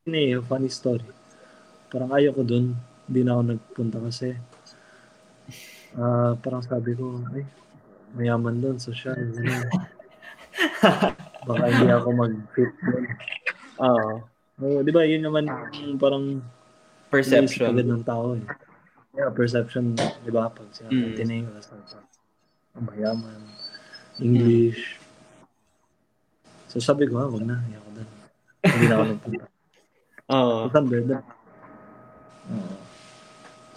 eh, 0.07 0.37
funny 0.43 0.69
story. 0.69 1.07
Parang 1.89 2.13
ayaw 2.13 2.37
ko 2.37 2.43
doon. 2.45 2.77
Hindi 3.09 3.19
na 3.25 3.35
ako 3.35 3.41
nagpunta 3.43 3.97
kasi 3.99 4.37
uh, 5.97 6.37
parang 6.39 6.63
sabi 6.63 6.95
ko, 6.95 7.19
ay, 7.33 7.43
mayaman 8.13 8.61
doon, 8.61 8.77
social. 8.77 9.15
Baka 11.47 11.63
hindi 11.67 11.91
ako 11.91 12.09
mag-fit 12.13 12.71
doon. 12.83 13.05
Oo. 13.81 14.11
Uh, 14.61 14.79
di 14.85 14.91
ba, 14.93 15.01
yun 15.03 15.25
naman 15.25 15.49
parang 15.97 16.39
perception 17.09 17.73
agad 17.73 17.89
ng 17.89 18.05
tao 18.05 18.37
eh. 18.37 18.45
Yeah, 19.13 19.29
perception, 19.29 19.93
di 19.97 20.31
ba? 20.33 20.49
Pag 20.49 20.73
sinabi 20.73 21.21
mm. 21.21 21.53
ang 22.73 22.85
mayaman, 22.89 23.41
English. 24.17 24.97
So 26.73 26.81
sabi 26.81 27.05
ko, 27.05 27.21
ah, 27.21 27.29
wag 27.29 27.45
na, 27.45 27.61
ayaw 27.69 27.85
ko 27.85 27.89
doon. 27.93 28.09
Hindi 28.65 28.85
na 28.89 28.95
ako 28.97 29.05
nagpunta. 29.05 29.45
Oo. 30.33 30.41
Oh. 30.41 30.61
Saan 30.73 30.85
ba 30.89 31.21
Uh, 32.43 32.75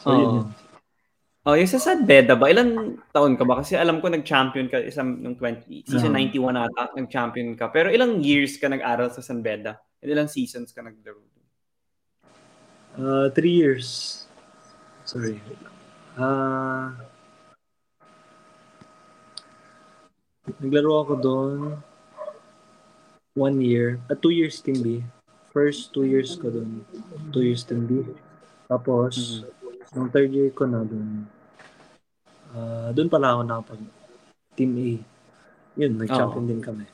so, 0.02 0.06
oh. 0.10 0.18
yun 0.18 0.30
yun. 0.42 0.46
Oh, 1.46 1.54
yung 1.54 1.70
sa 1.70 1.78
San 1.78 2.02
Beda 2.02 2.34
ba, 2.34 2.50
ilan 2.50 2.98
taon 3.14 3.38
ka 3.38 3.46
ba? 3.46 3.62
Kasi 3.62 3.78
alam 3.78 4.02
ko 4.02 4.10
nag-champion 4.10 4.66
ka 4.66 4.82
isang 4.82 5.22
nung 5.22 5.38
20, 5.38 5.86
season 5.86 6.10
uh, 6.10 6.18
91 6.18 6.66
ata, 6.66 6.90
nag-champion 6.98 7.54
ka. 7.54 7.70
Pero 7.70 7.94
ilang 7.94 8.18
years 8.18 8.58
ka 8.58 8.66
nag-aral 8.66 9.14
sa 9.14 9.22
San 9.22 9.38
Beda? 9.38 9.78
Ilang 10.02 10.26
seasons 10.26 10.74
ka 10.74 10.82
naglaro? 10.82 11.22
Uh, 12.98 13.30
three 13.30 13.54
years. 13.54 14.26
Sorry. 15.06 15.38
Uh, 16.18 16.90
naglaro 20.58 21.06
ako 21.06 21.14
doon 21.22 21.60
one 23.36 23.60
year, 23.60 24.00
uh, 24.08 24.16
two 24.16 24.32
years 24.32 24.58
team 24.64 24.80
B. 24.80 25.04
First 25.52 25.92
two 25.92 26.08
years 26.08 26.34
ko 26.36 26.48
doon, 26.48 26.84
two 27.30 27.44
years 27.44 27.62
team 27.62 27.84
B. 27.84 28.02
Tapos, 28.66 29.44
mm-hmm. 29.44 29.94
nung 29.94 30.10
third 30.10 30.32
year 30.32 30.50
ko 30.50 30.64
na 30.66 30.82
doon, 30.82 31.28
uh, 32.56 32.88
doon 32.96 33.08
pala 33.12 33.36
ako 33.36 33.42
nakapag 33.44 33.80
Team 34.56 34.72
A. 34.80 34.90
Yun, 35.76 35.92
nag-champion 36.00 36.44
oh. 36.44 36.48
din 36.48 36.60
kami. 36.64 36.84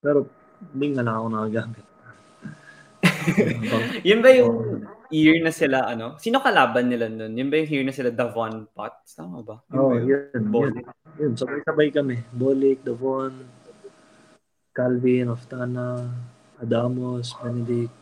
Pero 0.00 0.24
hindi 0.72 0.96
nga 0.96 1.04
lang 1.04 1.16
ako 1.20 1.26
nakagamit. 1.28 1.84
yun 4.08 4.20
ba 4.24 4.30
yung 4.32 4.54
year 5.12 5.36
na 5.44 5.52
sila, 5.52 5.92
ano? 5.92 6.16
Sino 6.16 6.40
kalaban 6.40 6.88
nila 6.88 7.12
nun? 7.12 7.36
Yun 7.36 7.52
ba 7.52 7.60
yung 7.60 7.70
year 7.70 7.84
na 7.84 7.92
sila 7.92 8.08
Davon 8.08 8.64
Potts? 8.72 9.12
Tama 9.12 9.44
ba? 9.44 9.60
Yun 9.68 9.76
oh, 9.76 9.92
yun? 9.92 10.04
Yun, 10.08 10.44
yun. 10.48 10.74
yun. 11.20 11.32
Sabay-sabay 11.36 11.92
kami. 11.92 12.24
Bolik, 12.32 12.80
Davon, 12.80 13.36
Calvin, 14.76 15.32
Oftana, 15.32 16.04
Adamos, 16.60 17.32
Benedict. 17.40 17.96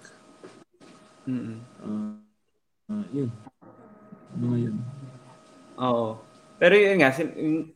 Mm-mm. 1.31 1.63
Uh, 1.79 2.19
uh, 2.91 3.05
yun. 3.15 3.31
Mga 4.35 4.57
yun. 4.59 4.77
Oo. 5.79 6.19
Pero 6.59 6.75
yun 6.75 6.99
nga, 6.99 7.15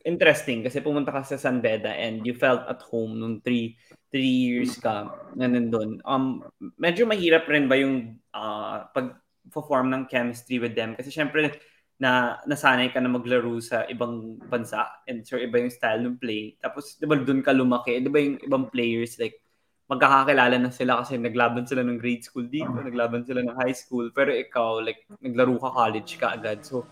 interesting 0.03 0.67
kasi 0.67 0.83
pumunta 0.83 1.15
ka 1.15 1.23
sa 1.23 1.39
San 1.39 1.63
Beda 1.63 1.95
and 1.95 2.27
you 2.27 2.35
felt 2.35 2.67
at 2.67 2.83
home 2.83 3.19
nung 3.19 3.39
three, 3.43 3.79
three 4.11 4.51
years 4.51 4.79
ka 4.83 5.15
na 5.39 5.47
nandun. 5.47 6.03
Um, 6.03 6.43
medyo 6.79 7.07
mahirap 7.07 7.47
rin 7.47 7.71
ba 7.71 7.79
yung 7.79 8.19
uh, 8.35 8.87
pag-perform 8.91 9.95
ng 9.95 10.03
chemistry 10.11 10.59
with 10.59 10.75
them? 10.75 10.99
Kasi 10.99 11.15
syempre, 11.15 11.55
na 11.99 12.39
nasanay 12.47 12.95
ka 12.95 13.03
na 13.03 13.11
maglaro 13.11 13.59
sa 13.59 13.83
ibang 13.91 14.39
bansa 14.47 14.87
and 15.11 15.27
so 15.27 15.35
iba 15.35 15.59
yung 15.59 15.75
style 15.75 15.99
ng 16.07 16.15
play. 16.15 16.55
Tapos, 16.63 16.95
di 16.95 17.05
ba 17.11 17.19
doon 17.19 17.43
ka 17.43 17.51
lumaki? 17.51 17.99
Di 17.99 18.07
ba 18.07 18.23
yung 18.23 18.39
ibang 18.39 18.71
players 18.71 19.19
like 19.19 19.43
magkakakilala 19.89 20.61
na 20.61 20.71
sila 20.71 21.01
kasi 21.03 21.17
naglaban 21.17 21.65
sila 21.65 21.81
ng 21.81 21.97
grade 21.97 22.21
school 22.21 22.45
dito, 22.45 22.71
naglaban 22.71 23.25
sila 23.25 23.41
ng 23.41 23.57
high 23.57 23.73
school, 23.73 24.13
pero 24.13 24.29
ikaw, 24.29 24.85
like, 24.85 25.09
naglaro 25.25 25.57
ka 25.57 25.73
college 25.73 26.21
ka 26.21 26.37
agad. 26.37 26.61
So, 26.61 26.85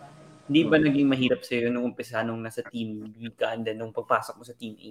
hindi 0.48 0.64
ba 0.64 0.80
naging 0.80 1.04
mahirap 1.04 1.44
sa 1.44 1.60
iyo 1.60 1.68
nung 1.68 1.92
umpisa 1.92 2.24
nung 2.24 2.40
nasa 2.40 2.64
team 2.64 3.12
B 3.12 3.28
ka 3.36 3.52
and 3.52 3.68
then 3.68 3.76
nung 3.82 3.92
pagpasok 3.92 4.40
mo 4.40 4.44
sa 4.48 4.56
team 4.56 4.80
A? 4.80 4.90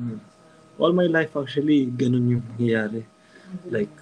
Hmm. 0.00 0.18
All 0.80 0.96
my 0.96 1.04
life 1.04 1.36
actually, 1.36 1.84
ganun 1.92 2.40
yung 2.40 2.44
nangyayari. 2.56 3.04
Like, 3.68 3.92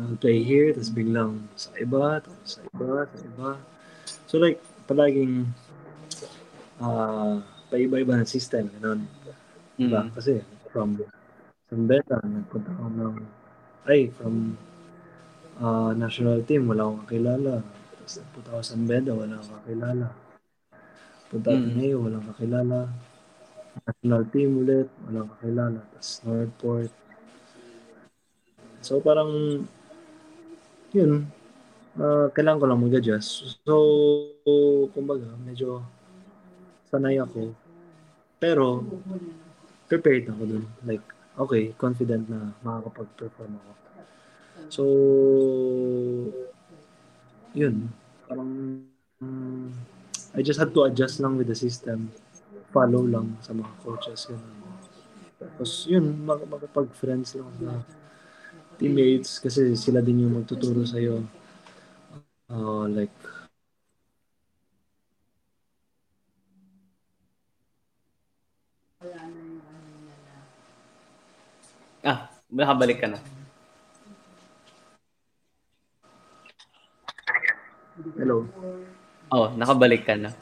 I'll 0.00 0.16
play 0.16 0.40
here, 0.40 0.72
tapos 0.72 0.88
biglang 0.96 1.44
sa 1.52 1.76
iba, 1.76 2.24
tapos 2.24 2.56
sa 2.56 2.60
iba, 2.64 3.04
sa 3.04 3.20
iba. 3.20 3.50
So 4.24 4.40
like, 4.40 4.56
palaging 4.88 5.44
uh, 6.80 7.44
paiba-iba 7.68 8.16
ng 8.16 8.26
system, 8.26 8.72
ganun. 8.80 9.04
Diba? 9.76 10.08
Mm. 10.08 10.12
Kasi 10.16 10.40
from 10.72 10.96
from 11.70 11.86
beta, 11.86 12.18
nagpunta 12.24 12.72
ako 12.74 12.88
ng, 12.90 13.16
ay, 13.86 14.10
from 14.16 14.58
uh, 15.62 15.94
national 15.94 16.42
team, 16.42 16.66
wala 16.66 16.88
akong 16.88 17.06
kakilala. 17.06 17.62
Tapos 17.94 18.14
punta 18.34 18.48
ako 18.56 18.62
sa 18.66 18.74
Mbeda, 18.74 19.12
wala 19.14 19.38
akong 19.38 19.54
kakilala. 19.62 20.08
Punta 21.30 21.48
mm. 21.54 21.58
Ateneo, 21.62 21.96
wala 22.02 22.14
akong 22.18 22.30
kakilala. 22.34 22.80
National 23.86 24.22
team 24.34 24.50
ulit, 24.58 24.88
wala 25.06 25.16
akong 25.22 25.34
kakilala. 25.38 25.80
Tapos 25.94 26.10
Northport. 26.26 26.92
So 28.82 28.98
parang, 28.98 29.30
yun, 30.90 31.26
uh, 31.98 32.26
kailangan 32.34 32.60
ko 32.60 32.66
lang 32.66 32.82
mag-adjust. 32.82 33.60
So, 33.62 33.74
kumbaga, 34.90 35.34
medyo 35.42 35.82
sanay 36.90 37.22
ako. 37.22 37.54
Pero, 38.42 38.82
prepared 39.86 40.26
ako 40.30 40.42
dun. 40.46 40.64
Like, 40.82 41.04
okay, 41.38 41.74
confident 41.78 42.26
na 42.26 42.54
makakapag-perform 42.66 43.52
ako. 43.58 43.72
So, 44.70 44.82
yun. 47.54 47.90
Parang, 48.26 48.50
um, 49.22 49.70
I 50.34 50.42
just 50.42 50.58
had 50.58 50.70
to 50.74 50.86
adjust 50.86 51.18
lang 51.18 51.34
with 51.34 51.50
the 51.50 51.58
system. 51.58 52.10
Follow 52.70 53.02
lang 53.02 53.34
sa 53.42 53.50
mga 53.50 53.70
coaches. 53.82 54.30
Yun. 54.30 54.42
Tapos, 55.40 55.70
yun, 55.90 56.06
makapag-friends 56.26 57.38
lang 57.38 57.50
sa 57.58 57.82
teammates 58.80 59.38
kasi 59.44 59.76
sila 59.76 60.00
din 60.00 60.24
yung 60.26 60.40
magtuturo 60.40 60.82
sa'yo. 60.88 61.20
Uh, 62.50 62.88
like, 62.90 63.12
Ah, 72.04 72.32
nakabalik 72.48 72.98
ka 73.02 73.08
na. 73.12 73.20
Hello. 78.16 78.48
Oh, 79.32 79.48
nakabalik 79.56 80.06
ka 80.08 80.16
na. 80.16 80.32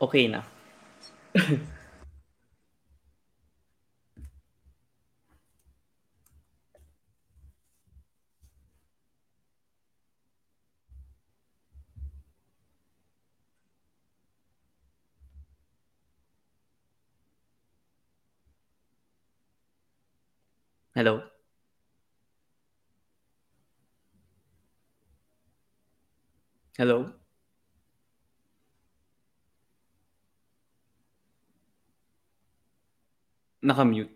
Okay 0.00 0.28
na. 0.28 0.44
Hello? 20.98 21.22
Hello? 26.74 27.06
Naka-mute. 33.62 34.10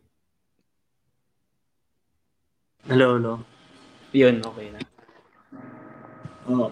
Hello, 2.90 3.14
hello. 3.14 3.34
Yun, 4.10 4.42
okay 4.42 4.74
na. 4.74 4.82
Oo. 6.50 6.66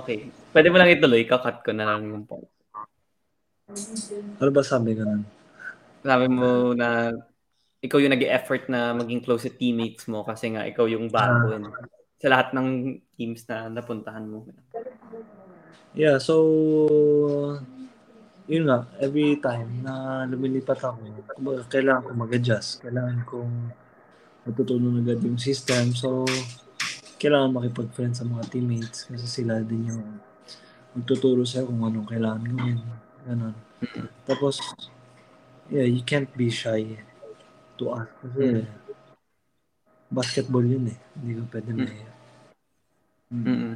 Okay. 0.00 0.32
Pwede 0.56 0.72
mo 0.72 0.80
lang 0.80 0.88
ituloy, 0.88 1.28
kakat 1.28 1.60
ko 1.60 1.76
na 1.76 1.84
lang 1.84 2.08
yung 2.08 2.24
point. 2.24 2.48
Ano 4.40 4.48
ba 4.56 4.64
sabi 4.64 4.96
ka 4.96 5.04
nun? 5.04 5.28
Sabi 6.00 6.26
mo 6.32 6.72
na 6.72 7.12
ikaw 7.84 8.00
yung 8.00 8.16
nag-effort 8.16 8.72
na 8.72 8.96
maging 8.96 9.20
close 9.20 9.44
sa 9.44 9.52
teammates 9.52 10.08
mo 10.08 10.24
kasi 10.24 10.56
nga 10.56 10.64
ikaw 10.64 10.88
yung 10.88 11.12
bago. 11.12 11.52
Ah 11.52 11.84
sa 12.24 12.32
lahat 12.32 12.56
ng 12.56 12.96
teams 13.20 13.44
na 13.44 13.68
napuntahan 13.68 14.24
mo? 14.24 14.48
Yeah, 15.92 16.16
so 16.16 17.60
yun 18.48 18.64
nga, 18.64 18.88
every 18.96 19.36
time 19.44 19.84
na 19.84 20.24
lumilipat 20.24 20.80
ako, 20.80 21.04
kumbaga 21.36 21.68
kailangan 21.68 22.08
ko 22.08 22.10
mag-adjust. 22.16 22.80
Kailangan 22.80 23.28
kong 23.28 23.54
matutunan 24.48 25.04
agad 25.04 25.20
yung 25.20 25.36
system. 25.36 25.92
So, 25.92 26.24
kailangan 27.20 27.52
makipag-friend 27.52 28.16
sa 28.16 28.24
mga 28.24 28.48
teammates 28.48 29.04
kasi 29.04 29.28
sila 29.28 29.60
din 29.60 29.92
yung 29.92 30.16
magtuturo 30.96 31.44
sa'yo 31.44 31.68
kung 31.68 31.84
anong 31.84 32.08
kailangan 32.08 32.40
gawin. 32.40 32.80
Ganun. 33.28 33.56
Tapos, 34.24 34.64
yeah, 35.68 35.84
you 35.84 36.00
can't 36.00 36.32
be 36.32 36.48
shy 36.48 36.96
to 37.78 37.84
ask 37.94 38.12
kasi 38.22 38.40
mm. 38.60 38.64
basketball 40.10 40.64
yun 40.64 40.90
eh. 40.90 40.98
Hindi 41.18 41.32
ka 41.38 41.42
pwede 41.50 41.70
mm. 41.70 41.78
may... 41.78 41.96
Mm. 43.34 43.72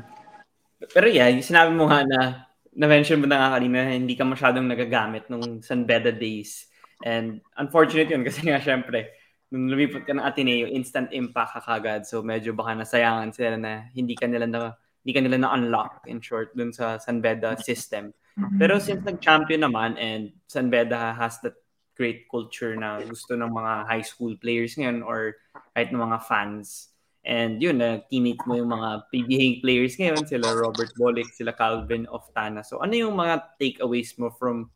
Pero 0.95 1.07
yeah, 1.11 1.29
yung 1.31 1.43
sinabi 1.43 1.75
mo 1.75 1.91
nga 1.91 2.07
na 2.07 2.49
na-mention 2.79 3.19
mo 3.19 3.27
na 3.27 3.43
nga 3.43 3.59
kanina 3.59 3.91
hindi 3.91 4.15
ka 4.15 4.23
masyadong 4.23 4.71
nagagamit 4.71 5.27
nung 5.27 5.59
San 5.67 5.83
Beda 5.83 6.15
days. 6.15 6.71
And 7.03 7.43
unfortunate 7.59 8.07
yun 8.07 8.23
kasi 8.23 8.45
nga 8.49 8.63
syempre, 8.63 9.11
nung 9.51 9.67
lumipat 9.67 10.07
ka 10.07 10.15
ng 10.15 10.23
Ateneo, 10.23 10.71
instant 10.71 11.11
impact 11.11 11.59
ka 11.59 11.61
kagad. 11.65 12.07
So 12.07 12.23
medyo 12.23 12.55
baka 12.55 12.79
nasayangan 12.79 13.35
sila 13.35 13.59
na 13.59 13.91
hindi 13.91 14.15
ka 14.15 14.31
nila 14.31 14.47
na 14.47 14.79
hindi 15.03 15.13
ka 15.15 15.21
nila 15.25 15.39
na-unlock 15.43 16.07
in 16.07 16.23
short 16.23 16.55
dun 16.55 16.71
sa 16.71 17.03
San 17.03 17.19
Beda 17.19 17.59
system. 17.59 18.15
Pero 18.39 18.79
since 18.79 19.03
nag-champion 19.03 19.67
naman 19.67 19.99
and 19.99 20.31
San 20.47 20.71
Beda 20.71 21.11
has 21.19 21.43
that 21.43 21.59
great 21.99 22.31
culture 22.31 22.79
na 22.79 23.03
gusto 23.03 23.35
ng 23.35 23.51
mga 23.51 23.73
high 23.91 24.07
school 24.07 24.39
players 24.39 24.79
ngayon 24.79 25.03
or 25.03 25.35
kahit 25.75 25.91
ng 25.91 25.99
mga 25.99 26.23
fans, 26.23 26.95
And 27.29 27.61
yun, 27.61 27.77
na 27.77 28.01
uh, 28.01 28.03
teammate 28.09 28.41
mo 28.49 28.57
yung 28.57 28.73
mga 28.73 29.11
PBA 29.13 29.61
players 29.61 30.01
ngayon, 30.01 30.25
sila 30.25 30.49
Robert 30.57 30.89
Bolick, 30.97 31.29
sila 31.29 31.53
Calvin 31.53 32.09
Oftana. 32.09 32.65
So 32.65 32.81
ano 32.81 32.97
yung 32.97 33.21
mga 33.21 33.59
takeaways 33.61 34.17
mo 34.17 34.33
from 34.33 34.73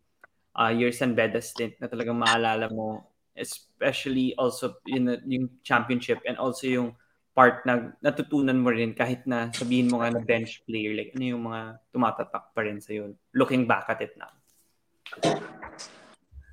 uh, 0.53 0.69
your 0.69 0.93
San 0.93 1.17
Beda 1.17 1.41
stint 1.41 1.81
na 1.81 1.89
talagang 1.89 2.21
maalala 2.21 2.69
mo, 2.69 3.09
especially 3.33 4.37
also 4.37 4.77
yun, 4.85 5.17
yung 5.25 5.49
championship 5.65 6.21
and 6.29 6.37
also 6.37 6.69
yung 6.69 6.93
part 7.33 7.65
na 7.65 7.97
natutunan 8.05 8.61
mo 8.61 8.69
rin 8.69 8.93
kahit 8.93 9.25
na 9.25 9.49
sabihin 9.57 9.89
mo 9.89 10.05
nga 10.05 10.13
na 10.13 10.21
bench 10.21 10.61
player, 10.69 10.93
like 10.93 11.17
ano 11.17 11.25
yung 11.25 11.45
mga 11.49 11.81
tumatatak 11.89 12.53
pa 12.53 12.61
rin 12.61 12.85
sa 12.85 12.93
yun, 12.93 13.17
looking 13.33 13.65
back 13.65 13.89
at 13.89 14.05
it 14.05 14.13
now? 14.21 14.29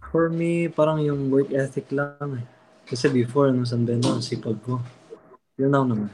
For 0.10 0.30
me, 0.30 0.68
parang 0.70 1.02
yung 1.06 1.30
work 1.30 1.54
ethic 1.54 1.90
lang 1.94 2.42
eh. 2.42 2.46
Kasi 2.90 3.10
before, 3.14 3.54
no, 3.54 3.66
San 3.66 3.86
Beda, 3.86 4.18
sipag 4.22 4.58
ko 4.66 4.82
yun 5.60 5.76
lang 5.76 5.86
naman. 5.92 6.10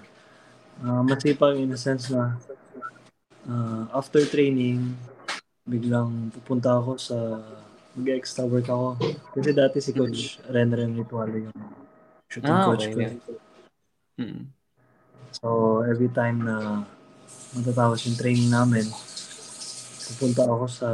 Uh, 0.82 1.06
masipag 1.06 1.62
in 1.62 1.70
a 1.70 1.78
sense 1.78 2.10
na 2.10 2.34
uh, 3.46 3.86
after 3.94 4.26
training, 4.26 4.98
biglang 5.70 6.34
pupunta 6.34 6.74
ako 6.82 6.98
sa 6.98 7.18
mag-extra 7.94 8.44
work 8.50 8.66
ako. 8.66 8.98
Kasi 9.38 9.50
dati 9.54 9.78
si 9.78 9.94
Coach 9.94 10.42
mm-hmm. 10.42 10.50
Ren 10.50 10.70
Ren 10.74 10.92
Ritualo 10.98 11.36
yung 11.38 11.60
shooting 12.26 12.58
ah, 12.58 12.66
coach 12.66 12.90
okay. 12.90 13.22
ko. 13.22 13.38
Mm-hmm. 14.20 14.44
So, 15.38 15.48
every 15.86 16.10
time 16.10 16.42
na 16.44 16.84
matatapos 17.54 18.10
yung 18.10 18.18
training 18.18 18.50
namin, 18.50 18.90
pupunta 20.10 20.44
ako 20.50 20.66
sa 20.66 20.90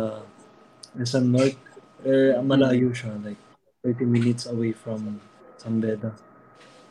SM 0.99 1.32
North. 1.32 1.70
Eh, 2.02 2.34
malayo 2.41 2.89
siya. 2.93 3.14
Like, 3.22 3.39
30 3.86 4.06
minutes 4.06 4.45
away 4.45 4.74
from 4.74 5.22
San 5.58 5.82
Beda. 5.82 6.14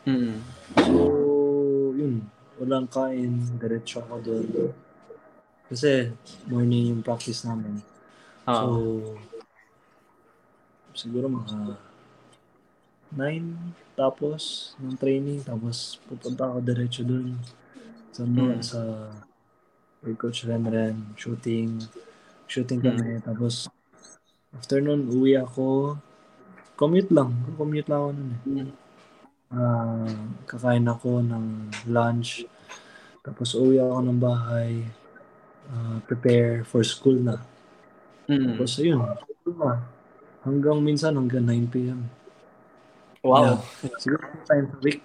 Mm-hmm. 0.07 0.37
So, 0.79 0.93
yun, 1.95 2.27
walang 2.59 2.87
kain, 2.91 3.39
diretso 3.59 4.03
ako 4.03 4.19
doon. 4.23 4.71
Kasi 5.71 6.11
morning 6.51 6.91
yung 6.91 7.03
practice 7.03 7.47
namin. 7.47 7.79
Uh-huh. 8.43 8.55
So, 8.55 8.67
siguro 10.91 11.31
mga 11.31 11.79
9 13.15 13.95
tapos 13.95 14.73
ng 14.79 14.95
training 14.95 15.43
tapos 15.43 15.99
pupunta 16.07 16.47
ako 16.47 16.57
diretso 16.63 17.03
doon 17.03 17.35
sa 18.11 18.23
mm. 18.23 18.59
sa 18.63 18.79
coach 20.15 20.47
Renren 20.47 21.15
shooting 21.19 21.79
shooting 22.47 22.79
kami 22.79 23.19
mm. 23.19 23.23
tapos 23.23 23.67
afternoon 24.57 25.07
uwi 25.11 25.39
ako 25.39 25.97
commute 26.75 27.11
lang 27.13 27.31
commute 27.55 27.87
lang 27.87 27.99
ako 27.99 28.11
noon 28.15 28.31
eh. 28.67 28.71
Uh, 29.51 30.07
kakain 30.47 30.87
ako 30.87 31.19
ng 31.19 31.67
lunch, 31.91 32.47
tapos 33.19 33.51
uwi 33.51 33.83
ako 33.83 33.99
ng 33.99 34.15
bahay, 34.15 34.87
uh, 35.67 35.99
prepare 36.07 36.63
for 36.63 36.87
school 36.87 37.19
na. 37.19 37.35
Mm. 38.31 38.55
Tapos 38.55 38.79
ayun, 38.79 39.03
school 39.43 39.57
na. 39.59 39.83
Hanggang 40.47 40.79
minsan 40.79 41.19
hanggang 41.19 41.43
9 41.43 41.67
p.m. 41.67 42.07
Wow. 43.27 43.59
Yeah. 43.83 43.91
Siguro 43.99 44.23
times 44.47 44.71
a 44.71 44.79
week. 44.79 45.03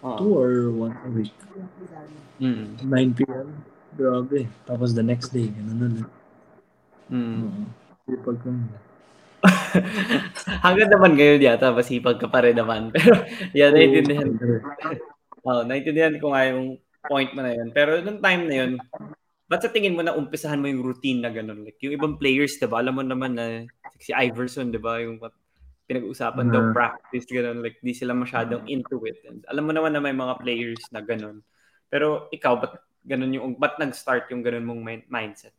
Oh. 0.00 0.16
Two 0.18 0.32
or 0.34 0.52
one 0.72 0.96
a 1.04 1.10
week. 1.12 1.36
Mm. 2.40 2.80
9 2.80 3.18
p.m. 3.20 3.60
Grabe. 3.92 4.48
Tapos 4.64 4.96
the 4.96 5.04
next 5.04 5.36
day, 5.36 5.52
ganun 5.52 6.00
ulit. 6.00 6.08
Mm. 7.12 7.68
Uh, 8.04 8.20
pag 8.20 8.36
Hanggang 10.64 10.90
naman 10.92 11.12
ngayon 11.16 11.40
yata, 11.40 11.72
masipag 11.72 12.20
ka 12.20 12.28
pa 12.28 12.44
rin 12.44 12.56
naman. 12.56 12.88
Pero, 12.94 13.24
yeah, 13.52 13.72
naintindihan. 13.72 14.28
oh, 15.48 15.64
naintindihan 15.64 16.16
ko 16.20 16.32
nga 16.32 16.48
yung 16.52 16.80
point 17.04 17.32
mo 17.36 17.40
na 17.44 17.52
yun. 17.52 17.68
Pero 17.72 18.00
nung 18.00 18.20
time 18.20 18.42
na 18.48 18.54
yun, 18.64 18.72
ba't 19.48 19.60
sa 19.60 19.72
tingin 19.72 19.96
mo 19.96 20.00
na 20.00 20.16
umpisahan 20.16 20.60
mo 20.60 20.68
yung 20.68 20.84
routine 20.84 21.20
na 21.20 21.28
gano'n? 21.32 21.64
Like, 21.64 21.80
yung 21.84 21.96
ibang 21.96 22.16
players, 22.16 22.56
diba? 22.56 22.80
Alam 22.80 23.00
mo 23.00 23.02
naman 23.04 23.36
na 23.36 23.68
si 24.00 24.16
Iverson, 24.16 24.72
diba? 24.72 25.00
Yung 25.04 25.20
pinag-usapan 25.84 26.48
uh, 26.48 26.52
daw 26.52 26.62
practice, 26.72 27.28
gano'n. 27.28 27.60
Like, 27.60 27.80
di 27.84 27.92
sila 27.92 28.16
masyadong 28.16 28.64
into 28.68 29.00
it. 29.04 29.20
And 29.28 29.44
alam 29.52 29.68
mo 29.68 29.72
naman 29.76 29.92
na 29.92 30.00
may 30.00 30.16
mga 30.16 30.40
players 30.40 30.80
na 30.88 31.04
gano'n. 31.04 31.44
Pero 31.92 32.32
ikaw, 32.32 32.56
ba't 32.56 32.80
gano'n 33.04 33.32
yung, 33.36 33.60
ba't 33.60 33.76
nag-start 33.76 34.32
yung 34.32 34.40
gano'n 34.40 34.64
mong 34.64 35.08
mindset? 35.08 35.52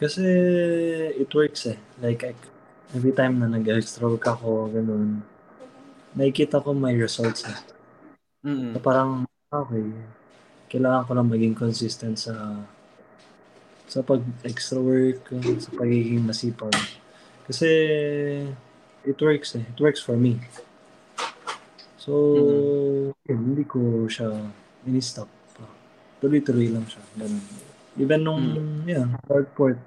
Kasi 0.00 0.24
it 1.12 1.28
works 1.28 1.68
eh. 1.68 1.76
Like, 2.00 2.24
every 2.96 3.12
time 3.12 3.36
na 3.36 3.52
nag-extra 3.52 4.08
work 4.08 4.24
ako, 4.24 4.72
ganun, 4.72 5.20
nakikita 6.16 6.64
ko 6.64 6.72
may 6.72 6.96
results 6.96 7.44
eh. 7.44 7.58
Mm-hmm. 8.48 8.72
So, 8.72 8.80
parang, 8.80 9.28
okay, 9.52 9.84
kailangan 10.72 11.04
ko 11.04 11.10
lang 11.12 11.28
maging 11.28 11.52
consistent 11.52 12.16
sa 12.16 12.64
sa 13.90 14.00
pag-extra 14.00 14.80
work, 14.80 15.28
sa 15.60 15.70
pagiging 15.76 16.24
masipag. 16.24 16.72
Kasi, 17.44 17.68
it 19.04 19.18
works 19.20 19.58
eh. 19.58 19.66
It 19.68 19.78
works 19.82 20.00
for 20.00 20.16
me. 20.16 20.40
So, 22.00 22.10
mm-hmm. 22.14 23.28
yun, 23.28 23.40
hindi 23.52 23.64
ko 23.68 24.08
siya 24.08 24.32
ini-stop. 24.88 25.28
Tuloy-tuloy 26.24 26.72
lang 26.72 26.88
siya. 26.88 27.04
Ganun. 27.20 27.44
Even 27.98 28.20
nung, 28.24 28.42
mm-hmm. 28.56 28.88
yeah, 28.88 29.04
third, 29.26 29.50
fourth, 29.58 29.82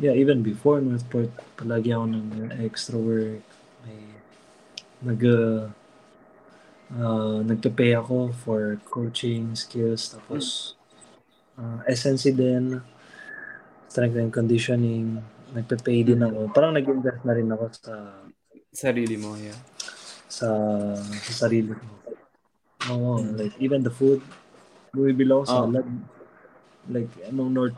yeah, 0.00 0.14
even 0.14 0.42
before 0.42 0.80
Northport, 0.80 1.30
palagi 1.58 1.94
ako 1.94 2.04
ng 2.10 2.26
extra 2.62 2.98
work. 2.98 3.44
May 3.86 4.00
nag 5.04 5.20
uh, 5.22 5.68
uh, 6.92 7.38
nagpe-pay 7.44 7.96
ako 7.96 8.32
for 8.44 8.80
coaching 8.88 9.52
skills 9.56 10.14
tapos 10.14 10.74
uh, 11.60 11.80
SNC 11.88 12.34
din 12.34 12.80
strength 13.88 14.18
and 14.18 14.32
conditioning 14.34 15.22
nagpe-pay 15.54 16.02
din 16.02 16.24
ako 16.24 16.50
parang 16.50 16.74
nag-invest 16.74 17.22
na 17.22 17.36
rin 17.36 17.46
ako 17.52 17.64
sa 17.78 17.94
sarili 18.74 19.14
mo 19.14 19.38
yeah 19.38 19.56
sa, 20.34 20.50
sa 20.98 21.46
sarili 21.46 21.70
ko 21.78 21.86
oo 22.90 23.22
mm. 23.22 23.38
like 23.38 23.54
even 23.62 23.86
the 23.86 23.92
food 23.92 24.18
bumibili 24.90 25.30
ako 25.30 25.42
oh. 25.46 25.46
salad 25.46 25.86
like 26.90 27.12
anong 27.28 27.50
north 27.52 27.76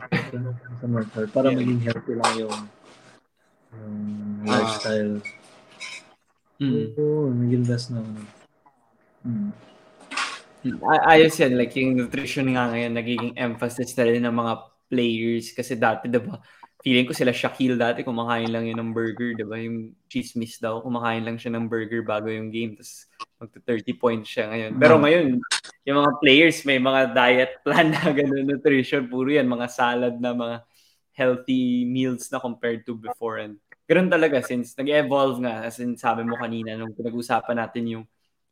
sa 0.81 0.87
north 0.87 1.09
side 1.15 1.31
para 1.31 1.47
yeah. 1.51 1.57
maging 1.57 1.81
healthy 1.83 2.13
lang 2.15 2.33
yung 2.35 2.57
yung 3.77 3.97
uh, 4.43 4.51
lifestyle. 4.51 5.15
Mm. 6.57 6.97
Oo, 6.97 7.29
nag-invest 7.29 7.93
na 7.93 8.01
ako. 8.01 8.11
Mm. 9.27 9.51
Ay- 10.65 11.05
ayos 11.21 11.37
yan. 11.37 11.53
Like, 11.53 11.73
yung 11.77 11.93
nutrition 11.95 12.49
nga 12.49 12.73
ngayon, 12.73 12.93
nagiging 12.97 13.33
emphasis 13.37 13.93
na 13.93 14.09
rin 14.09 14.23
ng 14.25 14.33
mga 14.33 14.53
players. 14.89 15.53
Kasi 15.53 15.77
dati, 15.77 16.09
diba, 16.09 16.41
feeling 16.87 17.03
ko 17.03 17.11
sila 17.11 17.35
Shaquille 17.35 17.75
dati, 17.75 17.99
kumakain 17.99 18.47
lang 18.47 18.63
yun 18.63 18.79
ng 18.79 18.95
burger, 18.95 19.35
diba? 19.35 19.59
Yung 19.59 19.91
chismis 20.07 20.55
daw, 20.55 20.79
kumakain 20.79 21.19
lang 21.19 21.35
siya 21.35 21.51
ng 21.59 21.67
burger 21.67 21.99
bago 21.99 22.31
yung 22.31 22.47
game. 22.47 22.79
Tapos, 22.79 23.11
magto 23.35 23.59
30 23.59 23.91
points 23.99 24.31
siya 24.31 24.47
ngayon. 24.47 24.71
Pero 24.79 24.95
mm. 24.95 25.01
ngayon, 25.03 25.25
yung 25.83 25.97
mga 25.99 26.11
players 26.23 26.57
may 26.63 26.79
mga 26.79 27.01
diet 27.11 27.51
plan 27.59 27.91
na 27.91 28.07
ganun 28.15 28.47
nutrition 28.47 29.03
puro 29.11 29.27
yan 29.27 29.51
mga 29.51 29.67
salad 29.67 30.15
na 30.15 30.31
mga 30.31 30.55
healthy 31.11 31.83
meals 31.83 32.31
na 32.31 32.39
compared 32.39 32.87
to 32.87 32.95
before 32.95 33.43
and 33.43 33.59
ganoon 33.83 34.07
talaga 34.07 34.39
since 34.43 34.75
nag-evolve 34.75 35.43
nga 35.43 35.67
as 35.67 35.79
in 35.83 35.99
sabi 35.99 36.23
mo 36.23 36.39
kanina 36.39 36.75
nung 36.75 36.95
pinag-usapan 36.95 37.59
natin 37.59 37.83
yung 37.99 38.05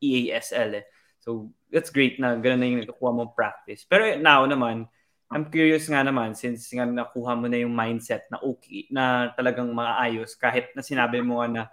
EASL 0.03 0.83
eh. 0.83 0.85
So, 1.23 1.55
that's 1.71 1.89
great 1.89 2.19
na 2.19 2.35
ganun 2.35 2.59
na 2.59 2.67
yung 2.67 2.81
nakukuha 2.83 3.11
mong 3.15 3.31
practice. 3.31 3.87
Pero 3.87 4.19
now 4.19 4.43
naman, 4.43 4.91
I'm 5.33 5.49
curious 5.49 5.89
nga 5.89 6.05
naman, 6.05 6.37
since 6.37 6.69
nga 6.69 6.85
nakuha 6.85 7.33
mo 7.33 7.49
na 7.49 7.57
yung 7.57 7.73
mindset 7.73 8.29
na 8.29 8.37
okay, 8.45 8.85
na 8.93 9.33
talagang 9.33 9.73
maayos, 9.73 10.37
kahit 10.37 10.69
na 10.77 10.85
sinabi 10.85 11.19
mo 11.25 11.41
na 11.49 11.65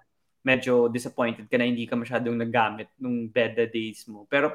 medyo 0.43 0.91
disappointed 0.91 1.47
ka 1.47 1.61
na 1.61 1.69
hindi 1.69 1.87
ka 1.87 1.95
masyadong 1.95 2.35
naggamit 2.35 2.91
nung 2.99 3.31
beda 3.31 3.69
days 3.69 4.09
mo. 4.11 4.27
Pero 4.27 4.51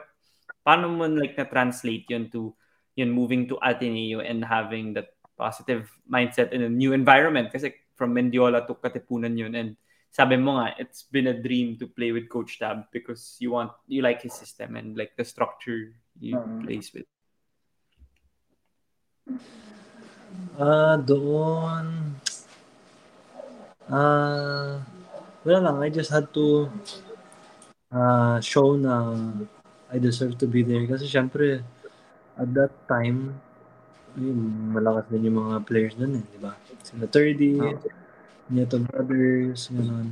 paano 0.66 0.92
mo 0.92 1.08
like 1.08 1.38
na-translate 1.40 2.10
yun 2.12 2.28
to 2.28 2.52
yun 2.98 3.14
moving 3.14 3.46
to 3.46 3.56
Ateneo 3.62 4.20
and 4.26 4.42
having 4.44 4.92
that 4.98 5.14
positive 5.38 5.88
mindset 6.10 6.52
in 6.52 6.66
a 6.66 6.72
new 6.72 6.92
environment? 6.92 7.54
Kasi 7.54 7.72
from 7.96 8.12
Mendiola 8.18 8.66
to 8.66 8.76
Katipunan 8.76 9.38
yun 9.38 9.54
and 9.56 9.78
sabi 10.12 10.36
mo 10.36 10.58
nga, 10.58 10.74
it's 10.82 11.06
been 11.06 11.30
a 11.30 11.38
dream 11.38 11.78
to 11.78 11.86
play 11.86 12.12
with 12.12 12.26
Coach 12.28 12.58
Tab 12.58 12.90
because 12.92 13.38
you 13.38 13.54
want, 13.54 13.70
you 13.86 14.02
like 14.02 14.26
his 14.26 14.34
system 14.34 14.76
and 14.76 14.98
like 14.98 15.14
the 15.14 15.24
structure 15.24 15.94
he 16.18 16.34
uh, 16.34 16.42
plays 16.66 16.90
with. 16.90 17.06
Ah, 20.58 20.94
uh, 20.94 20.96
doon, 20.98 21.86
ah, 23.88 23.98
uh, 23.98 24.72
wala 25.46 25.60
lang, 25.64 25.78
I 25.86 25.90
just 25.94 26.10
had 26.10 26.28
to 26.34 26.68
uh, 27.94 28.38
show 28.42 28.76
na 28.76 29.16
I 29.88 30.00
deserve 30.00 30.36
to 30.44 30.48
be 30.48 30.64
there. 30.64 30.84
Kasi 30.84 31.08
syempre, 31.08 31.64
at 32.36 32.50
that 32.54 32.74
time, 32.90 33.38
yun, 34.18 34.74
malakas 34.74 35.08
din 35.14 35.32
yung 35.32 35.40
mga 35.46 35.56
players 35.64 35.96
dun 35.96 36.20
eh, 36.20 36.26
di 36.26 36.40
ba? 36.42 36.58
Sila 36.84 37.08
30, 37.08 37.64
oh. 37.64 37.78
Nieto 38.48 38.80
Brothers, 38.80 39.72
gano'n. 39.72 40.08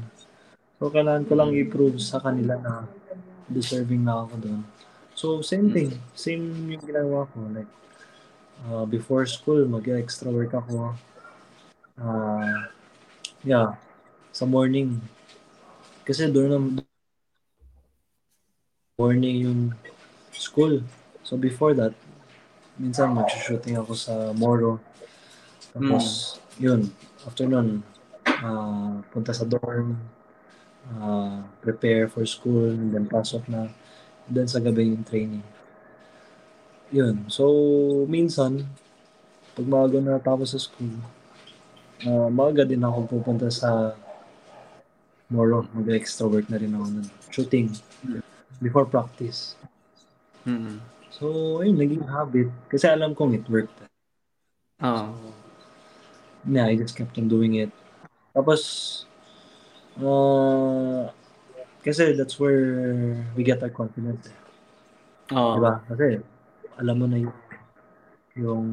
So, 0.76 0.91
kailangan 0.91 1.24
ko 1.24 1.34
lang 1.39 1.55
i-prove 1.55 1.97
sa 2.03 2.20
kanila 2.20 2.59
na 2.59 2.84
deserving 3.47 4.03
na 4.03 4.28
ako 4.28 4.34
doon. 4.43 4.61
So, 5.16 5.39
same 5.39 5.72
thing. 5.72 5.95
Same 6.11 6.43
yung 6.68 6.84
ginagawa 6.84 7.24
ko. 7.32 7.47
Like, 7.47 7.72
uh, 8.63 8.85
before 8.87 9.25
school, 9.27 9.65
mag-extra 9.67 10.31
work 10.31 10.53
ako. 10.55 10.95
Uh, 11.99 12.67
yeah, 13.43 13.75
sa 14.31 14.47
morning. 14.47 14.99
Kasi 16.07 16.29
doon 16.29 16.49
na 16.51 16.59
morning 18.95 19.35
yung 19.43 19.61
school. 20.31 20.79
So, 21.25 21.35
before 21.35 21.73
that, 21.75 21.91
minsan 22.79 23.15
mag-shooting 23.15 23.75
ako 23.75 23.91
sa 23.95 24.31
Moro. 24.35 24.79
Tapos, 25.75 26.37
mm. 26.55 26.63
yun, 26.63 26.81
after 27.27 27.47
nun, 27.49 27.83
uh, 28.27 29.01
punta 29.09 29.33
sa 29.33 29.47
dorm, 29.47 29.97
uh, 30.99 31.41
prepare 31.59 32.07
for 32.07 32.23
school, 32.27 32.71
and 32.71 32.93
then 32.93 33.07
pasok 33.09 33.47
na. 33.49 33.67
Then 34.25 34.49
sa 34.49 34.61
gabi 34.61 34.93
yung 34.93 35.05
training. 35.05 35.43
Yun. 36.95 37.27
So, 37.27 37.43
minsan, 38.07 38.63
pag 39.51 39.67
maaga 39.67 39.99
na 39.99 40.15
tapos 40.15 40.55
sa 40.55 40.59
school, 40.63 40.95
uh, 42.07 42.31
maaga 42.31 42.63
din 42.63 42.79
ako 42.79 43.19
pupunta 43.19 43.51
sa 43.51 43.99
Moro. 45.27 45.67
Mag-extra 45.75 46.23
work 46.23 46.47
na 46.47 46.55
rin 46.55 46.71
ako 46.71 46.85
nun. 46.87 47.07
Shooting. 47.33 47.67
Before 48.63 48.87
practice. 48.87 49.59
Mm-hmm. 50.47 50.79
So, 51.11 51.59
ayun, 51.59 51.75
naging 51.75 52.05
habit. 52.07 52.47
Kasi 52.71 52.87
alam 52.87 53.11
kong 53.11 53.35
it 53.35 53.45
worked. 53.51 53.75
Oh. 54.79 55.11
So, 55.11 55.33
yeah, 56.47 56.71
I 56.71 56.79
just 56.79 56.95
kept 56.95 57.17
on 57.19 57.27
doing 57.27 57.59
it. 57.59 57.73
Tapos, 58.31 59.03
uh, 59.99 61.11
kasi 61.83 62.15
that's 62.15 62.39
where 62.39 63.19
we 63.35 63.43
get 63.43 63.59
our 63.65 63.73
confidence. 63.73 64.31
Oh. 65.33 65.57
Diba? 65.59 65.81
Kasi, 65.89 66.23
alam 66.76 66.95
mo 66.99 67.05
na 67.07 67.17
yung, 67.19 67.38
yung 68.36 68.65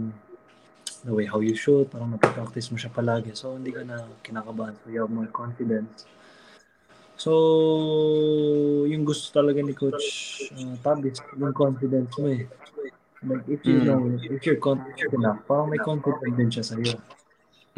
the 1.02 1.12
way 1.12 1.26
how 1.26 1.42
you 1.42 1.54
shoot, 1.54 1.90
parang 1.90 2.14
napapractice 2.14 2.70
mo 2.70 2.78
siya 2.78 2.90
palagi. 2.90 3.34
So, 3.34 3.58
hindi 3.58 3.74
ka 3.74 3.82
na 3.82 4.06
kinakabahan. 4.22 4.78
So, 4.82 4.90
you 4.90 5.02
have 5.02 5.10
more 5.10 5.30
confidence. 5.30 6.06
So, 7.18 7.30
yung 8.86 9.06
gusto 9.06 9.30
talaga 9.30 9.62
ni 9.62 9.74
Coach 9.74 10.06
uh, 10.54 10.74
Tabis, 10.82 11.22
yung 11.38 11.54
confidence 11.54 12.10
mo 12.18 12.26
eh. 12.30 12.46
Like, 13.22 13.46
if 13.46 13.62
you 13.62 13.78
mm. 13.78 13.86
know, 13.86 14.00
if 14.18 14.42
you're 14.42 14.58
confident 14.58 15.10
enough, 15.14 15.46
parang 15.46 15.70
may 15.70 15.78
confidence 15.78 16.34
din 16.34 16.50
siya 16.50 16.64
sa'yo. 16.66 16.94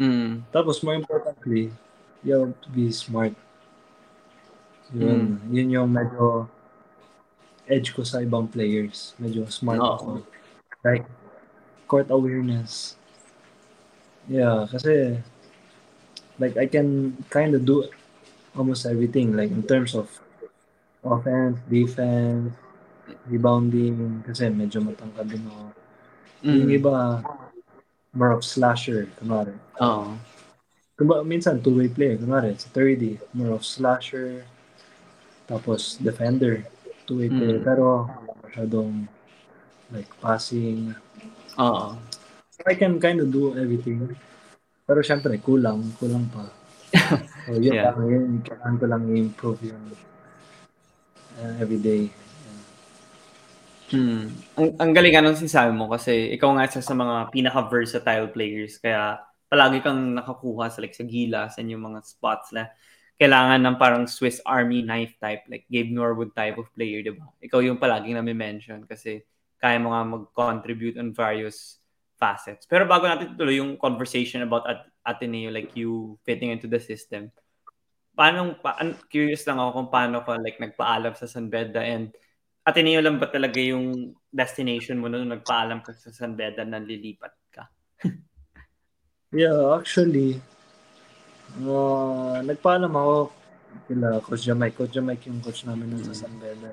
Mm. 0.01 0.49
Tapos, 0.49 0.81
more 0.81 0.97
importantly, 0.97 1.69
you 2.25 2.33
have 2.33 2.57
to 2.61 2.69
be 2.73 2.89
smart. 2.89 3.37
Yun, 4.93 5.37
mm. 5.41 5.53
yun 5.53 5.67
yung 5.69 5.89
medyo 5.93 6.49
edge 7.69 7.93
ko 7.93 8.05
sa 8.05 8.21
ibang 8.21 8.49
players. 8.49 9.13
Medyo 9.17 9.49
smart 9.49 9.81
oh. 9.81 9.93
ako. 9.97 10.09
Like, 10.85 11.05
court 11.87 12.09
awareness. 12.09 12.95
Yeah, 14.25 14.65
kasi 14.65 15.21
like 16.41 16.57
I 16.57 16.65
can 16.65 17.13
kind 17.29 17.53
of 17.53 17.63
do 17.63 17.85
almost 18.57 18.89
everything 18.89 19.37
like 19.37 19.53
in 19.53 19.61
terms 19.63 19.93
of 19.93 20.09
offense, 21.05 21.61
defense, 21.69 22.49
rebounding 23.29 24.25
kasi 24.25 24.49
medyo 24.49 24.81
matangkad 24.81 25.29
din 25.29 25.45
ako. 25.45 25.63
Mm. 26.45 26.57
Yung 26.65 26.71
iba 26.73 26.93
more 28.15 28.31
of 28.31 28.41
slasher, 28.41 29.05
kunwari. 29.19 29.53
Oo. 29.83 29.85
Oh. 29.85 30.09
Kumba, 30.95 31.19
minsan, 31.27 31.59
two-way 31.59 31.91
player. 31.91 32.15
Kunwari, 32.15 32.55
sa 32.55 32.71
30, 32.71 33.19
more 33.35 33.51
of 33.51 33.67
slasher, 33.67 34.47
tapos 35.43 35.99
defender, 35.99 36.63
two-way 37.05 37.29
mm. 37.29 37.61
Pero, 37.61 38.09
masyadong, 38.43 39.05
like, 39.93 40.09
passing. 40.19 40.93
Oo. 41.61 41.95
So, 42.51 42.59
I 42.65 42.75
can 42.75 42.97
kind 42.99 43.21
of 43.21 43.29
do 43.29 43.53
everything. 43.55 44.09
Pero, 44.85 44.99
syempre, 45.05 45.37
kulang. 45.39 45.93
Kulang 46.01 46.27
pa. 46.29 46.45
So, 47.45 47.61
yun 47.61 47.77
yeah. 47.77 47.93
lang. 47.93 48.09
Yun, 48.09 48.41
kailangan 48.41 48.75
ko 48.81 48.85
lang 48.89 49.03
i-improve 49.05 49.69
yun 49.69 49.83
uh, 51.39 51.53
every 51.61 51.77
day. 51.77 52.09
Hmm. 53.93 54.33
Ang, 54.57 54.67
ang 54.81 54.91
galing 54.97 55.13
anong 55.13 55.45
sinasabi 55.45 55.69
mo 55.69 55.85
kasi 55.93 56.33
ikaw 56.33 56.57
nga 56.57 56.65
isa 56.65 56.81
sa 56.81 56.97
mga 56.97 57.29
pinaka-versatile 57.29 58.33
players 58.33 58.81
kaya 58.81 59.21
palagi 59.45 59.85
kang 59.85 60.17
nakakuha 60.17 60.73
sa 60.73 60.81
like 60.81 60.97
sa 60.97 61.05
gilas 61.05 61.61
and 61.61 61.69
yung 61.69 61.85
mga 61.85 62.01
spots 62.01 62.49
na 62.49 62.73
kailangan 63.15 63.63
ng 63.63 63.75
parang 63.79 64.03
Swiss 64.11 64.43
Army 64.43 64.83
knife 64.83 65.15
type 65.23 65.47
like 65.47 65.63
Gabe 65.71 65.91
Norwood 65.91 66.35
type 66.35 66.59
of 66.59 66.67
player, 66.75 66.99
di 66.99 67.15
ba? 67.15 67.31
Ikaw 67.39 67.59
yung 67.63 67.79
palaging 67.79 68.19
na-mention 68.19 68.83
kasi 68.83 69.23
kaya 69.55 69.79
mo 69.79 69.95
nga 69.95 70.03
mag-contribute 70.03 70.99
on 70.99 71.15
various 71.15 71.79
facets. 72.19 72.67
Pero 72.67 72.83
bago 72.83 73.07
natin 73.07 73.39
tuloy 73.39 73.63
yung 73.63 73.79
conversation 73.79 74.43
about 74.43 74.67
At- 74.67 74.91
Ateneo, 75.05 75.47
like 75.53 75.71
you 75.79 76.19
fitting 76.27 76.51
into 76.51 76.67
the 76.67 76.81
system, 76.81 77.31
paano, 78.15 78.59
pa, 78.59 78.79
curious 79.07 79.47
lang 79.47 79.63
ako 79.63 79.69
kung 79.79 79.89
paano 79.91 80.17
ka 80.23 80.35
like 80.39 80.59
nagpaalam 80.59 81.13
sa 81.15 81.27
San 81.27 81.47
Beda 81.47 81.83
and 81.83 82.11
Ateneo 82.65 82.97
lang 82.97 83.21
ba 83.21 83.29
talaga 83.29 83.61
yung 83.61 84.17
destination 84.33 84.97
mo 84.97 85.05
nung 85.05 85.29
nagpaalam 85.29 85.85
ka 85.85 85.93
sa 85.93 86.09
San 86.09 86.33
Beda 86.33 86.65
na 86.65 86.81
lilipat 86.81 87.31
ka? 87.53 87.69
yeah, 89.29 89.77
actually, 89.77 90.41
uh, 91.63 92.43
nagpaalam 92.43 92.91
ako 92.91 93.15
kila 93.87 94.07
Coach 94.23 94.43
Jamay. 94.43 94.71
Coach 94.75 94.93
Jamay 94.95 95.15
yung 95.27 95.39
coach 95.43 95.63
namin 95.63 95.91
nun 95.91 96.03
sa 96.03 96.15
San 96.25 96.35
Beda. 96.39 96.71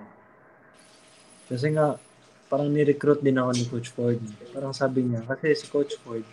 Kasi 1.47 1.75
nga, 1.75 1.99
parang 2.47 2.71
ni-recruit 2.71 3.21
din 3.21 3.39
ako 3.39 3.51
ni 3.53 3.65
Coach 3.69 3.89
Ford. 3.93 4.21
Parang 4.55 4.75
sabi 4.75 5.07
niya, 5.07 5.23
kasi 5.27 5.55
si 5.55 5.67
Coach 5.69 5.99
Ford, 6.01 6.25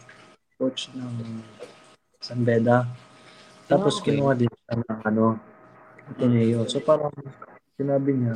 coach 0.60 0.92
ng 0.96 1.44
San 2.22 2.44
Beda. 2.44 2.88
Tapos 3.70 3.98
oh, 3.98 4.02
okay. 4.02 4.16
kinuha 4.16 4.34
din 4.34 4.50
siya 4.50 4.76
ng 4.82 5.00
ano, 5.06 5.26
Ateneo. 6.10 6.66
So 6.66 6.82
parang 6.82 7.14
sinabi 7.78 8.18
niya, 8.18 8.36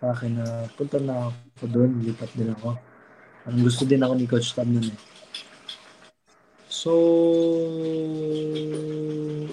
sa 0.00 0.16
akin 0.16 0.32
na 0.32 0.46
punta 0.74 0.96
na 0.96 1.28
ako 1.28 1.64
doon, 1.68 2.00
lipat 2.00 2.32
din 2.32 2.50
ako. 2.56 2.72
Ang 3.48 3.58
gusto 3.60 3.84
din 3.84 4.00
ako 4.00 4.12
ni 4.16 4.26
Coach 4.28 4.52
Tab 4.56 4.68
nun 4.68 4.88
eh. 4.88 4.98
So, 6.80 6.96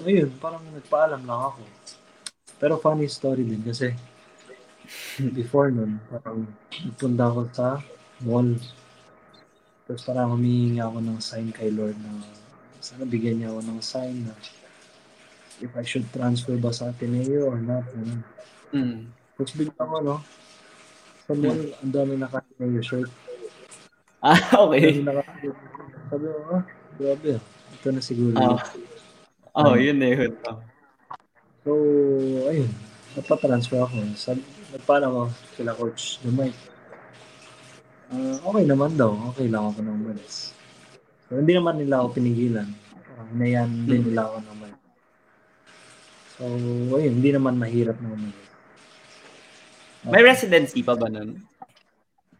ayun, 0.08 0.32
parang 0.40 0.64
nagpaalam 0.72 1.28
lang 1.28 1.40
ako. 1.52 1.60
Pero 2.56 2.80
funny 2.80 3.04
story 3.04 3.44
din 3.44 3.60
kasi 3.60 3.92
before 5.36 5.68
nun, 5.68 6.00
parang 6.08 6.48
nagpunta 6.72 7.28
ako 7.28 7.40
sa 7.52 7.84
mall. 8.24 8.56
Tapos 9.84 10.08
parang 10.08 10.40
humihingi 10.40 10.80
ako 10.80 11.04
ng 11.04 11.20
sign 11.20 11.52
kay 11.52 11.68
Lord 11.68 12.00
na 12.00 12.24
sana 12.80 13.04
bigyan 13.04 13.44
niya 13.44 13.52
ako 13.52 13.60
ng 13.60 13.80
sign 13.84 14.24
na 14.24 14.32
if 15.60 15.68
I 15.76 15.84
should 15.84 16.08
transfer 16.08 16.56
ba 16.56 16.72
sa 16.72 16.96
Ateneo 16.96 17.52
or 17.52 17.60
not. 17.60 17.84
Ano. 17.92 18.24
Mm. 18.72 19.04
Tapos 19.36 19.52
bigla 19.52 19.84
ko, 19.84 19.96
no? 20.00 20.16
Sa 21.28 21.36
mall, 21.36 21.60
hmm. 21.60 21.76
ang 21.84 21.92
dami 21.92 22.12
yung 22.56 22.80
shirt. 22.80 23.12
Ah, 24.24 24.40
okay. 24.64 25.04
Sabi 26.08 26.24
ko, 26.24 26.40
ah, 26.56 26.64
grabe. 26.98 27.38
Ito 27.78 27.88
na 27.94 28.02
siguro. 28.02 28.34
Ah. 28.34 28.58
Oh, 29.54 29.74
um, 29.74 29.78
yun 29.78 29.98
na 30.02 30.10
yun. 30.10 30.34
So, 31.62 31.70
ayun. 32.50 32.70
Napatransfer 33.14 33.82
ako. 33.82 33.94
Sabi, 34.18 34.42
nagpaano 34.74 35.06
ko 35.10 35.22
kila 35.58 35.72
Coach 35.78 36.18
Dumay. 36.22 36.50
Uh, 38.10 38.36
okay 38.42 38.64
naman 38.66 38.98
daw. 38.98 39.14
Okay 39.34 39.46
lang 39.46 39.70
ako 39.70 39.78
nang 39.82 39.98
umalis. 40.02 40.52
So, 41.30 41.38
hindi 41.38 41.54
naman 41.54 41.78
nila 41.78 42.02
ako 42.02 42.18
pinigilan. 42.18 42.68
Uh, 43.14 43.26
hinayan 43.34 43.70
hmm. 43.70 43.86
din 43.86 44.02
nila 44.12 44.26
ako 44.26 44.36
umalis. 44.54 44.82
So, 46.38 46.44
ayun, 46.98 47.14
hindi 47.18 47.30
naman 47.34 47.58
mahirap 47.58 47.98
na 47.98 48.14
umalis. 48.14 48.48
Uh, 50.06 50.12
May 50.14 50.22
residency 50.22 50.80
pa 50.86 50.94
ba 50.94 51.10
nun? 51.10 51.42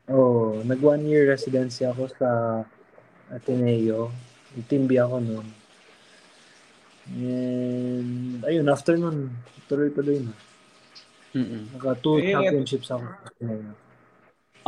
Oo. 0.08 0.56
Oh, 0.56 0.64
nag 0.64 0.80
one 0.80 1.04
year 1.04 1.28
residency 1.28 1.84
ako 1.84 2.08
sa 2.16 2.62
Ateneo. 3.28 4.08
Timbi 4.68 4.96
ako 4.96 5.16
nun. 5.20 5.46
And, 7.08 8.44
ayun, 8.44 8.68
after 8.68 8.96
nun, 9.00 9.32
tuloy-tuloy 9.68 10.28
na. 10.28 10.32
Mm-mm. 11.36 11.62
Naka 11.76 11.96
two 12.00 12.20
eh, 12.20 12.32
championships 12.32 12.88
ako. 12.88 13.04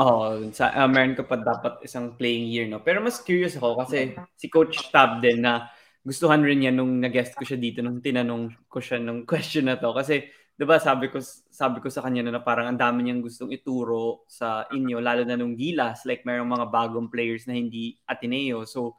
Oo, 0.01 0.17
oh, 0.41 0.49
sa 0.57 0.73
uh, 0.73 0.89
meron 0.89 1.17
ka 1.17 1.25
pa 1.25 1.37
dapat 1.37 1.85
isang 1.85 2.17
playing 2.17 2.49
year, 2.49 2.67
no? 2.69 2.81
Pero 2.81 3.05
mas 3.05 3.21
curious 3.21 3.57
ako 3.61 3.85
kasi 3.85 4.17
si 4.37 4.49
Coach 4.49 4.89
Tab 4.89 5.21
din 5.21 5.45
na 5.45 5.69
gustuhan 6.01 6.41
rin 6.41 6.65
niya 6.65 6.73
nung 6.73 6.97
nag-guest 7.01 7.37
ko 7.37 7.45
siya 7.45 7.61
dito 7.61 7.85
nung 7.85 8.01
tinanong 8.01 8.69
ko 8.73 8.81
siya 8.81 8.97
nung 8.97 9.25
question 9.29 9.69
na 9.69 9.77
to 9.77 9.93
kasi 9.93 10.25
'di 10.57 10.65
ba 10.65 10.81
sabi 10.81 11.13
ko 11.13 11.21
sabi 11.53 11.85
ko 11.85 11.93
sa 11.93 12.01
kanya 12.01 12.25
na, 12.25 12.41
na 12.41 12.43
parang 12.45 12.73
ang 12.73 12.81
dami 12.81 13.05
niyang 13.05 13.21
gustong 13.21 13.53
ituro 13.53 14.25
sa 14.25 14.65
inyo 14.73 14.97
lalo 15.01 15.25
na 15.29 15.37
nung 15.37 15.53
Gilas 15.53 16.09
like 16.09 16.25
mayroong 16.25 16.49
mga 16.49 16.69
bagong 16.73 17.09
players 17.13 17.45
na 17.45 17.57
hindi 17.57 18.01
Ateneo 18.09 18.65
so 18.65 18.97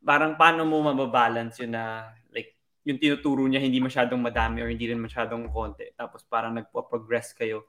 parang 0.00 0.34
paano 0.34 0.64
mo 0.64 0.80
mababalance 0.80 1.60
yun 1.60 1.76
na 1.76 2.08
like 2.32 2.56
yung 2.88 2.96
tinuturo 2.96 3.44
niya 3.44 3.60
hindi 3.60 3.78
masyadong 3.78 4.20
madami 4.20 4.64
or 4.64 4.68
hindi 4.72 4.88
rin 4.88 5.00
masyadong 5.00 5.52
konti 5.52 5.92
tapos 5.94 6.24
parang 6.24 6.56
nagpo-progress 6.56 7.36
kayo 7.36 7.68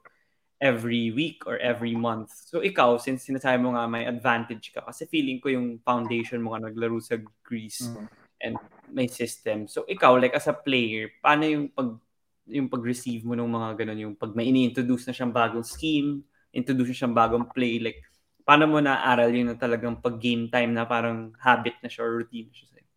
every 0.62 1.10
week 1.10 1.42
or 1.42 1.58
every 1.58 1.98
month. 1.98 2.30
So 2.46 2.62
ikaw, 2.62 3.02
since 3.02 3.26
sinasabi 3.26 3.58
mo 3.58 3.74
nga 3.74 3.90
may 3.90 4.06
advantage 4.06 4.70
ka, 4.70 4.86
kasi 4.86 5.10
feeling 5.10 5.42
ko 5.42 5.50
yung 5.50 5.82
foundation 5.82 6.38
mo 6.38 6.54
nga 6.54 6.70
naglaro 6.70 7.02
sa 7.02 7.18
Greece 7.42 7.90
mm-hmm. 7.90 8.06
and 8.46 8.54
may 8.86 9.10
system. 9.10 9.66
So 9.66 9.82
ikaw, 9.90 10.22
like 10.22 10.38
as 10.38 10.46
a 10.46 10.54
player, 10.54 11.10
paano 11.18 11.50
yung 11.50 11.66
pag 11.74 11.98
yung 12.46 12.70
pag-receive 12.70 13.26
mo 13.26 13.34
ng 13.34 13.50
mga 13.50 13.68
ganun, 13.82 13.98
yung 13.98 14.14
pag 14.14 14.38
may 14.38 14.46
ini-introduce 14.54 15.10
na 15.10 15.14
siyang 15.14 15.34
bagong 15.34 15.66
scheme, 15.66 16.22
introduce 16.54 16.94
na 16.94 16.98
siyang 17.02 17.14
bagong 17.14 17.46
play, 17.50 17.82
like 17.82 17.98
paano 18.42 18.66
mo 18.66 18.78
na-aral 18.82 19.30
yun 19.30 19.50
na 19.52 19.56
talagang 19.58 19.98
pag-game 19.98 20.50
time 20.50 20.74
na 20.74 20.84
parang 20.84 21.32
habit 21.38 21.78
na 21.80 21.88
siya 21.88 22.02
or 22.06 22.22
routine 22.22 22.50
na 22.50 22.54
siya 22.54 22.68
sa'yo? 22.74 22.88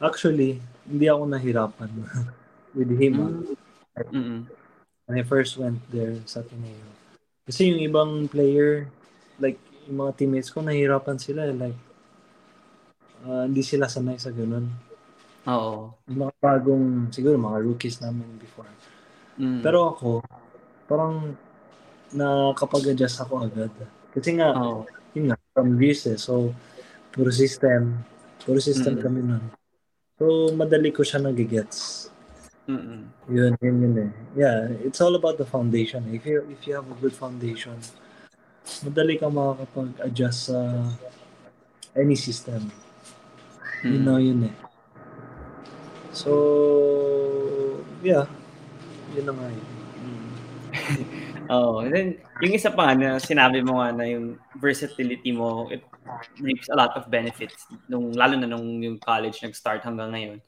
Actually, 0.00 0.60
hindi 0.84 1.06
ako 1.08 1.22
nahirapan 1.24 1.90
with 2.76 2.92
him. 2.96 3.44
Mm-hmm 3.96 4.66
when 5.06 5.18
I 5.18 5.24
first 5.24 5.56
went 5.56 5.78
there 5.94 6.18
sa 6.26 6.42
Ateneo. 6.42 6.82
Kasi 7.46 7.70
yung 7.70 7.80
ibang 7.80 8.12
player, 8.26 8.90
like 9.38 9.58
yung 9.86 10.02
mga 10.02 10.18
teammates 10.18 10.50
ko, 10.50 10.60
nahirapan 10.60 11.16
sila. 11.16 11.46
Eh. 11.46 11.54
Like, 11.54 11.78
uh, 13.22 13.46
hindi 13.46 13.62
sila 13.62 13.86
sanay 13.86 14.18
sa 14.18 14.34
ganun. 14.34 14.66
Oo. 15.46 15.94
Yung 16.10 16.26
mga 16.26 16.34
bagong, 16.42 16.86
siguro 17.14 17.38
mga 17.38 17.62
rookies 17.62 18.02
namin 18.02 18.26
before. 18.42 18.66
Mm. 19.38 19.62
Pero 19.62 19.94
ako, 19.94 20.26
parang 20.90 21.38
nakapag-adjust 22.10 23.22
ako 23.22 23.46
agad. 23.46 23.70
Kasi 24.16 24.40
nga, 24.40 24.56
oh. 24.56 24.88
yun 25.12 25.28
nga, 25.28 25.36
from 25.52 25.76
Greece 25.76 26.08
eh. 26.08 26.16
So, 26.16 26.56
puro 27.12 27.28
system. 27.28 28.00
Puro 28.40 28.56
system 28.64 28.96
mm. 28.96 29.02
kami 29.04 29.20
nun. 29.20 29.44
So, 30.16 30.56
madali 30.56 30.88
ko 30.88 31.04
siya 31.04 31.20
nagigets. 31.20 32.08
Mm-mm. 32.64 33.12
Yun, 33.28 33.52
yun, 33.60 33.76
yun 33.84 33.94
eh. 34.08 34.12
Yeah, 34.32 34.72
it's 34.80 35.04
all 35.04 35.12
about 35.20 35.36
the 35.36 35.44
foundation. 35.44 36.08
If 36.16 36.24
you 36.24 36.48
if 36.48 36.64
you 36.64 36.80
have 36.80 36.88
a 36.88 36.96
good 36.96 37.12
foundation, 37.12 37.76
madali 38.80 39.20
kang 39.20 39.36
makakapag-adjust 39.36 40.48
sa 40.48 40.58
any 41.92 42.16
system. 42.16 42.72
Mm-hmm. 43.84 43.92
You 43.92 44.00
know, 44.00 44.16
yun 44.16 44.48
eh. 44.48 44.56
So, 46.16 46.32
yeah. 48.00 48.24
Yun 49.12 49.24
na 49.28 49.32
nga 49.36 49.48
yun. 49.52 49.68
oh, 51.50 51.82
and 51.84 51.92
then 51.92 52.08
yung 52.42 52.54
isa 52.54 52.70
pa 52.70 52.94
na 52.94 53.18
sinabi 53.18 53.62
mo 53.62 53.80
nga 53.80 53.92
na 53.92 54.06
yung 54.06 54.38
versatility 54.58 55.32
mo, 55.32 55.68
it 55.70 55.82
reaps 56.40 56.68
a 56.70 56.76
lot 56.76 56.94
of 56.94 57.10
benefits 57.10 57.66
nung 57.90 58.14
lalo 58.14 58.38
na 58.38 58.46
nung 58.46 58.82
yung 58.82 58.98
college 58.98 59.42
nag-start 59.42 59.82
hanggang 59.82 60.12
ngayon. 60.14 60.38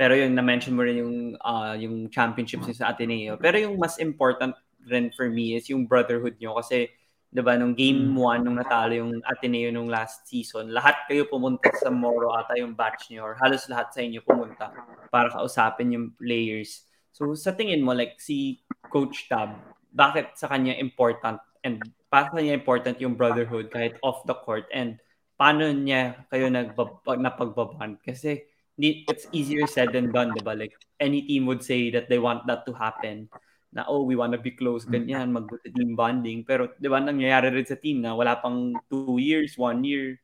Pero 0.00 0.16
yung 0.16 0.32
na-mention 0.32 0.72
mo 0.72 0.82
rin 0.86 1.04
yung 1.04 1.16
uh, 1.44 1.76
yung 1.76 2.08
championships 2.08 2.80
sa 2.80 2.94
Ateneo. 2.94 3.36
Pero 3.36 3.60
yung 3.60 3.76
mas 3.76 4.00
important 4.00 4.56
rin 4.88 5.12
for 5.12 5.28
me 5.28 5.54
is 5.58 5.68
yung 5.68 5.84
brotherhood 5.84 6.40
nyo 6.40 6.56
kasi 6.56 6.88
'di 7.30 7.42
ba 7.46 7.54
nung 7.54 7.78
game 7.78 8.10
1 8.10 8.16
mm. 8.16 8.42
nung 8.42 8.58
natalo 8.58 8.92
yung 8.96 9.12
Ateneo 9.22 9.70
nung 9.70 9.86
last 9.86 10.26
season, 10.26 10.74
lahat 10.74 11.06
kayo 11.06 11.30
pumunta 11.30 11.70
sa 11.78 11.92
Moro 11.92 12.34
ata 12.34 12.58
yung 12.58 12.74
batch 12.74 13.14
niyo 13.14 13.22
or 13.22 13.38
halos 13.38 13.70
lahat 13.70 13.94
sa 13.94 14.02
inyo 14.02 14.18
pumunta 14.26 14.74
para 15.14 15.30
kausapin 15.30 15.94
yung 15.94 16.06
players. 16.18 16.82
So 17.14 17.30
sa 17.38 17.54
tingin 17.54 17.86
mo 17.86 17.94
like 17.94 18.18
si 18.18 18.66
Coach 18.90 19.30
Tab, 19.30 19.54
bakit 19.94 20.34
sa 20.38 20.46
kanya 20.46 20.74
important 20.78 21.38
and 21.66 21.82
para 22.10 22.30
sa 22.30 22.38
kanya 22.38 22.54
important 22.54 22.96
yung 23.02 23.18
brotherhood 23.18 23.70
kahit 23.70 23.98
off 24.02 24.22
the 24.26 24.36
court 24.46 24.66
and 24.70 24.98
paano 25.34 25.70
niya 25.72 26.26
kayo 26.28 26.46
nagbab- 26.52 27.02
napagbaband 27.06 27.98
kasi 28.04 28.50
it's 28.80 29.26
easier 29.32 29.66
said 29.66 29.92
than 29.92 30.12
done, 30.12 30.32
di 30.32 30.40
ba? 30.40 30.56
Like, 30.56 30.72
any 30.98 31.22
team 31.22 31.44
would 31.46 31.62
say 31.62 31.90
that 31.90 32.08
they 32.08 32.18
want 32.18 32.46
that 32.46 32.64
to 32.66 32.72
happen. 32.72 33.28
Na, 33.72 33.84
oh, 33.86 34.02
we 34.02 34.16
want 34.16 34.32
to 34.32 34.40
be 34.40 34.50
close, 34.50 34.86
mm. 34.86 34.92
ganyan, 34.96 35.30
mag 35.30 35.46
team 35.62 35.94
bonding. 35.94 36.42
Pero, 36.48 36.72
di 36.80 36.88
ba, 36.88 36.98
nangyayari 36.98 37.52
rin 37.52 37.66
sa 37.66 37.78
team 37.78 38.02
na 38.02 38.16
wala 38.16 38.40
pang 38.40 38.74
two 38.88 39.20
years, 39.20 39.54
one 39.60 39.84
year, 39.84 40.18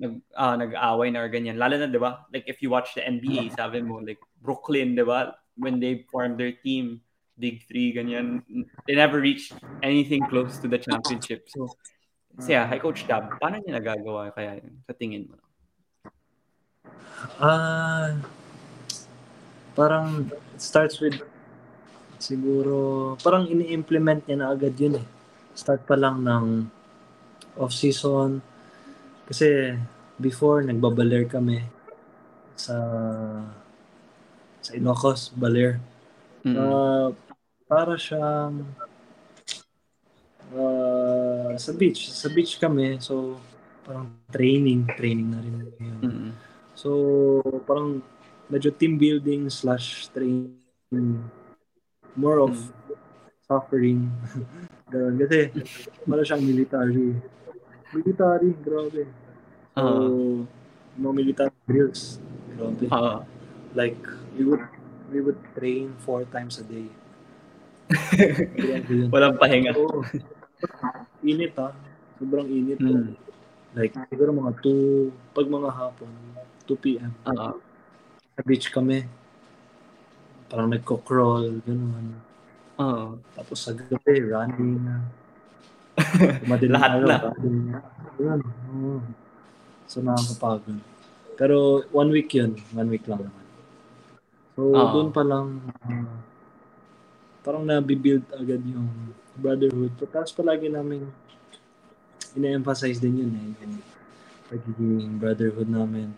nag, 0.00 0.18
uh, 0.34 0.56
nag-away 0.56 1.12
na 1.12 1.22
or 1.22 1.30
ganyan. 1.30 1.60
Lalo 1.60 1.78
na, 1.78 1.86
di 1.86 2.00
ba? 2.00 2.26
Like, 2.32 2.48
if 2.48 2.64
you 2.64 2.72
watch 2.72 2.96
the 2.96 3.04
NBA, 3.04 3.54
sabi 3.54 3.84
mo, 3.84 4.00
like, 4.02 4.20
Brooklyn, 4.40 4.96
di 4.96 5.04
ba? 5.04 5.36
When 5.54 5.78
they 5.78 6.08
formed 6.10 6.40
their 6.40 6.56
team, 6.56 7.04
Big 7.42 7.66
Three, 7.66 7.90
ganyan, 7.90 8.46
they 8.86 8.94
never 8.94 9.18
reached 9.18 9.50
anything 9.82 10.22
close 10.30 10.62
to 10.62 10.70
the 10.70 10.78
championship. 10.78 11.50
So, 11.50 11.74
so 12.38 12.46
yeah, 12.46 12.70
hi 12.70 12.78
Coach 12.78 13.02
Tab, 13.10 13.42
paano 13.42 13.58
niya 13.58 13.82
nagagawa 13.82 14.30
kaya 14.30 14.62
yun, 14.62 14.78
sa 14.86 14.94
tingin 14.94 15.26
mo? 15.26 15.42
Ah, 17.42 18.14
parang 19.74 20.30
it 20.54 20.62
starts 20.62 21.02
with 21.02 21.18
siguro 22.22 23.18
parang 23.18 23.50
ini-implement 23.50 24.22
niya 24.30 24.38
na 24.38 24.54
agad 24.54 24.78
yun 24.78 25.02
eh. 25.02 25.06
Start 25.58 25.82
pa 25.82 25.98
lang 25.98 26.22
ng 26.22 26.70
off-season. 27.58 28.38
Kasi 29.26 29.74
before, 30.22 30.62
nagbabaler 30.62 31.26
kami 31.26 31.66
sa 32.54 32.78
sa 34.62 34.70
Ilocos, 34.78 35.34
Baler. 35.34 35.82
Mm-hmm. 36.46 36.58
Uh, 36.58 37.10
para 37.72 37.96
siyang 37.96 38.68
uh, 40.52 41.56
sa 41.56 41.72
beach. 41.72 42.12
Sa 42.12 42.28
beach 42.28 42.60
kami. 42.60 43.00
So, 43.00 43.40
parang 43.88 44.12
training. 44.28 44.84
Training 44.92 45.28
na 45.32 45.40
rin 45.40 45.54
yun. 45.56 45.72
Mm-hmm. 45.80 46.30
So, 46.76 46.90
parang 47.64 48.04
medyo 48.52 48.68
team 48.76 49.00
building 49.00 49.48
slash 49.48 50.12
training. 50.12 50.52
More 52.12 52.44
of 52.44 52.52
mm. 52.52 52.68
suffering. 53.48 54.12
Ganun. 54.92 55.16
Kasi, 55.24 55.48
para 56.04 56.20
siyang 56.28 56.44
military. 56.44 57.16
Military, 57.96 58.52
grabe. 58.60 59.08
So, 59.72 59.80
uh-huh. 59.80 60.44
no 61.00 61.08
military 61.16 61.56
drills. 61.64 62.20
Grabe. 62.52 62.84
Uh-huh. 62.92 63.24
Like, 63.72 63.96
we 64.36 64.44
would 64.44 64.68
we 65.08 65.24
would 65.24 65.40
train 65.56 65.96
four 66.04 66.28
times 66.28 66.60
a 66.60 66.64
day. 66.68 66.92
Walang 69.14 69.36
pahinga. 69.38 69.72
Oo. 69.76 70.02
Init 71.22 71.54
ha. 71.58 71.70
Sobrang 72.18 72.46
init. 72.46 72.78
Mm. 72.78 73.14
Like, 73.72 73.96
siguro 74.12 74.36
mga 74.36 74.52
2, 74.60 75.32
pag 75.32 75.48
mga 75.48 75.70
hapon, 75.72 76.12
2 76.68 76.84
p.m. 76.84 77.12
Uh-huh. 77.24 77.56
Sa 78.36 78.42
beach 78.44 78.68
kami. 78.68 79.08
Parang 80.52 80.68
nagko-crawl, 80.68 81.64
gano'n. 81.64 82.06
Oo. 82.76 82.84
Uh-huh. 82.84 83.10
Tapos 83.32 83.58
sa 83.64 83.72
gabi, 83.72 84.28
running 84.28 84.76
na. 84.86 84.96
Lahat 86.68 87.00
na. 87.00 87.32
Yun. 88.20 88.40
Uh, 88.44 89.00
so, 89.88 90.04
nakakapagod. 90.04 90.78
Pero 91.40 91.88
one 91.96 92.12
week 92.12 92.36
yun. 92.36 92.60
One 92.76 92.92
week 92.92 93.08
lang 93.08 93.24
naman. 93.24 93.44
So, 94.52 94.68
uh-huh. 94.68 94.92
doon 94.92 95.08
pa 95.16 95.22
lang, 95.24 95.64
uh, 95.88 96.31
parang 97.42 97.66
nabibuild 97.66 98.24
agad 98.34 98.62
yung 98.62 98.88
brotherhood. 99.36 99.92
Tapos 100.10 100.32
palagi 100.34 100.70
namin 100.70 101.06
ina-emphasize 102.32 102.96
din 102.96 103.26
yun 103.26 103.32
eh. 103.36 103.48
Yung 103.62 103.74
pagiging 104.48 105.20
brotherhood 105.20 105.68
namin. 105.68 106.14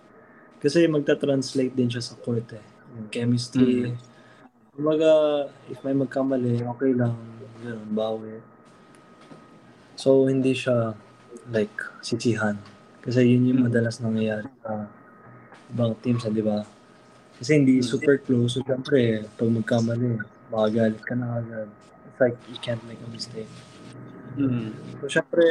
Kasi 0.62 0.86
magta-translate 0.86 1.74
din 1.74 1.90
siya 1.90 2.04
sa 2.04 2.14
court 2.16 2.46
eh. 2.54 2.64
Yung 2.94 3.10
chemistry, 3.10 3.90
mm-hmm. 3.90 4.12
Kumbaga, 4.74 5.10
if 5.70 5.78
may 5.86 5.94
magkamali, 5.94 6.66
okay 6.66 6.98
lang. 6.98 7.14
Ganun, 7.62 7.94
bawi. 7.94 8.42
So, 9.94 10.26
hindi 10.26 10.50
siya 10.50 10.98
like 11.54 11.78
sisihan. 12.02 12.58
Kasi 12.98 13.22
yun 13.22 13.54
yung 13.54 13.70
madalas 13.70 14.02
nangyayari 14.02 14.50
sa 14.66 14.90
ibang 15.70 15.94
teams, 16.02 16.26
di 16.26 16.42
ba? 16.42 16.66
Kasi 17.38 17.62
hindi 17.62 17.78
super 17.86 18.18
close. 18.18 18.58
So, 18.58 18.66
syempre, 18.66 19.30
pag 19.38 19.46
magkamali, 19.46 20.18
makagalit 20.54 21.02
ka 21.02 21.18
na 21.18 21.42
agad. 21.42 21.68
It's 22.06 22.20
like, 22.22 22.38
you 22.46 22.58
can't 22.62 22.82
make 22.86 23.02
a 23.02 23.10
mistake. 23.10 23.50
Mm. 24.38 24.70
So, 25.02 25.10
syempre, 25.10 25.42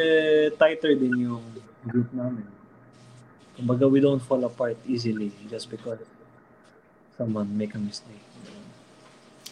tighter 0.56 0.96
din 0.96 1.28
yung 1.28 1.44
group 1.84 2.08
namin. 2.16 2.48
Kumbaga, 3.60 3.86
we 3.92 4.00
don't 4.00 4.24
fall 4.24 4.42
apart 4.48 4.80
easily 4.88 5.36
just 5.52 5.68
because 5.68 6.00
someone 7.20 7.52
make 7.52 7.76
a 7.76 7.82
mistake. 7.84 8.24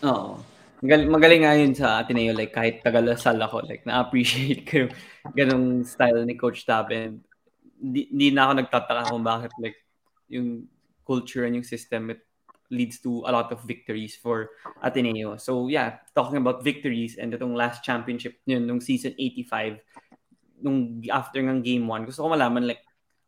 Oo. 0.08 0.40
Magaling, 0.82 1.10
magaling 1.14 1.42
nga 1.46 1.54
yun 1.60 1.76
sa 1.78 2.02
Ateneo. 2.02 2.34
Like, 2.34 2.56
kahit 2.56 2.82
tagalasal 2.82 3.38
ako, 3.38 3.68
like, 3.68 3.86
na-appreciate 3.86 4.66
ko 4.66 4.88
yung 4.88 4.94
ganong 5.36 5.68
style 5.86 6.24
ni 6.26 6.34
Coach. 6.34 6.66
Hindi, 6.66 8.08
hindi 8.10 8.28
na 8.34 8.50
ako 8.50 8.52
nagtataka 8.56 9.12
kung 9.14 9.22
bakit, 9.22 9.52
like, 9.62 9.78
yung 10.32 10.66
culture 11.06 11.44
and 11.44 11.60
yung 11.60 11.68
system, 11.68 12.10
it 12.10 12.24
leads 12.72 13.04
to 13.04 13.28
a 13.28 13.32
lot 13.32 13.52
of 13.52 13.60
victories 13.68 14.16
for 14.16 14.56
Ateneo. 14.82 15.36
So, 15.38 15.68
yeah, 15.68 16.00
talking 16.16 16.40
about 16.40 16.64
victories 16.64 17.20
and 17.20 17.36
itong 17.36 17.54
last 17.54 17.84
championship 17.84 18.40
yun, 18.48 18.66
nung 18.66 18.80
season 18.80 19.14
85, 19.20 19.84
nung 20.64 21.04
after 21.12 21.44
ng 21.44 21.62
game 21.62 21.86
1, 21.86 22.08
gusto 22.08 22.24
ko 22.24 22.32
malaman, 22.32 22.66
like, 22.66 22.82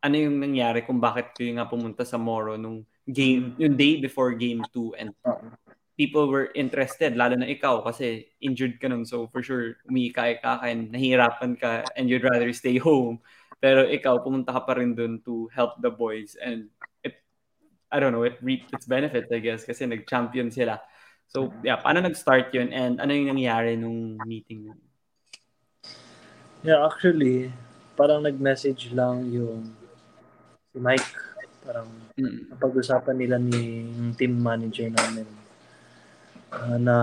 ano 0.04 0.16
yung 0.16 0.40
nangyari 0.40 0.84
kung 0.88 1.04
bakit 1.04 1.36
kayo 1.36 1.56
nga 1.60 1.68
pumunta 1.68 2.08
sa 2.08 2.16
Moro 2.16 2.56
nung 2.56 2.88
game, 3.08 3.56
yung 3.60 3.76
day 3.76 4.00
before 4.00 4.32
game 4.36 4.64
2 4.72 4.96
and 5.00 5.12
people 5.96 6.28
were 6.28 6.50
interested, 6.56 7.16
lalo 7.16 7.38
na 7.38 7.48
ikaw 7.48 7.84
kasi 7.86 8.28
injured 8.42 8.82
ka 8.82 8.90
nun. 8.90 9.06
So 9.06 9.30
for 9.30 9.44
sure, 9.46 9.78
umiikay 9.88 10.42
ka 10.42 10.60
and 10.66 10.90
nahihirapan 10.90 11.60
ka 11.60 11.86
and 11.96 12.10
you'd 12.10 12.26
rather 12.26 12.52
stay 12.52 12.78
home. 12.84 13.22
Pero 13.64 13.88
ikaw, 13.88 14.20
pumunta 14.20 14.52
ka 14.52 14.62
pa 14.68 14.76
rin 14.76 14.92
dun 14.92 15.24
to 15.24 15.48
help 15.56 15.80
the 15.80 15.88
boys 15.88 16.36
and 16.36 16.68
I 17.94 18.02
don't 18.02 18.10
know, 18.10 18.26
it 18.26 18.42
reaped 18.42 18.74
its 18.74 18.90
benefits, 18.90 19.30
I 19.30 19.38
guess, 19.38 19.62
kasi 19.62 19.86
nag-champion 19.86 20.50
sila. 20.50 20.82
So, 21.30 21.54
yeah, 21.62 21.78
paano 21.78 22.02
nag-start 22.02 22.50
yun 22.58 22.74
and 22.74 22.98
ano 22.98 23.14
yung 23.14 23.38
nangyari 23.38 23.78
nung 23.78 24.18
meeting 24.26 24.74
yun? 24.74 24.80
Yeah, 26.66 26.82
actually, 26.90 27.54
parang 27.94 28.26
nag-message 28.26 28.90
lang 28.98 29.30
yung 29.30 29.70
si 30.74 30.82
Mike. 30.82 31.06
Parang 31.62 31.86
mm. 32.18 32.50
napag-usapan 32.50 33.16
nila 33.16 33.38
ni 33.38 33.86
team 34.18 34.42
manager 34.42 34.90
namin 34.90 35.30
uh, 36.50 36.78
na 36.82 36.96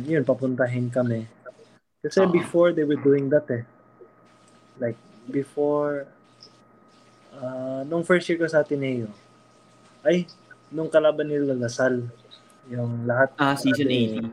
yun, 0.00 0.24
papuntahin 0.24 0.88
kami. 0.88 1.28
Kasi 2.00 2.24
uh-huh. 2.24 2.32
before 2.32 2.72
they 2.72 2.88
were 2.88 2.98
doing 2.98 3.28
that 3.28 3.44
eh. 3.52 3.68
Like, 4.80 4.96
before, 5.28 6.08
uh, 7.36 7.84
nung 7.84 8.06
first 8.06 8.28
year 8.30 8.38
ko 8.38 8.46
sa 8.46 8.62
Ateneo, 8.62 9.10
ay, 10.06 10.30
nung 10.72 10.90
kalaban 10.92 11.28
nila 11.28 11.56
Lasal, 11.56 12.08
yung 12.68 13.08
lahat. 13.08 13.32
Ah, 13.40 13.56
season 13.56 13.88
18. 13.88 14.28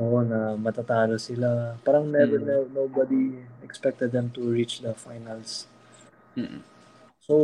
Oo, 0.00 0.22
na 0.22 0.54
matatalo 0.56 1.18
sila. 1.20 1.76
Parang 1.84 2.08
never, 2.08 2.38
mm. 2.40 2.46
never, 2.46 2.66
nobody 2.72 3.42
expected 3.60 4.14
them 4.14 4.30
to 4.32 4.40
reach 4.48 4.80
the 4.80 4.94
finals. 4.96 5.66
Mm. 6.38 6.62
So, 7.20 7.36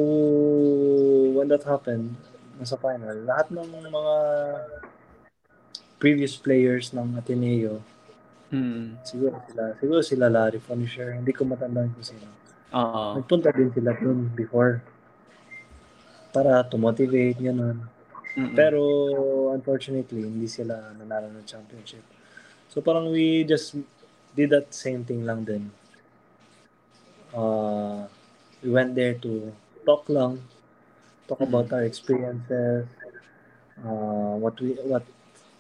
when 1.37 1.53
that 1.53 1.67
happened, 1.69 2.17
nasa 2.57 2.81
final, 2.81 3.13
lahat 3.29 3.53
ng 3.53 3.69
mga 3.69 4.15
previous 6.01 6.37
players 6.37 6.93
ng 6.97 7.17
Ateneo. 7.17 7.85
Hmm. 8.49 8.95
Siguro 9.03 9.37
sila, 9.51 9.63
siguro 9.83 10.01
sila 10.07 10.27
Larry 10.31 10.63
Furniture. 10.63 11.19
Hindi 11.19 11.35
ko 11.35 11.43
matandaan 11.45 11.91
kung 11.93 12.07
sino. 12.07 12.27
Oo. 12.73 13.19
Nagpunta 13.19 13.51
din 13.51 13.75
sila 13.75 13.91
dun 13.99 14.31
before 14.33 14.81
para 16.37 16.61
to 16.69 16.77
motivate, 16.77 17.41
gano'n. 17.41 17.81
Mm-mm. 18.37 18.53
Pero 18.53 18.85
unfortunately, 19.57 20.29
hindi 20.29 20.45
sila 20.45 20.93
nanalo 20.93 21.33
ng 21.33 21.49
championship. 21.49 22.05
So 22.69 22.85
parang 22.85 23.09
we 23.09 23.49
just 23.49 23.73
did 24.37 24.53
that 24.53 24.69
same 24.69 25.01
thing 25.01 25.25
lang 25.25 25.49
din. 25.49 25.73
Uh, 27.33 28.05
we 28.61 28.69
went 28.69 28.93
there 28.93 29.17
to 29.25 29.49
talk 29.89 30.05
lang, 30.13 30.45
talk 31.25 31.41
mm-hmm. 31.41 31.49
about 31.49 31.73
our 31.73 31.89
experiences, 31.89 32.85
uh, 33.81 34.37
what 34.37 34.61
we 34.61 34.77
what 34.85 35.09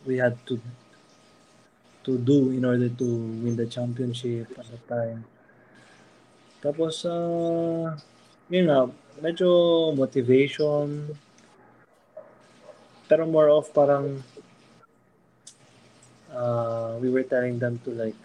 we 0.05 0.20
had 0.20 0.37
to 0.45 0.61
to 2.05 2.20
do 2.20 2.53
in 2.53 2.68
order 2.68 2.93
to 2.93 3.09
win 3.41 3.57
the 3.57 3.64
championship 3.64 4.53
at 4.61 4.68
the 4.68 4.81
time. 4.85 5.24
Tapos, 6.61 7.09
uh, 7.09 7.97
yun 8.53 8.68
nga, 8.68 8.93
medyo 9.21 9.49
motivation, 9.97 11.14
pero 13.07 13.25
more 13.25 13.49
of 13.49 13.71
parang 13.73 14.21
uh, 16.35 16.99
we 17.01 17.09
were 17.09 17.25
telling 17.25 17.59
them 17.59 17.79
to 17.87 17.91
like 17.95 18.19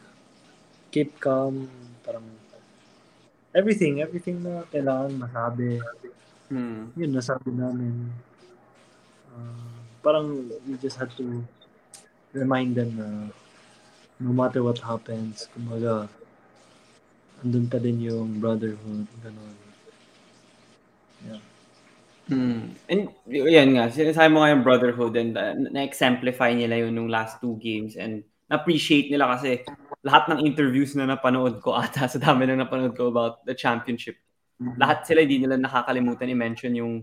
keep 0.91 1.15
calm, 1.19 1.69
parang 2.03 2.25
everything, 3.55 4.01
everything 4.01 4.43
na 4.43 4.67
kailangan 4.71 5.15
masabi. 5.15 5.79
Hmm. 6.51 6.91
Yun, 6.99 7.11
nasabi 7.15 7.55
namin. 7.55 8.11
Uh, 9.31 9.79
parang 10.03 10.51
we 10.67 10.75
just 10.83 10.99
had 10.99 11.07
to 11.15 11.39
remind 12.35 12.75
them 12.75 12.91
na 12.99 13.07
no 14.19 14.31
matter 14.35 14.61
what 14.61 14.77
happens, 14.83 15.47
kumbaga, 15.55 16.05
andun 17.41 17.65
pa 17.65 17.79
din 17.81 18.05
yung 18.05 18.37
brotherhood, 18.37 19.07
gano'n. 19.23 19.60
Yeah. 21.27 21.41
Hmm. 22.31 22.77
And 22.87 23.11
yan 23.27 23.75
nga, 23.75 23.91
sinasabi 23.91 24.29
mo 24.31 24.39
nga 24.41 24.53
yung 24.55 24.63
brotherhood 24.63 25.19
and 25.19 25.35
uh, 25.35 25.51
na-exemplify 25.57 26.55
nila 26.55 26.87
yun 26.87 26.95
nung 26.95 27.11
last 27.11 27.43
two 27.43 27.59
games 27.59 27.99
and 27.99 28.23
na-appreciate 28.47 29.11
nila 29.11 29.35
kasi 29.35 29.63
lahat 30.03 30.31
ng 30.31 30.43
interviews 30.43 30.95
na 30.95 31.07
napanood 31.07 31.59
ko 31.59 31.75
ata 31.75 32.07
sa 32.11 32.19
dami 32.19 32.47
na 32.47 32.59
napanood 32.59 32.95
ko 32.95 33.11
about 33.11 33.43
the 33.47 33.55
championship, 33.55 34.15
mm-hmm. 34.59 34.75
lahat 34.79 35.07
sila 35.07 35.23
hindi 35.23 35.43
nila 35.43 35.59
nakakalimutan 35.59 36.31
i-mention 36.31 36.73
yung 36.75 36.93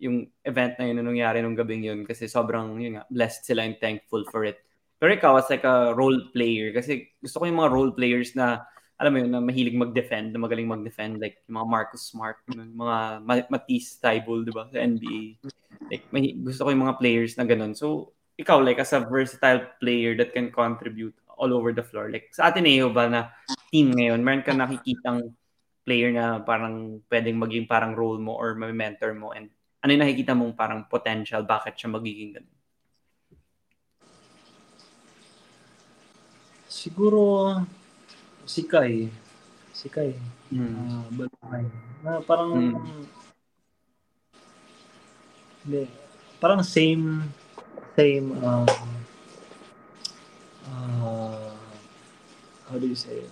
yung 0.00 0.24
event 0.48 0.80
na 0.80 0.88
yun 0.88 0.96
na 0.96 1.04
nangyari 1.04 1.44
nung 1.44 1.52
gabing 1.52 1.84
yun 1.84 2.08
kasi 2.08 2.24
sobrang 2.24 2.80
yun 2.80 2.96
nga, 2.96 3.04
blessed 3.12 3.44
sila 3.44 3.68
and 3.68 3.76
thankful 3.76 4.24
for 4.32 4.48
it. 4.48 4.56
Pero 4.96 5.12
ikaw 5.12 5.36
as 5.36 5.48
like 5.52 5.64
a 5.64 5.92
role 5.92 6.32
player 6.32 6.72
kasi 6.72 7.12
gusto 7.20 7.40
ko 7.40 7.44
yung 7.44 7.60
mga 7.60 7.72
role 7.72 7.92
players 7.92 8.32
na 8.32 8.64
alam 9.00 9.16
mo 9.16 9.18
yun, 9.24 9.32
na 9.32 9.40
mahilig 9.40 9.80
mag-defend, 9.80 10.36
na 10.36 10.44
magaling 10.44 10.68
mag-defend 10.68 11.16
like 11.16 11.40
yung 11.48 11.56
mga 11.56 11.68
Marcus 11.72 12.04
Smart, 12.12 12.36
yung 12.52 12.76
mga 12.76 13.24
Matisse 13.48 13.96
Tybul, 13.96 14.44
di 14.44 14.52
ba, 14.52 14.68
sa 14.68 14.76
NBA. 14.76 15.40
Like, 15.88 16.04
may, 16.12 16.36
gusto 16.36 16.62
ko 16.62 16.68
yung 16.68 16.84
mga 16.84 17.00
players 17.00 17.32
na 17.40 17.48
ganun. 17.48 17.72
So, 17.72 18.12
ikaw 18.40 18.60
like 18.64 18.80
as 18.80 18.96
a 18.96 19.04
versatile 19.04 19.68
player 19.80 20.16
that 20.16 20.32
can 20.32 20.48
contribute 20.48 21.12
all 21.36 21.52
over 21.52 21.76
the 21.76 21.84
floor. 21.84 22.08
Like 22.08 22.32
sa 22.32 22.48
Ateneo 22.48 22.88
ba 22.88 23.08
na 23.08 23.20
team 23.68 23.92
ngayon, 23.92 24.20
meron 24.24 24.44
ka 24.44 24.56
nakikitang 24.56 25.36
player 25.84 26.08
na 26.12 26.40
parang 26.40 27.04
pwedeng 27.12 27.36
maging 27.36 27.68
parang 27.68 27.92
role 27.92 28.16
mo 28.16 28.36
or 28.36 28.56
may 28.56 28.72
mentor 28.72 29.12
mo 29.12 29.32
and 29.36 29.52
ano 29.80 29.96
yung 29.96 30.04
nakikita 30.04 30.36
mong 30.36 30.56
parang 30.56 30.84
potential? 30.88 31.40
Bakit 31.44 31.72
siya 31.76 31.88
magiging 31.88 32.36
ganun? 32.36 32.58
Siguro, 36.68 37.20
si 38.50 38.66
Kai. 38.66 39.06
Si 39.70 39.86
Kai. 39.86 40.18
Mm. 40.50 40.74
Uh, 40.74 41.06
Balukay. 41.14 41.64
Na 42.02 42.18
parang, 42.18 42.50
mm. 42.58 43.06
hindi, 45.62 45.86
parang 46.42 46.66
same, 46.66 47.30
same, 47.94 48.34
um, 48.42 48.66
uh, 50.66 51.54
how 52.66 52.74
do 52.74 52.90
you 52.90 52.98
say 52.98 53.22
it? 53.22 53.30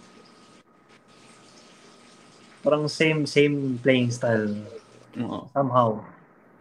Parang 2.63 2.87
same, 2.87 3.27
same 3.27 3.75
playing 3.83 4.15
style. 4.15 4.55
Oo. 5.19 5.51
Somehow. 5.51 5.99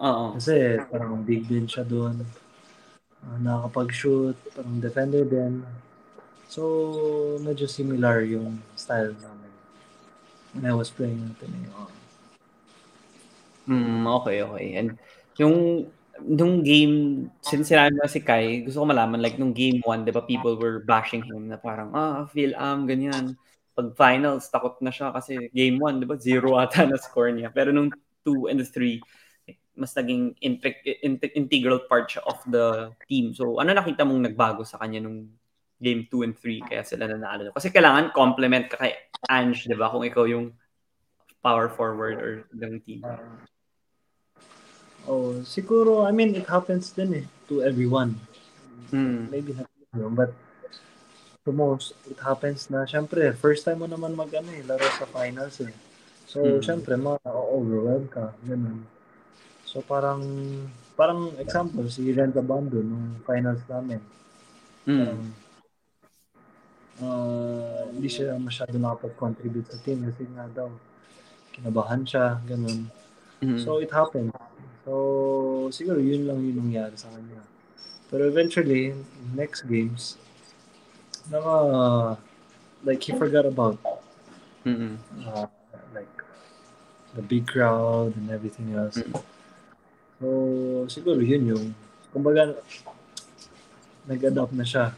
Oo. 0.01 0.25
Kasi 0.33 0.81
parang 0.89 1.21
big 1.21 1.45
din 1.45 1.69
siya 1.69 1.85
doon. 1.85 2.25
Uh, 3.21 3.37
nakakapag-shoot, 3.37 4.37
parang 4.57 4.81
defender 4.81 5.21
din. 5.29 5.61
So, 6.47 6.63
medyo 7.43 7.67
similar 7.67 8.23
yung 8.23 8.63
style 8.79 9.11
namin. 9.19 9.51
When 10.55 10.65
I 10.65 10.73
was 10.73 10.89
playing 10.89 11.21
natin 11.27 11.51
eh. 11.53 11.67
Mm, 13.67 14.07
okay, 14.23 14.41
okay. 14.47 14.67
And 14.79 14.95
yung 15.35 15.87
nung 16.23 16.63
game, 16.63 17.27
since 17.43 17.69
sinabi 17.69 17.99
mo 17.99 18.07
si 18.09 18.23
Kai, 18.23 18.63
gusto 18.65 18.81
ko 18.81 18.85
malaman, 18.89 19.21
like, 19.21 19.37
nung 19.37 19.53
game 19.53 19.83
1, 19.85 20.07
di 20.07 20.15
ba, 20.15 20.23
people 20.23 20.55
were 20.57 20.81
bashing 20.81 21.21
him 21.21 21.51
na 21.51 21.59
parang, 21.59 21.93
ah, 21.93 22.25
feel 22.31 22.55
am, 22.57 22.87
ganyan. 22.89 23.35
Pag 23.77 23.93
finals, 23.93 24.49
takot 24.49 24.79
na 24.81 24.89
siya 24.89 25.13
kasi 25.13 25.51
game 25.53 25.77
1, 25.77 26.01
di 26.01 26.07
ba, 26.09 26.17
zero 26.17 26.57
ata 26.57 26.87
na 26.87 26.97
score 26.97 27.29
niya. 27.29 27.53
Pero 27.53 27.69
nung 27.69 27.91
2 28.25 28.49
and 28.49 28.63
3, 28.65 28.97
mas 29.77 29.93
naging 29.93 30.33
in- 30.41 30.57
in- 31.05 31.33
integral 31.37 31.85
part 31.85 32.09
siya 32.09 32.25
of 32.25 32.41
the 32.49 32.89
team. 33.05 33.35
So, 33.37 33.61
ano 33.61 33.77
nakita 33.77 34.01
mong 34.01 34.25
nagbago 34.25 34.65
sa 34.65 34.81
kanya 34.81 35.05
nung 35.05 35.29
game 35.77 36.09
2 36.09 36.25
and 36.25 36.35
3 36.35 36.61
kaya 36.65 36.81
sila 36.83 37.05
nanalo? 37.05 37.53
Kasi 37.53 37.69
kailangan 37.69 38.13
complement 38.13 38.65
ka 38.69 38.81
kay 38.81 38.93
Ange, 39.29 39.65
di 39.65 39.77
ba? 39.77 39.89
Kung 39.89 40.05
ikaw 40.05 40.25
yung 40.29 40.53
power 41.41 41.69
forward 41.69 42.17
or 42.19 42.33
ng 42.53 42.81
team. 42.81 43.05
Oh, 45.07 45.39
siguro, 45.47 46.03
I 46.03 46.11
mean, 46.11 46.35
it 46.35 46.43
happens 46.51 46.91
din 46.91 47.23
eh, 47.23 47.25
to 47.47 47.63
everyone. 47.63 48.19
Mm. 48.91 49.31
Maybe 49.31 49.55
not 49.55 49.71
everyone, 49.95 50.15
but 50.19 50.31
to 51.47 51.55
most, 51.55 51.95
it 52.11 52.19
happens 52.19 52.67
na, 52.67 52.83
syempre, 52.83 53.31
first 53.39 53.63
time 53.63 53.79
mo 53.79 53.87
naman 53.87 54.19
mag, 54.19 54.27
ano 54.35 54.51
eh, 54.51 54.67
laro 54.67 54.83
sa 54.99 55.07
finals 55.07 55.63
eh. 55.63 55.71
So, 56.27 56.43
mm. 56.43 56.59
syempre, 56.59 56.99
ma-overwhelm 56.99 58.11
ka, 58.11 58.35
ganun. 58.43 58.83
So, 59.63 59.79
parang, 59.79 60.27
parang 60.99 61.31
example, 61.39 61.87
si 61.87 62.11
Ren 62.11 62.35
Bando 62.35 62.83
nung 62.83 63.23
finals 63.23 63.63
namin. 63.71 64.03
Mm. 64.83 65.07
Um, 65.07 65.31
uh, 67.01 67.89
hindi 67.93 68.09
siya 68.09 68.37
masyado 68.37 68.73
nakapag-contribute 68.77 69.69
sa 69.69 69.77
team 69.81 70.05
kasi 70.05 70.25
nga 70.33 70.45
daw, 70.49 70.69
kinabahan 71.53 72.05
siya, 72.05 72.37
ganun. 72.45 72.89
Mm. 73.41 73.61
So, 73.61 73.77
it 73.81 73.89
happened. 73.93 74.33
So, 74.85 75.69
siguro 75.73 76.01
yun 76.01 76.25
lang 76.25 76.41
yung 76.41 76.69
nangyari 76.69 76.95
sa 76.97 77.09
kanya. 77.13 77.41
Pero 78.07 78.25
eventually, 78.29 78.95
next 79.35 79.67
games, 79.67 80.15
naka, 81.29 82.17
like, 82.85 83.03
he 83.03 83.11
forgot 83.13 83.45
about 83.45 83.77
mm 84.67 84.99
uh, 85.23 85.47
like, 85.95 86.11
the 87.15 87.23
big 87.23 87.47
crowd 87.47 88.13
and 88.15 88.29
everything 88.29 88.73
else. 88.75 89.01
Mm. 89.01 89.17
So, 90.17 90.27
siguro 90.89 91.21
yun 91.21 91.45
yung, 91.45 91.65
kumbaga, 92.09 92.57
nag-adapt 94.07 94.55
na 94.55 94.65
siya 94.65 94.95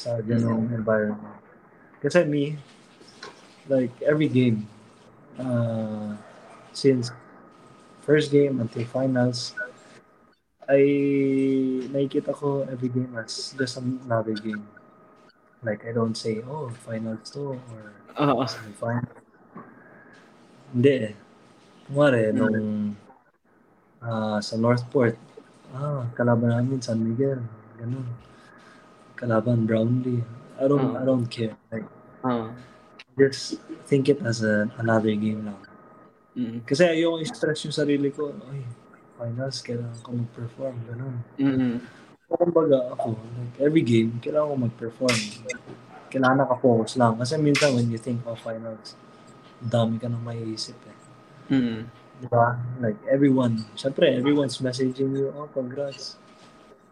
sa 0.00 0.16
ganong 0.24 0.72
mm 0.72 0.76
environment. 0.80 1.36
Kasi 2.00 2.24
me, 2.24 2.56
like, 3.68 3.92
every 4.00 4.32
game, 4.32 4.64
uh, 5.36 6.16
since 6.72 7.12
first 8.00 8.32
game 8.32 8.56
until 8.56 8.88
finals, 8.88 9.52
I 10.64 10.80
nakikita 11.92 12.32
ko 12.32 12.64
every 12.64 12.88
game 12.88 13.12
as 13.20 13.52
just 13.52 13.76
another 13.76 14.32
game. 14.32 14.64
Like, 15.60 15.84
I 15.84 15.92
don't 15.92 16.16
say, 16.16 16.40
oh, 16.48 16.72
finals 16.88 17.28
to, 17.36 17.60
or 17.60 17.82
uh-huh. 18.16 18.48
semifinals. 18.48 19.20
Hindi 20.72 21.12
eh. 21.12 21.14
Kumari, 21.90 22.30
mm-hmm. 22.30 22.38
nung 22.38 22.94
uh, 24.00 24.38
sa 24.38 24.54
Northport, 24.56 25.18
ah, 25.74 26.06
kalaban 26.14 26.54
namin 26.54 26.78
San 26.80 27.02
Miguel, 27.02 27.42
ganun. 27.76 28.06
Kalaban 29.20 29.68
Brownlee. 29.68 30.24
I 30.56 30.64
don't, 30.64 30.96
uh-huh. 30.96 31.00
I 31.00 31.04
don't 31.04 31.28
care. 31.28 31.52
Like, 31.68 31.84
uh-huh. 32.24 32.56
just 33.20 33.60
think 33.84 34.08
it 34.08 34.24
as 34.24 34.40
a, 34.40 34.72
another 34.80 35.12
game 35.12 35.44
lang. 35.44 35.60
Mm-hmm. 36.32 36.64
Kasi 36.64 36.88
ayoko 36.88 37.20
i-stress 37.20 37.68
yung 37.68 37.76
sarili 37.76 38.08
ko. 38.08 38.32
Ay, 38.48 38.64
finals, 39.20 39.60
kailangan 39.60 40.00
ko 40.00 40.08
mag-perform. 40.16 40.76
Ganun. 40.88 41.16
Mm-hmm. 41.36 41.74
So, 42.24 42.32
kumbaga 42.40 42.96
ako, 42.96 43.20
like, 43.36 43.56
every 43.60 43.84
game, 43.84 44.16
kailangan 44.24 44.48
ko 44.48 44.56
mag-perform. 44.56 45.18
Kailangan 46.08 46.38
naka-focus 46.48 46.96
lang. 46.96 47.20
Kasi 47.20 47.36
minsan 47.36 47.76
when 47.76 47.92
you 47.92 48.00
think 48.00 48.24
of 48.24 48.40
finals, 48.40 48.96
dami 49.60 50.00
ka 50.00 50.08
nang 50.08 50.24
maiisip 50.24 50.80
eh. 50.88 50.98
Mm-hmm. 51.52 51.80
Diba? 52.24 52.56
Like, 52.80 53.00
everyone, 53.08 53.64
syempre, 53.76 54.08
everyone's 54.12 54.56
messaging 54.64 55.12
you, 55.12 55.28
oh, 55.36 55.48
congrats. 55.52 56.16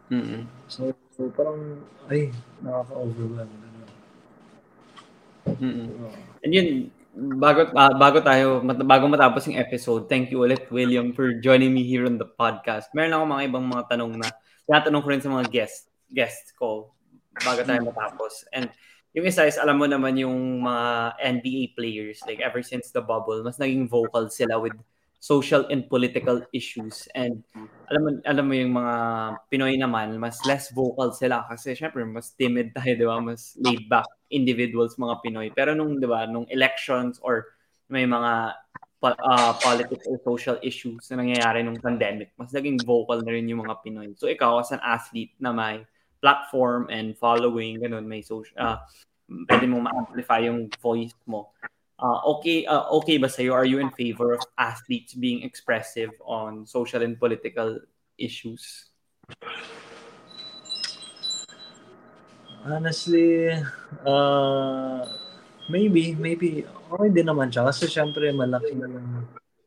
Mm-hmm. 0.09 0.45
So, 0.69 0.93
so, 1.19 1.27
parang, 1.35 1.83
ay, 2.07 2.31
nakaka-overwhelm. 2.63 3.51
Mm-hmm. 5.59 6.39
And 6.47 6.51
yun, 6.55 6.69
bago 7.35 7.67
uh, 7.73 7.95
bago 7.99 8.23
tayo 8.23 8.63
bago 8.63 9.05
matapos 9.11 9.49
yung 9.49 9.59
episode, 9.59 10.07
thank 10.07 10.31
you 10.31 10.39
ulit 10.39 10.69
William 10.71 11.11
for 11.11 11.35
joining 11.41 11.75
me 11.75 11.83
here 11.83 12.07
on 12.07 12.15
the 12.15 12.27
podcast. 12.27 12.87
Meron 12.95 13.17
ako 13.17 13.23
mga 13.27 13.45
ibang 13.51 13.65
mga 13.67 13.83
tanong 13.91 14.13
na 14.15 14.29
tinatanong 14.69 15.01
ko 15.03 15.09
rin 15.09 15.23
sa 15.23 15.31
mga 15.33 15.45
guest 15.51 15.89
guests 16.09 16.55
ko 16.55 16.93
bago 17.43 17.61
tayo 17.65 17.81
matapos. 17.83 18.45
And 18.53 18.71
yung 19.11 19.25
isa 19.25 19.49
is 19.49 19.57
alam 19.57 19.81
mo 19.81 19.89
naman 19.89 20.15
yung 20.21 20.63
mga 20.63 21.17
NBA 21.19 21.73
players 21.73 22.21
like 22.29 22.39
ever 22.39 22.61
since 22.61 22.93
the 22.93 23.01
bubble, 23.01 23.41
mas 23.41 23.57
naging 23.57 23.89
vocal 23.89 24.29
sila 24.29 24.61
with 24.61 24.77
social 25.19 25.67
and 25.67 25.85
political 25.91 26.39
issues. 26.55 27.05
And 27.11 27.43
alam 27.91 28.01
mo, 28.01 28.09
alam 28.23 28.45
mo 28.47 28.53
yung 28.55 28.71
mga 28.71 28.95
Pinoy 29.51 29.75
naman, 29.75 30.15
mas 30.15 30.39
less 30.47 30.71
vocal 30.71 31.11
sila 31.11 31.43
kasi 31.45 31.75
syempre 31.75 32.07
mas 32.07 32.31
timid 32.39 32.71
tayo, 32.71 32.95
di 32.95 33.05
ba? 33.05 33.19
Mas 33.19 33.59
laid 33.59 33.85
back 33.91 34.07
individuals 34.31 34.95
mga 34.95 35.19
Pinoy. 35.19 35.47
Pero 35.51 35.75
nung, 35.75 35.99
di 35.99 36.07
ba, 36.07 36.23
nung 36.23 36.47
elections 36.47 37.19
or 37.19 37.51
may 37.91 38.07
mga 38.07 38.55
uh, 39.03 39.53
political 39.59 39.99
or 40.07 40.17
social 40.23 40.57
issues 40.63 41.03
na 41.11 41.19
nangyayari 41.19 41.67
nung 41.67 41.79
pandemic, 41.83 42.31
mas 42.39 42.55
naging 42.55 42.79
vocal 42.87 43.19
na 43.19 43.35
rin 43.35 43.51
yung 43.51 43.67
mga 43.67 43.75
Pinoy. 43.83 44.15
So 44.15 44.31
ikaw 44.31 44.63
as 44.63 44.71
an 44.71 44.79
athlete 44.79 45.35
na 45.43 45.51
may 45.51 45.83
platform 46.23 46.87
and 46.87 47.15
following, 47.19 47.83
ganun, 47.83 48.07
may 48.07 48.23
social, 48.23 48.55
uh, 48.55 48.79
pwede 49.27 49.67
mo 49.67 49.83
ma-amplify 49.83 50.47
yung 50.47 50.71
voice 50.79 51.15
mo 51.27 51.51
uh, 52.01 52.19
okay 52.39 52.65
uh, 52.65 52.87
okay 53.03 53.19
ba 53.19 53.29
sa'yo? 53.29 53.53
Are 53.53 53.67
you 53.67 53.79
in 53.79 53.91
favor 53.91 54.33
of 54.33 54.41
athletes 54.57 55.13
being 55.13 55.43
expressive 55.43 56.11
on 56.25 56.65
social 56.65 57.03
and 57.03 57.19
political 57.19 57.79
issues? 58.17 58.89
Honestly, 62.59 63.55
uh, 64.03 65.07
maybe, 65.71 66.11
maybe, 66.19 66.67
okay 66.91 67.09
din 67.09 67.25
naman 67.31 67.47
siya. 67.47 67.71
Kasi 67.71 67.87
syempre, 67.87 68.29
malaki 68.35 68.75
na 68.75 68.87
lang, 68.91 69.07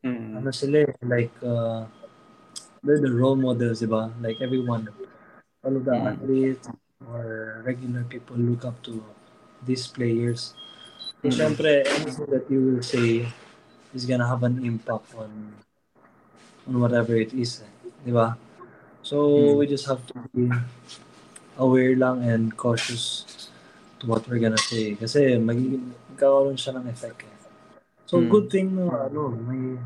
mm. 0.05 0.39
ano 0.39 0.49
sila 0.53 0.85
eh, 0.85 0.93
like, 1.01 1.33
uh, 1.41 1.89
they're 2.85 3.01
the 3.01 3.09
role 3.09 3.35
models, 3.35 3.81
di 3.81 3.89
ba? 3.89 4.13
Like 4.21 4.37
everyone, 4.45 4.87
all 5.65 5.73
of 5.73 5.83
the 5.89 5.95
mm. 5.97 6.05
athletes 6.05 6.69
or 7.09 7.59
regular 7.65 8.05
people 8.05 8.37
look 8.37 8.61
up 8.61 8.77
to 8.85 9.01
these 9.65 9.89
players. 9.89 10.53
Mm-hmm. 11.23 11.39
syempre, 11.39 11.87
anything 11.87 12.27
that 12.35 12.45
you 12.51 12.59
will 12.59 12.83
say 12.83 13.23
is 13.95 14.03
gonna 14.03 14.27
have 14.27 14.43
an 14.43 14.59
impact 14.59 15.15
on 15.15 15.55
on 16.67 16.83
whatever 16.83 17.15
it 17.15 17.31
is. 17.31 17.63
Eh. 17.63 17.71
Di 18.03 18.11
ba? 18.11 18.35
So, 19.07 19.31
mm-hmm. 19.31 19.55
we 19.55 19.63
just 19.63 19.87
have 19.87 20.03
to 20.11 20.19
be 20.35 20.51
aware 21.55 21.95
lang 21.95 22.27
and 22.27 22.51
cautious 22.59 23.47
to 24.03 24.11
what 24.11 24.27
we're 24.27 24.43
gonna 24.43 24.59
say. 24.59 24.99
Kasi 24.99 25.39
magiging 25.39 25.95
magkakaroon 26.11 26.59
siya 26.59 26.75
ng 26.75 26.91
effect. 26.91 27.23
Eh. 27.23 27.37
So, 28.03 28.19
mm-hmm. 28.19 28.27
good 28.27 28.47
thing 28.51 28.67
no, 28.75 28.91
ano, 28.91 29.31
may 29.47 29.79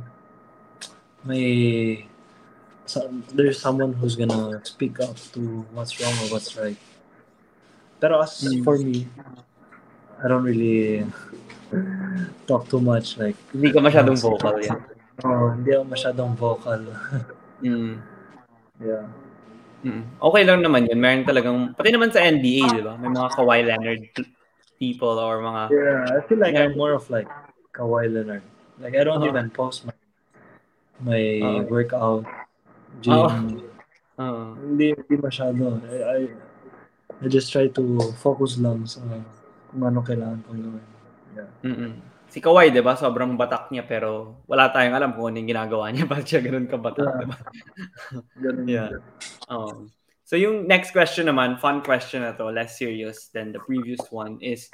may 1.21 1.45
so, 2.89 3.05
there's 3.29 3.61
someone 3.61 3.93
who's 3.93 4.17
gonna 4.17 4.57
speak 4.65 4.97
up 4.97 5.13
to 5.37 5.69
what's 5.69 6.01
wrong 6.01 6.17
or 6.25 6.33
what's 6.33 6.57
right. 6.57 6.81
Pero 8.01 8.25
as 8.25 8.41
mm-hmm. 8.41 8.65
for 8.65 8.81
me, 8.81 9.05
I 10.17 10.25
don't 10.27 10.43
really 10.43 11.05
talk 12.47 12.69
too 12.69 12.81
much. 12.81 13.17
Like, 13.17 13.35
hindi 13.53 13.69
ka 13.71 13.79
masyadong 13.79 14.17
vocal 14.17 14.55
yan. 14.61 14.81
Oh, 15.25 15.49
hindi 15.53 15.73
ako 15.73 15.85
masyadong 15.89 16.31
vocal. 16.37 16.81
mm. 17.65 17.93
Yeah. 18.77 19.05
Mm. 19.81 20.03
Okay 20.21 20.43
lang 20.45 20.61
naman 20.61 20.89
yun. 20.89 20.99
Meron 21.01 21.25
talagang, 21.25 21.57
pati 21.73 21.89
naman 21.89 22.13
sa 22.13 22.21
NBA, 22.21 22.81
di 22.81 22.83
ba? 22.85 22.97
May 22.97 23.09
mga 23.13 23.29
Kawhi 23.33 23.59
Leonard 23.65 24.03
people 24.77 25.17
or 25.17 25.41
mga... 25.41 25.61
Yeah, 25.73 26.01
I 26.17 26.19
feel 26.25 26.39
like 26.41 26.55
I'm 26.57 26.77
more 26.77 26.93
of 26.93 27.05
like 27.09 27.29
Kawhi 27.73 28.09
Leonard. 28.09 28.45
Like, 28.77 28.93
I 28.93 29.01
don't 29.05 29.21
uh-huh. 29.21 29.33
even 29.33 29.49
post 29.49 29.85
my 29.85 29.93
my 30.97 31.21
uh-huh. 31.41 31.61
workout, 31.69 32.25
gym. 33.05 33.13
Uh-huh. 33.13 33.45
Uh-huh. 34.17 34.49
Hindi, 34.57 34.97
hindi 34.97 35.15
masyado. 35.21 35.77
I, 35.85 35.97
I, 36.01 36.19
I 37.21 37.25
just 37.29 37.53
try 37.53 37.69
to 37.69 37.83
focus 38.17 38.57
lang 38.57 38.85
sa 38.89 39.01
kung 39.77 39.93
ano 39.93 40.01
kailangan 40.01 40.41
kong 40.49 40.61
gawin. 40.65 40.85
Yeah. 41.37 41.49
Mm-mm. 41.61 41.93
Si 42.33 42.41
Kawhi, 42.41 42.73
di 42.73 42.81
ba? 42.81 42.97
Sobrang 42.97 43.37
batak 43.37 43.69
niya 43.69 43.85
pero 43.85 44.41
wala 44.49 44.73
tayong 44.73 44.97
alam 44.97 45.13
kung 45.13 45.29
ano 45.29 45.37
yung 45.37 45.53
ginagawa 45.53 45.93
niya. 45.93 46.03
Bakit 46.11 46.25
siya 46.25 46.41
ganun 46.41 46.65
kabatak, 46.65 47.05
yeah. 47.05 47.19
di 47.21 47.25
ba? 47.29 47.37
ganun 48.43 48.65
yeah. 48.65 48.89
Um, 49.45 49.93
so 50.25 50.33
yung 50.33 50.65
next 50.65 50.97
question 50.97 51.29
naman, 51.29 51.61
fun 51.61 51.85
question 51.85 52.25
na 52.25 52.33
to, 52.33 52.49
less 52.49 52.81
serious 52.81 53.29
than 53.29 53.53
the 53.53 53.61
previous 53.61 54.01
one 54.09 54.41
is 54.41 54.65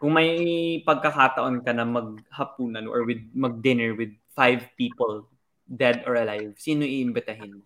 kung 0.00 0.16
may 0.16 0.32
pagkakataon 0.80 1.60
ka 1.60 1.76
na 1.76 1.84
maghapunan 1.84 2.88
or 2.88 3.04
with 3.04 3.20
mag-dinner 3.36 3.92
with 3.92 4.16
five 4.32 4.64
people, 4.80 5.28
dead 5.68 6.08
or 6.08 6.16
alive, 6.16 6.56
sino 6.56 6.88
iimbitahin? 6.88 7.60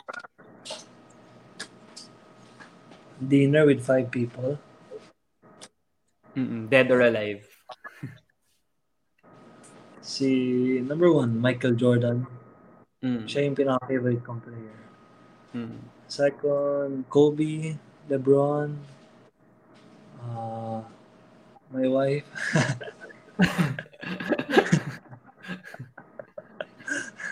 Dinner 3.23 3.71
with 3.71 3.87
five 3.87 4.11
people? 4.11 4.59
Mm-mm, 6.37 6.71
dead 6.71 6.91
or 6.91 7.01
alive? 7.03 7.45
si 10.01 10.29
number 10.81 11.13
one, 11.13 11.39
Michael 11.39 11.75
Jordan. 11.77 12.27
Mm. 13.03 13.27
Siya 13.27 13.45
yung 13.47 13.59
pinaka-favorite 13.59 14.23
kong 14.23 14.41
player. 14.41 14.79
Mm. 15.53 15.79
Second, 16.07 17.05
Kobe, 17.09 17.77
LeBron, 18.09 18.77
uh, 20.23 20.81
my 21.73 21.87
wife. 21.89 22.29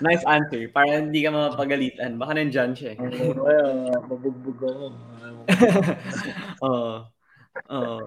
nice 0.01 0.25
answer. 0.25 0.69
Para 0.73 0.99
hindi 0.99 1.23
ka 1.23 1.31
mapagalitan. 1.31 2.17
Baka 2.17 2.33
nandyan 2.35 2.73
siya. 2.73 2.97
Oo, 2.97 3.37
oh, 3.37 3.45
kaya 3.45 3.65
mabugbog 4.09 4.61
ako. 4.65 4.87
Oo. 6.67 7.05
Oo. 7.71 8.07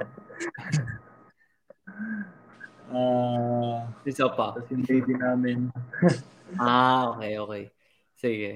Uh, 2.93 3.89
isa 4.05 4.29
pa. 4.29 4.53
Tapos 4.53 4.69
yung 4.69 4.85
baby 4.85 5.13
namin. 5.17 5.73
ah, 6.61 7.15
okay, 7.15 7.39
okay. 7.39 7.63
Sige. 8.13 8.51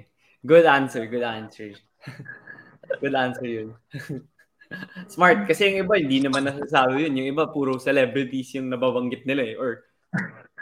Good 0.45 0.69
answer, 0.69 1.03
good 1.09 1.25
answer. 1.25 1.73
good 3.01 3.15
answer 3.17 3.47
yun. 3.47 3.73
Smart. 5.13 5.47
Kasi 5.47 5.71
yung 5.73 5.87
iba, 5.87 5.95
hindi 5.97 6.19
naman 6.21 6.45
nasasabi 6.45 7.07
yun. 7.07 7.17
Yung 7.17 7.29
iba, 7.33 7.49
puro 7.49 7.79
celebrities 7.79 8.53
yung 8.55 8.69
nababanggit 8.69 9.23
nila 9.25 9.43
eh. 9.43 9.55
Or 9.55 9.87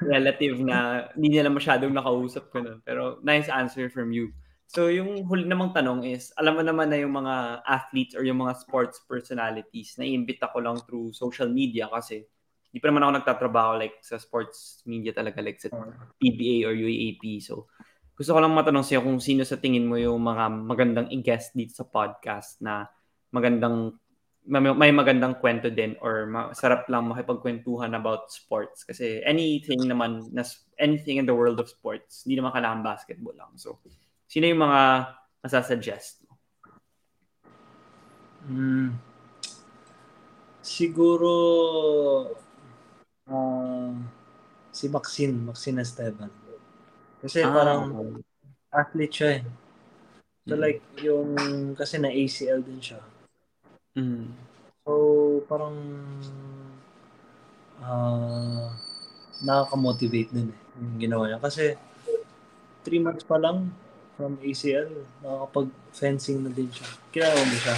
relative 0.01 0.59
na 0.61 1.09
hindi 1.15 1.39
nila 1.39 1.49
masyadong 1.51 1.91
nakausap 1.91 2.49
ko 2.53 2.61
nun. 2.61 2.79
Pero 2.85 3.19
nice 3.25 3.49
answer 3.49 3.89
from 3.91 4.13
you. 4.13 4.31
So 4.65 4.89
yung 4.89 5.23
huli 5.29 5.45
namang 5.45 5.77
tanong 5.77 6.03
is, 6.09 6.33
alam 6.35 6.57
mo 6.57 6.63
naman 6.65 6.89
na 6.89 6.97
yung 6.99 7.13
mga 7.13 7.61
athletes 7.63 8.17
or 8.17 8.25
yung 8.25 8.41
mga 8.41 8.57
sports 8.59 8.99
personalities 9.05 9.95
na 9.95 10.09
iimbita 10.09 10.49
ko 10.49 10.59
lang 10.59 10.81
through 10.83 11.13
social 11.13 11.47
media 11.47 11.85
kasi 11.87 12.25
hindi 12.73 12.79
pa 12.83 12.91
naman 12.91 13.07
ako 13.07 13.11
nagtatrabaho 13.21 13.71
like 13.79 14.03
sa 14.03 14.19
sports 14.19 14.83
media 14.83 15.15
talaga 15.15 15.39
like 15.39 15.61
sa 15.61 15.71
PBA 16.19 16.67
or 16.67 16.75
UAAP. 16.75 17.39
So 17.39 17.71
gusto 18.15 18.31
ko 18.35 18.39
lang 18.39 18.55
matanong 18.55 18.83
sa'yo 18.83 19.03
kung 19.03 19.19
sino 19.19 19.47
sa 19.47 19.59
tingin 19.59 19.87
mo 19.87 19.95
yung 19.95 20.19
mga 20.19 20.47
magandang 20.51 21.07
i-guest 21.11 21.55
dito 21.55 21.75
sa 21.75 21.87
podcast 21.87 22.59
na 22.63 22.87
magandang 23.31 23.95
may 24.45 24.93
magandang 24.93 25.41
kwento 25.41 25.73
din 25.73 25.97
or 26.05 26.29
masarap 26.29 26.85
lang 26.85 27.09
makipagkwentuhan 27.09 27.97
about 27.97 28.29
sports 28.29 28.85
kasi 28.85 29.17
anything 29.25 29.89
naman 29.89 30.21
na 30.29 30.45
anything 30.77 31.17
in 31.17 31.25
the 31.25 31.33
world 31.33 31.57
of 31.57 31.65
sports 31.65 32.21
hindi 32.23 32.37
naman 32.37 32.53
kailangan 32.53 32.85
basketball 32.85 33.33
lang 33.33 33.49
so 33.57 33.81
sino 34.25 34.45
yung 34.49 34.61
mga 34.61 34.81
masasuggest 35.41 36.25
mo 36.25 36.33
mm, 38.49 38.89
siguro 40.61 41.31
uh, 43.29 43.93
si 44.73 44.85
Maxine 44.89 45.37
Maxine 45.49 45.81
Esteban 45.81 46.31
kasi 47.21 47.41
ah, 47.41 47.49
parang 47.49 47.81
okay. 47.93 48.21
athlete 48.73 49.15
siya 49.15 49.29
eh 49.39 49.43
so 50.45 50.53
mm. 50.53 50.61
like 50.61 50.81
yung 51.01 51.29
kasi 51.73 51.97
na 51.97 52.13
ACL 52.13 52.61
din 52.61 52.81
siya 52.81 53.01
Mm. 53.95 54.27
So, 54.83 54.91
parang 55.47 55.75
uh, 57.79 58.67
nakaka-motivate 59.39 60.35
din 60.35 60.51
eh, 60.51 60.59
yung 60.83 60.99
ginawa 60.99 61.31
niya. 61.31 61.39
Kasi, 61.39 61.79
3 62.83 62.99
months 62.99 63.23
pa 63.23 63.39
lang 63.39 63.71
from 64.15 64.39
ACL, 64.39 64.87
nakakapag-fencing 65.21 66.43
na 66.43 66.51
din 66.51 66.71
siya. 66.71 66.87
Kilala 67.11 67.39
mo 67.39 67.55
siya? 67.59 67.75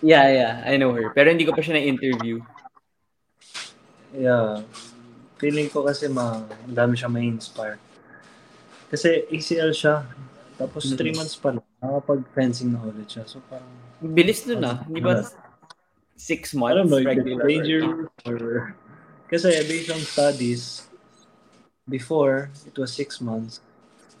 Yeah, 0.00 0.26
yeah. 0.32 0.52
I 0.64 0.80
know 0.80 0.92
her. 0.96 1.12
Pero 1.12 1.28
hindi 1.28 1.44
ko 1.44 1.52
pa 1.52 1.60
siya 1.60 1.76
na-interview. 1.76 2.40
Yeah. 4.16 4.64
Feeling 5.36 5.68
ko 5.68 5.84
kasi 5.84 6.08
ma 6.08 6.42
dami 6.66 6.96
siya 6.96 7.12
may 7.12 7.28
inspire. 7.28 7.76
Kasi 8.88 9.28
ACL 9.28 9.76
siya. 9.76 10.08
Tapos 10.58 10.90
3 10.90 10.96
mm-hmm. 10.96 11.14
months 11.14 11.36
pa 11.38 11.54
lang, 11.54 11.66
nakakapag-fencing 11.78 12.72
na 12.74 12.82
ulit 12.82 13.06
siya. 13.06 13.28
So 13.28 13.38
parang 13.46 13.70
Bilis 13.98 14.46
nun 14.46 14.62
ah. 14.62 14.82
Di 14.86 15.02
ba 15.02 15.22
six 16.18 16.54
months? 16.54 16.70
I 16.70 16.74
don't 16.74 16.90
know, 16.90 17.02
regular 17.02 17.46
danger 17.46 18.10
or... 18.26 18.74
Kasi 19.28 19.52
based 19.68 19.92
on 19.92 20.00
studies, 20.00 20.88
before, 21.84 22.50
it 22.66 22.74
was 22.78 22.92
six 22.92 23.20
months. 23.20 23.60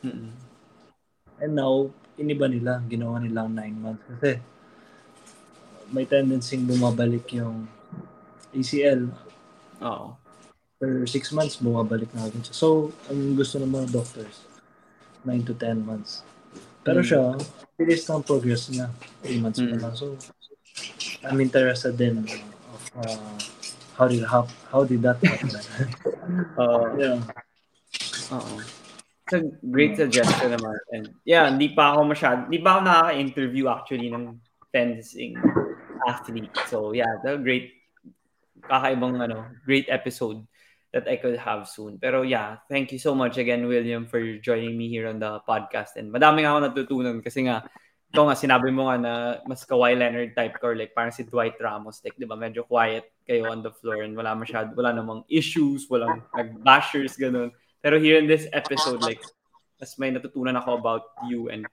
Mm-mm. 0.04 0.30
And 1.38 1.54
now, 1.54 1.90
iniba 2.18 2.50
nila. 2.50 2.82
Ginawa 2.86 3.22
nilang 3.22 3.54
nine 3.54 3.76
months. 3.78 4.02
Kasi 4.06 4.42
may 5.92 6.04
tendency 6.04 6.60
bumabalik 6.60 7.24
yung 7.32 7.64
ACL. 8.52 9.08
Oo. 9.80 10.16
For 10.78 11.06
six 11.10 11.34
months, 11.34 11.58
bumabalik 11.58 12.10
na 12.14 12.28
agad 12.28 12.44
siya. 12.46 12.54
So, 12.54 12.94
ang 13.10 13.34
gusto 13.34 13.58
ng 13.58 13.70
mga 13.70 13.90
doctors, 13.90 14.46
9 15.26 15.48
to 15.48 15.54
10 15.56 15.82
months. 15.82 16.22
Pero 16.86 17.02
mm. 17.02 17.06
siya, 17.06 17.22
bilis 17.74 18.06
ng 18.06 18.22
progress 18.22 18.70
niya. 18.70 18.86
3 19.26 19.42
months 19.42 19.58
mm. 19.58 19.74
pa 19.74 19.76
lang. 19.82 19.94
So, 19.98 20.14
I'm 21.26 21.42
interested 21.42 21.98
din 21.98 22.22
of 22.22 22.82
uh, 23.02 23.34
how 23.98 24.06
did 24.06 24.22
how, 24.22 24.46
how 24.70 24.86
did 24.86 25.02
that 25.02 25.18
happen. 25.18 25.50
uh, 26.62 26.86
yeah. 26.94 27.18
Oo. 28.30 28.77
It's 29.28 29.36
a 29.36 29.44
great 29.68 30.00
suggestion 30.00 30.56
naman. 30.56 30.80
And 30.88 31.12
yeah, 31.28 31.52
hindi 31.52 31.76
pa 31.76 31.92
ako 31.92 32.16
masyad, 32.16 32.48
hindi 32.48 32.64
pa 32.64 32.80
ako 32.80 32.80
nakaka-interview 32.88 33.68
actually 33.68 34.08
ng 34.08 34.40
fencing 34.72 35.36
athlete. 36.08 36.56
So 36.64 36.96
yeah, 36.96 37.20
the 37.20 37.36
great 37.36 37.76
kakaibang 38.64 39.20
ano, 39.20 39.52
great 39.68 39.92
episode 39.92 40.48
that 40.96 41.04
I 41.04 41.20
could 41.20 41.36
have 41.36 41.68
soon. 41.68 42.00
Pero 42.00 42.24
yeah, 42.24 42.64
thank 42.72 42.88
you 42.88 42.96
so 42.96 43.12
much 43.12 43.36
again, 43.36 43.68
William, 43.68 44.08
for 44.08 44.24
joining 44.40 44.80
me 44.80 44.88
here 44.88 45.04
on 45.04 45.20
the 45.20 45.44
podcast. 45.44 46.00
And 46.00 46.08
madami 46.08 46.48
nga 46.48 46.56
ako 46.56 46.60
natutunan 46.64 47.20
kasi 47.20 47.44
nga, 47.44 47.68
ito 48.08 48.24
nga, 48.24 48.32
sinabi 48.32 48.72
mo 48.72 48.88
nga 48.88 48.96
na 48.96 49.12
mas 49.44 49.68
Kawhi 49.68 49.92
Leonard 49.92 50.32
type 50.32 50.56
ka 50.56 50.72
or 50.72 50.76
like 50.80 50.96
parang 50.96 51.12
si 51.12 51.28
Dwight 51.28 51.60
Ramos, 51.60 52.00
like, 52.00 52.16
di 52.16 52.24
ba, 52.24 52.40
medyo 52.40 52.64
quiet 52.64 53.04
kayo 53.28 53.52
on 53.52 53.60
the 53.60 53.68
floor 53.68 54.00
and 54.00 54.16
wala 54.16 54.32
masyado, 54.32 54.72
wala 54.72 54.96
namang 54.96 55.28
issues, 55.28 55.84
walang 55.92 56.24
nag-bashers, 56.32 57.20
ganun. 57.20 57.52
Pero 57.82 57.98
here 57.98 58.18
in 58.18 58.26
this 58.26 58.50
episode, 58.50 59.00
like, 59.02 59.22
mas 59.78 59.94
may 59.98 60.10
natutunan 60.10 60.58
ako 60.58 60.74
about 60.74 61.04
you 61.30 61.48
and 61.48 61.66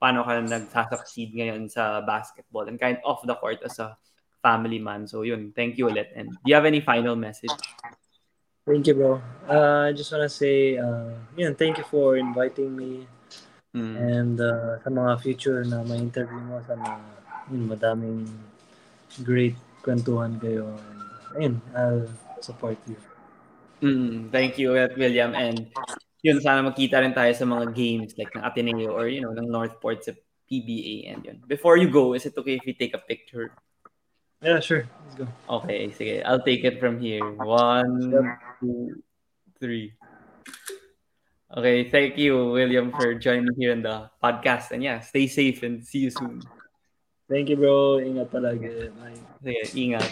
paano 0.00 0.22
ka 0.22 0.38
nagsasucceed 0.38 1.34
ngayon 1.34 1.68
sa 1.68 2.00
basketball 2.00 2.70
and 2.70 2.78
kind 2.78 2.96
of 3.02 3.04
off 3.04 3.20
the 3.26 3.34
court 3.36 3.58
as 3.66 3.76
a 3.82 3.92
family 4.40 4.78
man. 4.78 5.04
So 5.04 5.26
yun, 5.26 5.52
thank 5.52 5.76
you 5.76 5.90
ulit. 5.90 6.14
And 6.16 6.30
do 6.30 6.46
you 6.46 6.54
have 6.54 6.64
any 6.64 6.80
final 6.80 7.18
message? 7.18 7.52
Thank 8.64 8.86
you, 8.86 8.94
bro. 8.94 9.20
Uh, 9.50 9.90
I 9.90 9.92
just 9.92 10.12
want 10.12 10.22
to 10.24 10.32
say, 10.32 10.78
uh, 10.78 11.12
yun, 11.36 11.58
thank 11.58 11.76
you 11.76 11.84
for 11.84 12.16
inviting 12.16 12.76
me. 12.76 13.10
Mm. 13.74 13.94
And 13.98 14.36
uh, 14.40 14.78
sa 14.80 14.88
mga 14.88 15.20
future 15.20 15.60
na 15.66 15.82
may 15.82 15.98
interview 15.98 16.38
mo, 16.38 16.62
sana 16.64 17.02
yun, 17.50 17.66
madaming 17.66 18.30
great 19.26 19.58
kwentuhan 19.82 20.38
kayo. 20.38 20.78
And, 20.78 21.00
ayun, 21.34 21.54
I'll 21.74 22.06
support 22.38 22.78
you. 22.86 22.96
Mm, 23.80 24.30
thank 24.30 24.58
you, 24.58 24.72
William. 24.72 25.34
And 25.34 25.72
yun, 26.22 26.40
sana 26.40 26.60
makita 26.60 27.00
rin 27.00 27.16
tayo 27.16 27.32
sa 27.32 27.48
mga 27.48 27.72
games 27.72 28.12
like 28.20 28.32
ng 28.36 28.44
Ateneo 28.44 28.92
or, 28.92 29.08
you 29.08 29.24
know, 29.24 29.32
ng 29.32 29.48
Northport 29.48 30.04
sa 30.04 30.12
PBA. 30.48 31.08
And 31.12 31.24
yun. 31.24 31.38
Before 31.48 31.80
you 31.80 31.88
go, 31.88 32.12
is 32.12 32.26
it 32.28 32.36
okay 32.36 32.60
if 32.60 32.64
we 32.66 32.76
take 32.76 32.92
a 32.92 33.00
picture? 33.00 33.56
Yeah, 34.40 34.60
sure. 34.60 34.88
Let's 35.04 35.16
go. 35.16 35.26
Okay, 35.60 35.92
sige. 35.92 36.24
I'll 36.24 36.44
take 36.44 36.64
it 36.64 36.80
from 36.80 37.00
here. 37.00 37.24
One, 37.36 38.08
yep. 38.08 38.24
two, 38.60 39.04
three. 39.60 39.92
Okay, 41.50 41.90
thank 41.90 42.16
you, 42.16 42.54
William, 42.54 42.94
for 42.94 43.12
joining 43.18 43.52
here 43.58 43.72
in 43.72 43.82
the 43.82 44.08
podcast. 44.22 44.70
And 44.70 44.80
yeah, 44.80 45.00
stay 45.00 45.26
safe 45.26 45.60
and 45.66 45.84
see 45.84 46.08
you 46.08 46.12
soon. 46.14 46.40
Thank 47.28 47.52
you, 47.52 47.60
bro. 47.60 48.00
Ingat 48.00 48.32
palagi. 48.32 48.88
Bye. 48.96 49.18
Sige, 49.44 49.62
ingat. 49.76 50.08